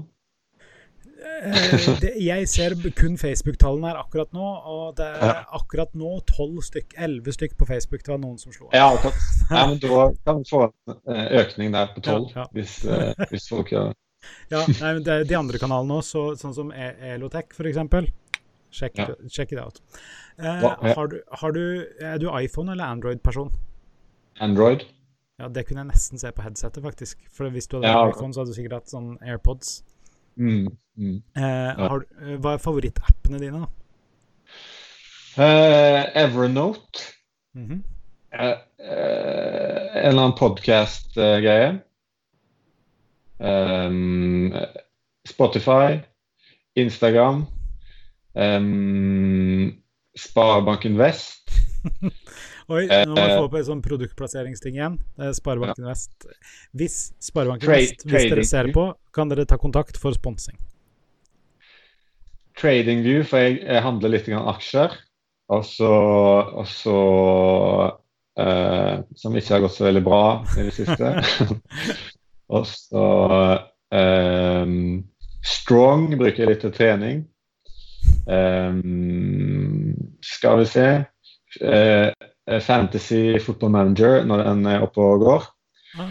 Eh, 1.24 2.00
det, 2.02 2.14
jeg 2.20 2.48
ser 2.52 2.74
kun 2.98 3.14
Facebook-tallene 3.22 3.92
her 3.92 4.00
akkurat 4.02 4.34
nå, 4.36 4.48
og 4.74 4.96
det 4.98 5.06
er 5.08 5.44
akkurat 5.56 5.94
nå 5.96 6.18
12 6.34 6.64
stykk, 6.68 6.96
11 6.98 7.36
stykk 7.38 7.54
på 7.62 7.68
Facebook. 7.70 8.04
Det 8.04 8.12
var 8.12 8.20
noen 8.24 8.40
som 8.42 8.52
slo 8.56 8.72
av. 8.72 8.76
Ja, 8.76 8.90
ja, 9.54 9.66
men 9.70 9.78
da 9.84 10.08
kan 10.26 10.42
vi 10.42 10.50
få 10.50 10.64
en 10.68 10.98
eh, 11.16 11.30
økning 11.44 11.72
der 11.78 11.94
på 11.96 12.04
12, 12.04 12.26
Ja, 12.34 12.42
ja. 12.42 12.48
Hvis, 12.58 12.76
eh, 12.90 13.28
hvis 13.32 13.48
folk 13.54 13.72
gjør 13.76 13.94
Ja, 14.54 14.64
nei, 14.66 14.92
men 14.98 15.04
det 15.06 15.18
de 15.30 15.36
andre 15.38 15.60
kanalene 15.62 16.00
òg, 16.00 16.06
så, 16.08 16.26
sånn 16.40 16.56
som 16.56 16.70
E- 16.74 16.94
Elotech 17.14 17.54
f.eks. 17.56 18.12
Sjekk, 18.74 18.98
Ja. 19.04 19.14
check 19.30 19.52
it 19.54 19.60
out. 19.62 19.82
Eh, 20.40 20.94
har 20.96 21.08
du, 21.08 21.22
har 21.32 21.52
du, 21.52 21.86
er 22.02 22.18
du 22.18 22.28
iPhone- 22.30 22.72
eller 22.72 22.84
Android-person? 22.86 23.52
Android. 24.40 24.82
Ja, 25.40 25.48
Det 25.48 25.66
kunne 25.68 25.80
jeg 25.84 25.88
nesten 25.92 26.20
se 26.20 26.32
på 26.32 26.42
headsetet, 26.42 26.84
faktisk. 26.84 27.18
For 27.32 27.50
hvis 27.50 27.68
du 27.68 27.78
hadde 27.78 27.88
Ja. 27.90 28.10
iPhone, 28.10 28.34
så 28.34 28.40
hadde 28.42 28.52
du 28.52 28.56
sikkert 28.56 28.74
hatt 28.74 28.90
sånn 28.90 29.18
AirPods. 29.22 29.84
Mm, 30.36 30.68
mm. 30.98 31.24
Eh, 31.36 31.76
har, 31.78 32.00
du- 32.00 32.06
eh, 32.34 32.38
hva 32.38 32.54
er 32.54 32.58
favorittappene 32.58 33.40
dine, 33.40 33.60
da? 33.60 33.68
Uh, 35.38 36.06
Evernote. 36.24 37.00
Mm 37.56 37.68
-hmm. 37.68 37.82
uh, 38.34 38.58
uh, 38.80 39.96
en 39.98 40.06
eller 40.10 40.22
annen 40.22 40.38
podkast-greie. 40.38 41.82
Um, 43.40 44.54
Spotify, 45.28 46.00
Instagram, 46.76 47.46
um, 48.36 49.83
Sparebanken 50.20 50.98
Vest. 51.00 51.50
Oi, 52.72 52.86
nå 52.88 53.12
må 53.12 53.24
vi 53.24 53.32
få 53.36 53.48
på 53.52 53.60
en 53.60 53.66
sånn 53.68 53.82
produktplasseringsting 53.84 54.78
igjen. 54.78 55.00
Sparebanken 55.36 55.84
ja. 55.84 55.92
Vest. 55.92 56.28
Hvis 56.72 56.98
Sparebanken 57.24 57.68
Trade- 57.68 57.90
Vest, 57.90 58.06
hvis 58.08 58.30
dere 58.32 58.46
ser 58.48 58.70
på, 58.76 58.86
kan 59.16 59.32
dere 59.32 59.48
ta 59.50 59.58
kontakt 59.60 60.00
for 60.00 60.16
sponsing. 60.16 60.56
TradingView, 62.60 63.26
for 63.28 63.42
jeg, 63.42 63.60
jeg 63.66 63.84
handler 63.84 64.14
litt 64.14 64.30
grann 64.30 64.48
aksjer. 64.54 64.96
Og 65.54 65.66
så, 65.68 65.92
og 66.56 66.68
så 66.72 67.00
eh, 68.40 69.02
Som 69.20 69.36
ikke 69.36 69.58
har 69.58 69.64
gått 69.66 69.76
så 69.76 69.90
veldig 69.90 70.04
bra 70.06 70.24
i 70.56 70.68
det 70.70 70.76
siste. 70.78 71.10
og 72.56 72.70
så 72.70 73.08
eh, 73.92 74.78
Strong 75.44 76.14
bruker 76.16 76.46
jeg 76.46 76.54
litt 76.54 76.64
til 76.64 76.76
trening. 76.76 77.24
Um, 78.24 79.93
skal 80.24 80.62
vi 80.64 80.70
se 80.74 80.88
Eh, 81.62 82.10
Fantasy 82.66 83.38
Football 83.40 83.70
Manager 83.70 84.24
når 84.26 84.44
den 84.48 84.66
er 84.66 84.82
oppe 84.82 85.04
og 85.06 85.22
går. 85.22 85.44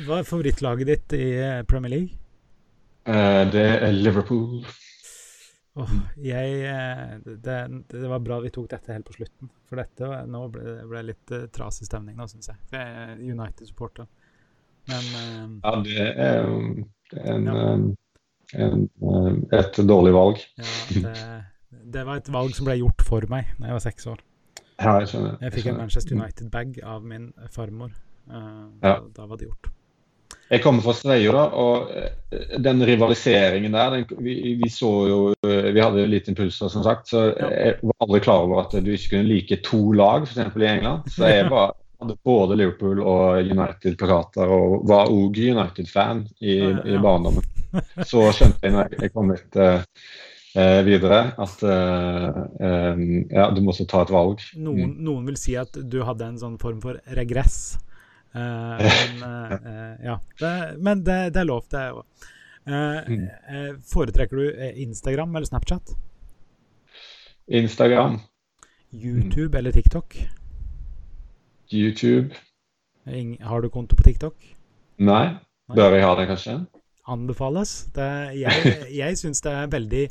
Hva 0.06 0.20
er 0.20 0.28
favorittlaget 0.28 0.86
ditt 0.86 1.14
i 1.18 1.24
eh, 1.34 1.64
Premier 1.66 1.90
League? 1.90 2.14
Eh, 3.10 3.42
det 3.50 3.64
er 3.82 3.90
Liverpool. 3.96 4.62
Oh, 5.74 5.92
jeg, 6.20 6.62
eh, 6.68 7.14
det, 7.24 7.58
det 7.90 8.08
var 8.08 8.22
bra 8.22 8.38
vi 8.44 8.52
tok 8.54 8.68
dette 8.70 8.92
helt 8.94 9.08
på 9.08 9.16
slutten. 9.16 9.50
For 9.66 9.80
dette 9.80 10.10
nå 10.30 10.44
ble 10.52 10.76
det 10.92 11.04
litt 11.08 11.32
uh, 11.34 11.46
trasig 11.50 11.88
stemning 11.88 12.18
nå, 12.20 12.28
syns 12.30 12.52
jeg. 12.52 12.60
For 12.70 12.78
jeg 12.78 13.06
er 13.06 13.22
United-supporter. 13.32 14.06
Men 14.92 15.08
eh, 15.22 15.46
Ja, 15.64 15.74
det 15.86 16.08
er 16.12 16.42
jo 16.44 16.58
en, 17.24 17.48
Ja. 17.48 17.56
en, 17.72 17.88
en, 18.52 19.42
et 19.58 19.82
dårlig 19.88 20.12
valg. 20.14 20.44
ja, 20.60 20.70
det, 20.92 21.16
det 21.92 22.04
var 22.06 22.16
et 22.20 22.28
valg 22.32 22.54
som 22.56 22.66
ble 22.68 22.78
gjort 22.80 23.02
for 23.06 23.26
meg 23.32 23.52
da 23.58 23.66
jeg 23.70 23.78
var 23.78 23.84
seks 23.84 24.06
år. 24.12 24.20
Ja, 24.82 24.96
jeg 25.02 25.08
skjønner. 25.12 25.36
Jeg 25.40 25.52
fikk 25.52 25.58
en 25.58 25.62
skjønner. 25.68 25.78
Manchester 25.84 26.16
United-bag 26.16 26.80
av 26.84 27.04
min 27.06 27.32
farmor. 27.54 27.92
Uh, 28.30 28.66
Ja. 28.82 28.96
da, 29.14 29.26
var 29.26 29.36
det 29.40 29.48
gjort. 29.48 29.70
Jeg 30.52 30.60
kommer 30.62 30.82
fra 30.84 30.92
Sveio, 30.92 31.32
da, 31.32 31.42
og 31.56 31.90
eh, 31.96 32.58
den 32.60 32.82
rivaliseringen 32.84 33.72
der 33.72 33.90
den, 33.94 34.04
vi, 34.24 34.34
vi 34.60 34.68
så 34.68 34.90
jo 35.08 35.18
eh, 35.46 35.70
Vi 35.72 35.80
hadde 35.80 36.02
jo 36.02 36.10
litt 36.12 36.28
impulser, 36.28 36.68
som 36.68 36.82
sagt, 36.84 37.08
så 37.08 37.22
jeg 37.32 37.78
var 37.82 37.96
aldri 38.04 38.20
klar 38.24 38.42
over 38.44 38.60
at 38.66 38.74
du 38.84 38.90
ikke 38.92 39.14
kunne 39.14 39.30
like 39.30 39.56
to 39.64 39.80
lag, 39.96 40.26
f.eks. 40.28 40.56
i 40.60 40.66
England. 40.68 41.08
Så 41.14 41.30
jeg 41.30 41.48
var, 41.50 41.72
hadde 42.02 42.18
både 42.24 42.58
Liverpool 42.60 43.00
og 43.00 43.48
United-plakater, 43.48 44.52
og 44.52 44.84
var 44.90 45.08
òg 45.12 45.40
United-fan 45.40 46.26
i, 46.40 46.58
i 46.60 47.00
barndommen. 47.00 47.44
Så 48.04 48.26
skjønte 48.36 48.60
jeg 48.66 48.74
når 48.76 48.98
jeg- 49.00 49.12
kom 49.14 49.32
litt 49.32 49.56
eh, 49.56 49.80
eh, 50.54 50.80
videre, 50.86 51.20
at 51.40 51.62
eh, 51.66 52.42
eh, 52.66 53.02
ja, 53.30 53.48
du 53.54 53.62
måtte 53.64 53.86
ta 53.88 54.02
et 54.04 54.12
valg. 54.12 54.42
Noen, 54.60 54.94
noen 55.04 55.26
vil 55.30 55.38
si 55.40 55.56
at 55.58 55.76
du 55.76 56.02
hadde 56.06 56.28
en 56.28 56.38
sånn 56.40 56.58
form 56.62 56.82
for 56.84 57.00
regress. 57.18 57.78
Eh, 58.34 58.84
men 58.84 59.24
eh, 59.72 60.06
ja. 60.08 60.20
Det, 60.40 60.54
men 60.78 61.04
det, 61.06 61.18
det 61.36 61.42
er 61.44 61.50
lov, 61.50 61.66
det 61.72 61.88
òg. 61.96 62.30
Mm. 62.62 63.24
foretrekker 63.90 64.38
du 64.38 64.60
Instagram 64.84 65.32
eller 65.34 65.48
Snapchat? 65.48 65.96
Instagram, 67.50 68.20
YouTube 68.94 69.58
eller 69.58 69.74
TikTok? 69.74 70.14
YouTube 71.74 72.30
har 73.42 73.62
du 73.62 73.68
konto 73.68 73.96
på 73.96 74.06
TikTok? 74.06 74.36
Nei. 75.02 75.34
Bør 75.74 75.96
jeg 75.96 76.04
ha 76.04 76.14
det, 76.18 76.28
kanskje? 76.30 76.54
Anbefales. 77.10 77.72
Det, 77.94 78.08
jeg 78.38 78.76
jeg 78.94 79.18
syns 79.18 79.42
det 79.42 79.52
er 79.52 79.70
veldig 79.72 80.04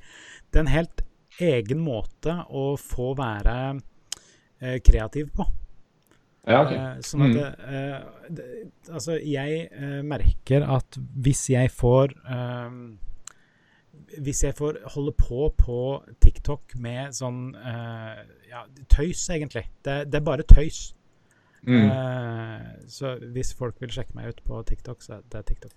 Det 0.51 0.59
er 0.59 0.65
en 0.65 0.75
helt 0.75 1.01
egen 1.41 1.79
måte 1.79 2.33
å 2.51 2.75
få 2.77 3.13
være 3.17 3.55
eh, 4.61 4.79
kreativ 4.83 5.31
på. 5.35 5.45
Ja, 6.47 6.63
okay. 6.63 6.77
Eh, 6.77 7.01
sånn 7.05 7.23
at 7.27 7.35
Mm. 7.37 7.69
eh, 7.69 8.29
det, 8.29 8.45
Altså, 8.89 9.19
jeg 9.21 9.69
eh, 9.71 10.01
merker 10.01 10.65
at 10.65 10.97
hvis 11.21 11.47
jeg 11.53 11.69
får 11.71 12.15
eh, 12.25 12.71
hvis 14.19 14.41
jeg 14.43 14.55
får 14.57 14.79
holde 14.95 15.13
på 15.15 15.51
på 15.57 15.77
TikTok 16.19 16.75
med 16.81 17.13
sånn 17.15 17.53
eh, 17.55 18.23
ja, 18.49 18.65
tøys, 18.89 19.21
egentlig. 19.29 19.67
Det, 19.85 20.11
det 20.11 20.19
er 20.19 20.25
bare 20.25 20.43
tøys. 20.43 20.93
Mm. 21.63 21.91
Så 22.89 23.11
hvis 23.35 23.53
folk 23.53 23.77
vil 23.79 23.91
sjekke 23.93 24.15
meg 24.17 24.31
ut 24.33 24.39
på 24.43 24.63
TikTok, 24.65 25.03
så 25.05 25.19
det 25.29 25.37
er 25.37 25.43
TikTok. 25.45 25.75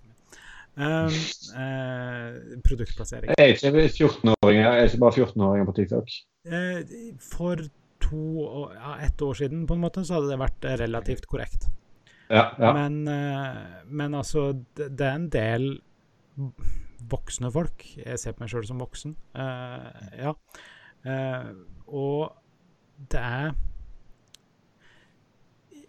Um, 0.75 1.13
produktplassering. 2.65 3.33
Er 3.37 3.53
ikke 3.53 3.71
14-åringer, 3.71 4.61
jeg 4.61 4.79
er 4.79 4.89
ikke 4.89 5.01
bare 5.03 5.17
14-åringer 5.23 5.67
på 5.69 5.75
TikTok. 5.79 6.13
Eh, 6.45 6.95
for 7.21 7.63
to 8.05 8.69
ja, 8.75 8.97
ett 9.05 9.21
år 9.21 9.33
siden, 9.33 9.65
på 9.67 9.73
en 9.73 9.83
måte, 9.83 10.05
så 10.05 10.19
hadde 10.19 10.31
det 10.33 10.39
vært 10.41 10.67
eh, 10.67 10.77
relativt 10.83 11.27
korrekt. 11.31 11.67
Ja, 12.29 12.51
ja. 12.59 12.71
Men, 12.73 13.03
eh, 13.09 13.83
men 13.85 14.17
altså, 14.17 14.51
det, 14.77 14.89
er 15.01 15.15
en 15.15 15.29
del 15.33 15.67
voksne 17.09 17.51
folk. 17.53 17.85
Jeg 17.97 18.21
ser 18.21 18.35
på 18.35 18.45
meg 18.45 18.53
sjøl 18.53 18.65
som 18.67 18.81
voksen. 18.81 19.13
Ja. 19.35 20.33
Og 21.85 22.31
det 23.11 23.21
er 23.21 23.51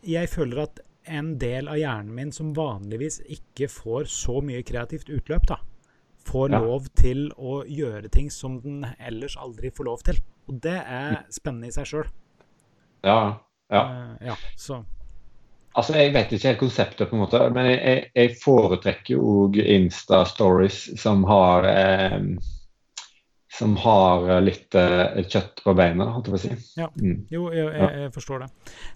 Jeg 0.05 0.29
føler 0.29 0.67
at 0.67 0.83
en 1.09 1.33
del 1.41 1.71
av 1.71 1.79
hjernen 1.81 2.13
min 2.15 2.33
som 2.35 2.53
vanligvis 2.55 3.21
ikke 3.33 3.69
får 3.71 4.11
så 4.11 4.41
mye 4.45 4.65
kreativt 4.67 5.09
utløp, 5.11 5.47
da, 5.49 5.59
får 6.37 6.53
Ja. 6.53 6.61
lov 6.61 6.89
til 6.95 7.31
å 7.37 7.63
gjøre 7.65 8.11
ting 8.13 8.31
som 8.31 8.61
den 8.61 8.85
ellers 9.01 9.37
aldri 9.37 9.71
får 9.71 9.85
lov 9.89 10.03
til. 10.05 10.21
Og 10.49 10.61
det 10.63 10.77
er 10.85 11.25
spennende 11.31 11.69
i 11.69 11.75
seg 11.75 11.87
sjøl. 11.87 12.13
ja, 13.05 13.39
ja. 13.71 14.17
ja, 14.21 14.37
så 14.57 14.85
Altså, 15.77 15.93
Jeg 15.93 16.15
vet 16.15 16.31
ikke 16.33 16.49
helt 16.49 16.59
konseptet, 16.59 17.09
på 17.11 17.17
en 17.17 17.21
måte, 17.21 17.39
men 17.53 17.67
jeg, 17.69 18.07
jeg, 18.15 18.37
foretrekker 18.41 19.13
jo 19.13 19.51
Insta-stories 19.53 20.99
som 20.99 21.25
har 21.29 21.67
eh, 21.69 22.23
som 23.59 23.77
har 23.77 24.41
litt 24.45 24.75
eh, 24.75 25.21
kjøtt 25.29 25.61
på 25.65 25.75
beina, 25.77 26.09
holdt 26.13 26.29
jeg 26.29 26.33
på 26.33 26.39
å 26.39 26.43
si. 26.43 26.81
Ja. 26.81 26.89
Mm. 26.97 27.27
Jo, 27.33 27.51
jeg, 27.53 27.69
jeg, 27.77 28.01
jeg 28.03 28.13
forstår 28.17 28.45
det. 28.45 28.49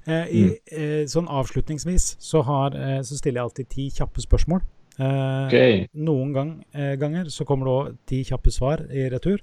Eh, 0.07 0.33
i, 0.33 0.43
eh, 0.73 1.05
sånn 1.09 1.29
avslutningsvis 1.29 2.15
så, 2.21 2.43
har, 2.49 2.77
eh, 2.77 3.01
så 3.05 3.17
stiller 3.17 3.41
jeg 3.41 3.49
alltid 3.49 3.71
ti 3.77 3.87
kjappe 4.01 4.25
spørsmål. 4.25 4.65
Eh, 5.01 5.47
okay. 5.47 5.77
Noen 5.97 6.33
gang, 6.35 6.49
eh, 6.77 6.91
ganger 7.01 7.31
så 7.33 7.47
kommer 7.49 7.65
det 7.65 7.73
òg 7.73 7.95
ti 8.11 8.19
kjappe 8.29 8.51
svar 8.53 8.83
i 8.93 9.07
retur. 9.09 9.39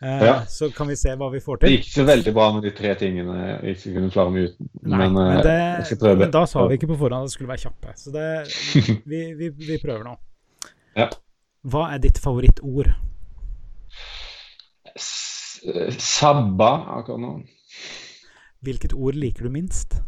Eh, 0.00 0.22
Ja. 0.24 0.36
Så 0.48 0.70
kan 0.72 0.88
vi 0.88 0.96
se 0.96 1.12
hva 1.20 1.28
vi 1.32 1.40
får 1.44 1.58
til. 1.60 1.68
Det 1.68 1.74
gikk 1.76 1.84
ikke 1.90 1.98
så 2.00 2.04
veldig 2.08 2.32
bra 2.38 2.46
med 2.54 2.62
de 2.64 2.70
tre 2.78 2.94
tingene 2.96 3.34
jeg 3.62 3.76
ikke 3.76 3.92
kunne 3.98 4.10
klare 4.14 4.30
meg 4.32 4.48
uten. 4.48 4.70
Nei, 4.82 4.98
Men, 5.02 5.12
men, 5.18 5.36
eh, 5.36 5.42
det, 5.44 5.56
jeg 5.80 5.86
skal 5.90 6.00
prøve. 6.04 6.18
men 6.24 6.30
da 6.38 6.44
sa 6.46 6.66
vi 6.70 6.78
ikke 6.78 6.88
på 6.94 6.96
forhånd 7.02 7.26
at 7.26 7.28
det 7.28 7.34
skulle 7.36 7.52
være 7.52 7.64
kjappe. 7.66 7.92
Så 8.00 8.14
det, 8.14 8.28
vi, 9.12 9.20
vi, 9.42 9.50
vi 9.68 9.78
prøver 9.84 10.04
nå. 10.08 10.16
Ja. 10.96 11.10
Hva 11.66 11.84
er 11.92 11.98
ditt 11.98 12.18
favorittord? 12.22 12.88
S- 14.96 15.60
eh, 15.74 15.90
Sabba 15.98 16.70
akkurat 17.00 17.20
nå. 17.20 17.34
Hvilket 18.64 18.94
ord 18.96 19.14
liker 19.20 19.44
du 19.46 19.50
minst? 19.52 19.98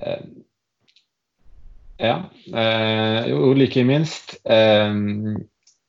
Eh, 0.00 0.22
ja. 2.00 2.16
Eh, 2.52 3.30
jo, 3.30 3.52
like 3.56 3.84
minst. 3.84 4.36
Eh, 4.44 4.98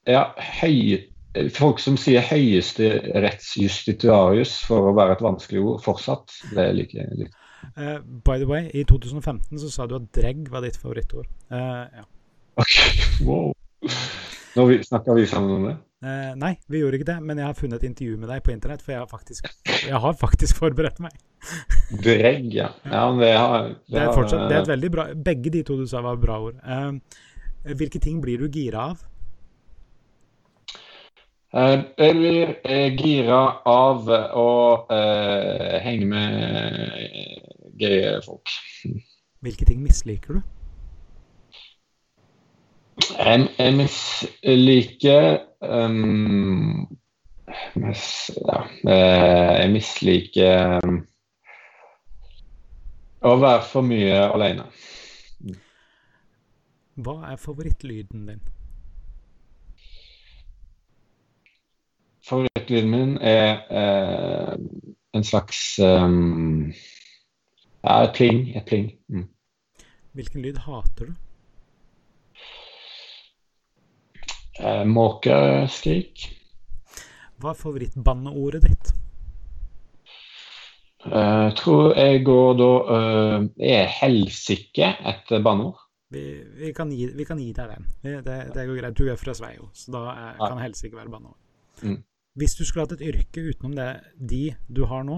ja, 0.07 0.23
høy, 0.61 1.01
folk 1.53 1.81
som 1.83 1.97
sier 1.99 2.23
'høyeste 2.25 2.91
rettsjustituarius 3.21 4.55
for 4.65 4.89
å 4.89 4.95
være 4.97 5.17
et 5.17 5.25
vanskelig 5.25 5.63
ord 5.63 5.83
fortsatt. 5.83 6.39
Det 6.55 6.69
liker 6.75 7.03
jeg 7.03 7.25
litt. 7.25 7.43
Uh, 7.77 7.99
by 8.25 8.37
the 8.37 8.47
way, 8.47 8.69
i 8.73 8.83
2015 8.83 9.59
så 9.59 9.69
sa 9.69 9.85
du 9.85 9.97
at 9.97 10.09
dregg 10.15 10.47
var 10.51 10.63
ditt 10.65 10.77
favorittord. 10.77 11.27
Uh, 11.51 11.85
ja. 11.93 12.05
Ok, 12.57 12.73
wow. 13.27 13.51
Nå 14.57 14.65
snakker 14.83 15.13
vi 15.13 15.27
sammen 15.29 15.51
om 15.51 15.67
det. 15.69 15.75
Eh, 16.05 16.33
nei, 16.37 16.51
vi 16.69 16.83
gjorde 16.83 16.99
ikke 16.99 17.09
det, 17.09 17.17
men 17.25 17.39
jeg 17.41 17.47
har 17.47 17.55
funnet 17.57 17.81
et 17.81 17.87
intervju 17.89 18.19
med 18.21 18.29
deg 18.29 18.43
på 18.45 18.51
internett, 18.53 18.83
for 18.85 18.93
jeg 18.93 19.01
har 19.01 19.09
faktisk, 19.09 19.47
jeg 19.87 20.01
har 20.03 20.17
faktisk 20.19 20.57
forberedt 20.61 20.99
meg. 21.01 21.15
Dregg, 22.03 22.51
ja. 22.53 22.67
ja 22.85 23.05
men 23.09 23.23
det, 23.23 23.31
har, 23.33 23.69
Det 23.89 24.01
er, 24.03 24.11
fortsatt, 24.13 24.45
det 24.49 24.57
er 24.57 24.63
et 24.65 24.69
veldig 24.71 24.89
bra 24.91 25.03
Begge 25.13 25.51
de 25.53 25.61
to 25.65 25.77
du 25.79 25.85
sa, 25.89 26.01
var 26.05 26.19
bra 26.21 26.37
ord. 26.49 26.59
Eh, 26.61 27.73
hvilke 27.77 28.01
ting 28.03 28.21
blir 28.21 28.43
du 28.43 28.49
gira 28.53 28.91
av? 28.91 29.01
Eh, 31.57 31.79
Jeg 31.97 32.17
blir 32.19 32.53
eh, 32.61 32.93
gira 32.99 33.41
av 33.65 34.05
å 34.37 34.49
eh, 34.93 35.77
henge 35.81 36.11
med 36.13 37.73
gøye 37.81 38.19
folk. 38.25 38.53
Hvilke 39.41 39.65
ting 39.65 39.81
misliker 39.81 40.37
du? 40.37 40.45
Jeg, 42.97 43.49
jeg 43.59 43.73
misliker 43.77 45.37
um, 45.61 46.87
mis, 47.75 48.31
ja, 48.47 48.61
eh, 48.89 49.53
Jeg 49.61 49.71
misliker 49.73 50.79
um, 50.81 50.97
å 53.21 53.35
være 53.37 53.61
for 53.69 53.85
mye 53.85 54.17
alene. 54.25 54.65
Hva 56.97 57.15
er 57.29 57.37
favorittlyden 57.37 58.25
din? 58.31 58.41
Favorittlyden 62.25 62.91
min 62.91 63.13
er 63.21 63.61
eh, 63.69 64.55
en 65.13 65.23
slags 65.23 65.61
um, 65.85 66.73
Ja, 67.85 68.01
et 68.01 68.17
pling. 68.17 68.41
Et 68.57 68.65
pling. 68.65 68.89
Mm. 69.13 69.29
Hvilken 70.17 70.41
lyd 70.41 70.65
hater 70.65 71.11
du? 71.11 71.26
Eh, 74.59 74.83
Måkeskrik. 74.89 76.27
Hva 77.37 77.51
er 77.53 77.59
favorittbanneordet 77.59 78.63
ditt? 78.65 78.93
Eh, 81.05 81.43
Jeg 81.47 81.55
tror 81.59 81.93
jeg 81.93 82.23
går 82.25 82.55
da 82.57 82.69
eh, 82.95 83.43
Er 83.75 83.91
helsike 83.99 84.89
et 85.11 85.29
banneord? 85.43 85.77
Vi, 86.09 86.23
vi, 86.55 86.71
kan, 86.73 86.89
gi, 86.89 87.09
vi 87.13 87.25
kan 87.27 87.39
gi 87.39 87.51
deg 87.53 87.73
den. 87.73 87.87
Det, 88.23 88.37
det 88.55 88.63
går 88.69 88.77
greit. 88.79 88.95
Du 88.95 89.09
er 89.11 89.19
fra 89.19 89.33
Sveio, 89.35 89.67
så 89.75 89.91
da 89.91 90.03
er, 90.13 90.37
kan 90.39 90.61
helsike 90.63 90.95
være 90.95 91.11
banneord. 91.11 91.35
Mm. 91.83 91.97
Hvis 92.39 92.55
du 92.55 92.63
skulle 92.63 92.85
hatt 92.85 92.95
et 92.95 93.03
yrke 93.09 93.43
utenom 93.49 93.73
det 93.75 93.89
de 94.15 94.43
du 94.71 94.85
har 94.87 95.03
nå, 95.03 95.17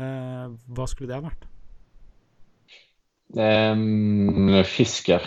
eh, 0.00 0.46
hva 0.72 0.86
skulle 0.88 1.10
det 1.12 1.18
ha 1.18 1.26
vært? 1.26 1.44
Um, 3.36 4.54
fisker. 4.64 5.24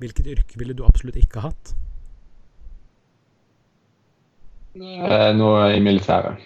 Hvilket 0.00 0.30
yrke 0.32 0.58
ville 0.60 0.76
du 0.78 0.84
absolutt 0.86 1.18
ikke 1.20 1.42
hatt? 1.44 1.74
Eh, 4.74 5.32
Noe 5.34 5.74
i 5.74 5.80
militæret. 5.82 6.38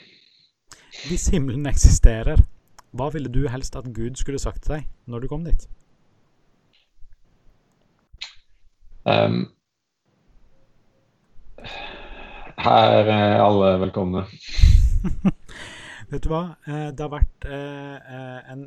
Hvis 1.09 1.27
himmelen 1.29 1.67
eksisterer, 1.69 2.41
hva 2.97 3.11
ville 3.13 3.29
du 3.29 3.43
helst 3.53 3.77
at 3.77 3.91
Gud 3.95 4.17
skulle 4.17 4.39
sagt 4.41 4.63
til 4.65 4.79
deg 4.79 4.87
når 5.07 5.25
du 5.25 5.29
kom 5.29 5.45
dit? 5.45 5.67
Um, 9.05 9.51
her 12.65 13.11
er 13.13 13.43
alle 13.45 13.75
velkomne. 13.83 14.25
Vet 16.11 16.25
du 16.25 16.31
hva? 16.33 16.43
Eh, 16.65 16.89
Det 16.97 17.05
har 17.05 17.13
vært 17.13 17.45
eh, 17.45 18.53
en 18.55 18.65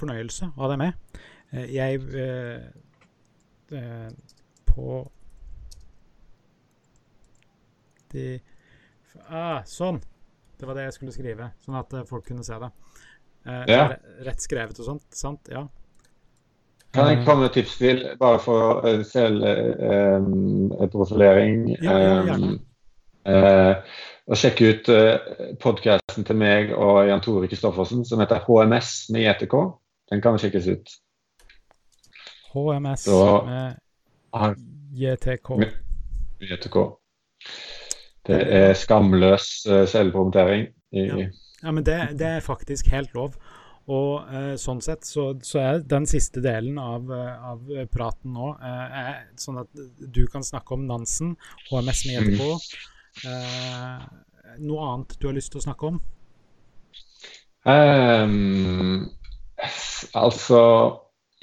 fornøyelse 0.00 0.48
å 0.56 0.62
ha 0.64 0.70
deg 0.72 0.80
med. 0.80 1.20
Jeg 1.68 2.00
På 4.70 5.02
de 8.12 8.40
ah, 9.28 9.62
Sånn! 9.66 10.00
Det 10.60 10.66
var 10.68 10.74
det 10.76 10.82
jeg 10.90 10.94
skulle 10.98 11.12
skrive, 11.14 11.46
sånn 11.64 11.78
at 11.80 11.92
eh, 11.96 12.04
folk 12.08 12.24
kunne 12.28 12.44
se 12.44 12.54
det. 12.60 12.70
Eh, 13.46 13.64
Ja. 13.72 13.84
Rett 14.26 14.40
skrevet 14.44 14.76
og 14.78 14.84
sånt, 14.90 15.06
sant? 15.16 15.48
Ja. 15.48 15.62
Kan 16.92 17.06
jeg 17.08 17.24
komme 17.24 17.40
med 17.46 17.52
tips 17.54 17.76
til, 17.78 18.02
bare 18.18 18.38
for 18.42 18.82
eh, 18.86 19.02
selvprofilering? 19.06 21.68
Ja, 21.80 21.98
ja, 21.98 22.22
gjerne. 22.26 22.58
Eh, 23.30 23.74
og 24.30 24.36
sjekke 24.38 24.64
ut 24.70 24.88
uh, 24.94 25.16
podkasten 25.60 26.24
til 26.26 26.36
meg 26.38 26.70
og 26.72 27.08
Jan 27.08 27.20
Tore 27.24 27.48
Kristoffersen 27.50 28.04
som 28.06 28.20
heter 28.22 28.38
HMS 28.46 29.08
med 29.10 29.20
JTK. 29.26 29.54
Den 30.12 30.20
kan 30.22 30.38
sjekkes 30.38 30.66
ut. 30.70 30.86
HMS 32.52 33.00
Så- 33.08 33.44
med 33.46 33.74
Ah, 34.32 34.54
JTK. 34.94 35.48
med 35.58 35.72
JTK. 36.40 36.76
Det 38.28 38.40
er 38.52 38.74
skamløs 38.76 39.46
uh, 39.70 39.84
selvpromotering. 39.88 40.68
Ja. 40.92 41.30
Ja, 41.62 41.72
men 41.72 41.84
det, 41.84 41.96
det 42.20 42.26
er 42.26 42.44
faktisk 42.44 42.88
helt 42.92 43.12
lov. 43.14 43.34
Og 43.90 44.28
eh, 44.30 44.54
sånn 44.60 44.80
sett 44.84 45.06
så, 45.08 45.32
så 45.42 45.58
er 45.58 45.80
den 45.88 46.06
siste 46.06 46.42
delen 46.44 46.78
av, 46.78 47.08
eh, 47.10 47.46
av 47.52 47.70
praten 47.90 48.36
nå 48.36 48.52
eh, 48.54 48.98
er 49.00 49.16
sånn 49.40 49.58
at 49.64 49.82
du 49.98 50.22
kan 50.30 50.44
snakke 50.46 50.76
om 50.76 50.84
Nansen, 50.86 51.32
HMS 51.70 52.04
med 52.06 52.30
JTK. 52.30 52.44
Eh, 53.26 54.04
noe 54.62 54.88
annet 54.92 55.16
du 55.18 55.26
har 55.26 55.34
lyst 55.34 55.50
til 55.54 55.62
å 55.62 55.64
snakke 55.64 55.90
om? 55.90 55.98
Um, 57.66 59.10
altså 60.16 60.60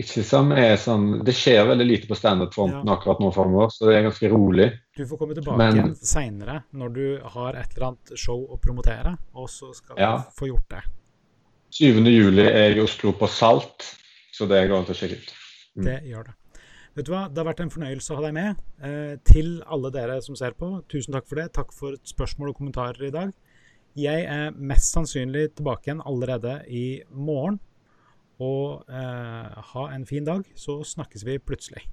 ikke 0.01 0.23
som 0.25 0.49
er 0.49 0.71
sånn 0.82 1.19
Det 1.21 1.36
skjer 1.38 1.67
veldig 1.69 1.86
lite 1.86 2.09
på 2.09 2.17
standup-fronten 2.17 2.88
Ja. 2.88 2.95
akkurat 2.95 3.19
nå 3.21 3.30
framover, 3.36 3.69
så 3.73 3.86
det 3.86 3.97
er 3.97 4.07
ganske 4.07 4.32
rolig. 4.32 4.71
Du 4.98 5.06
får 5.06 5.20
komme 5.22 5.36
tilbake 5.38 5.58
Men- 5.62 5.76
igjen 5.76 5.95
seinere 5.95 6.64
når 6.74 6.93
du 6.93 7.04
har 7.36 7.56
et 7.56 7.76
eller 7.76 7.91
annet 7.91 8.18
show 8.18 8.48
å 8.50 8.58
promotere, 8.58 9.18
og 9.38 9.50
så 9.54 9.70
skal 9.78 10.00
ja. 10.02 10.18
du 10.18 10.34
få 10.34 10.50
gjort 10.50 10.70
det. 10.74 10.84
7. 11.78 12.02
juli 12.10 12.48
er 12.48 12.78
i 12.78 12.82
Oslo 12.82 13.12
på 13.14 13.28
Salt, 13.30 13.86
så 14.34 14.48
det 14.50 14.64
går 14.70 14.80
an 14.80 14.88
til 14.88 14.95
å 14.95 14.98
sjekke 14.98 15.20
ut. 15.22 15.34
Mm. 15.78 15.86
Det 15.86 15.98
gjør 16.10 16.30
det. 16.32 16.36
Vet 16.98 17.06
du 17.06 17.12
hva, 17.14 17.28
Det 17.30 17.38
har 17.38 17.45
vært 17.45 17.60
en 17.62 17.70
fornøyelse 17.70 18.14
å 18.14 18.18
ha 18.18 18.24
deg 18.26 18.34
med. 18.34 18.62
Eh, 18.82 19.18
til 19.24 19.62
alle 19.70 19.91
dere 19.93 20.18
som 20.26 20.36
ser 20.36 20.56
på, 20.58 20.82
tusen 20.89 21.14
takk 21.14 21.28
for 21.30 21.38
det. 21.38 21.52
Takk 21.54 21.74
for 21.76 21.93
spørsmål 22.02 22.50
og 22.50 22.58
kommentarer 22.58 23.06
i 23.06 23.14
dag. 23.14 23.34
Jeg 23.98 24.26
er 24.26 24.56
mest 24.58 24.95
sannsynlig 24.95 25.52
tilbake 25.60 25.91
igjen 25.91 26.02
allerede 26.02 26.64
i 26.74 27.04
morgen. 27.14 27.60
Og 28.41 28.89
eh, 28.89 29.62
ha 29.74 29.86
en 29.93 30.06
fin 30.10 30.26
dag, 30.26 30.41
så 30.58 30.80
snakkes 30.86 31.26
vi 31.26 31.38
plutselig. 31.38 31.86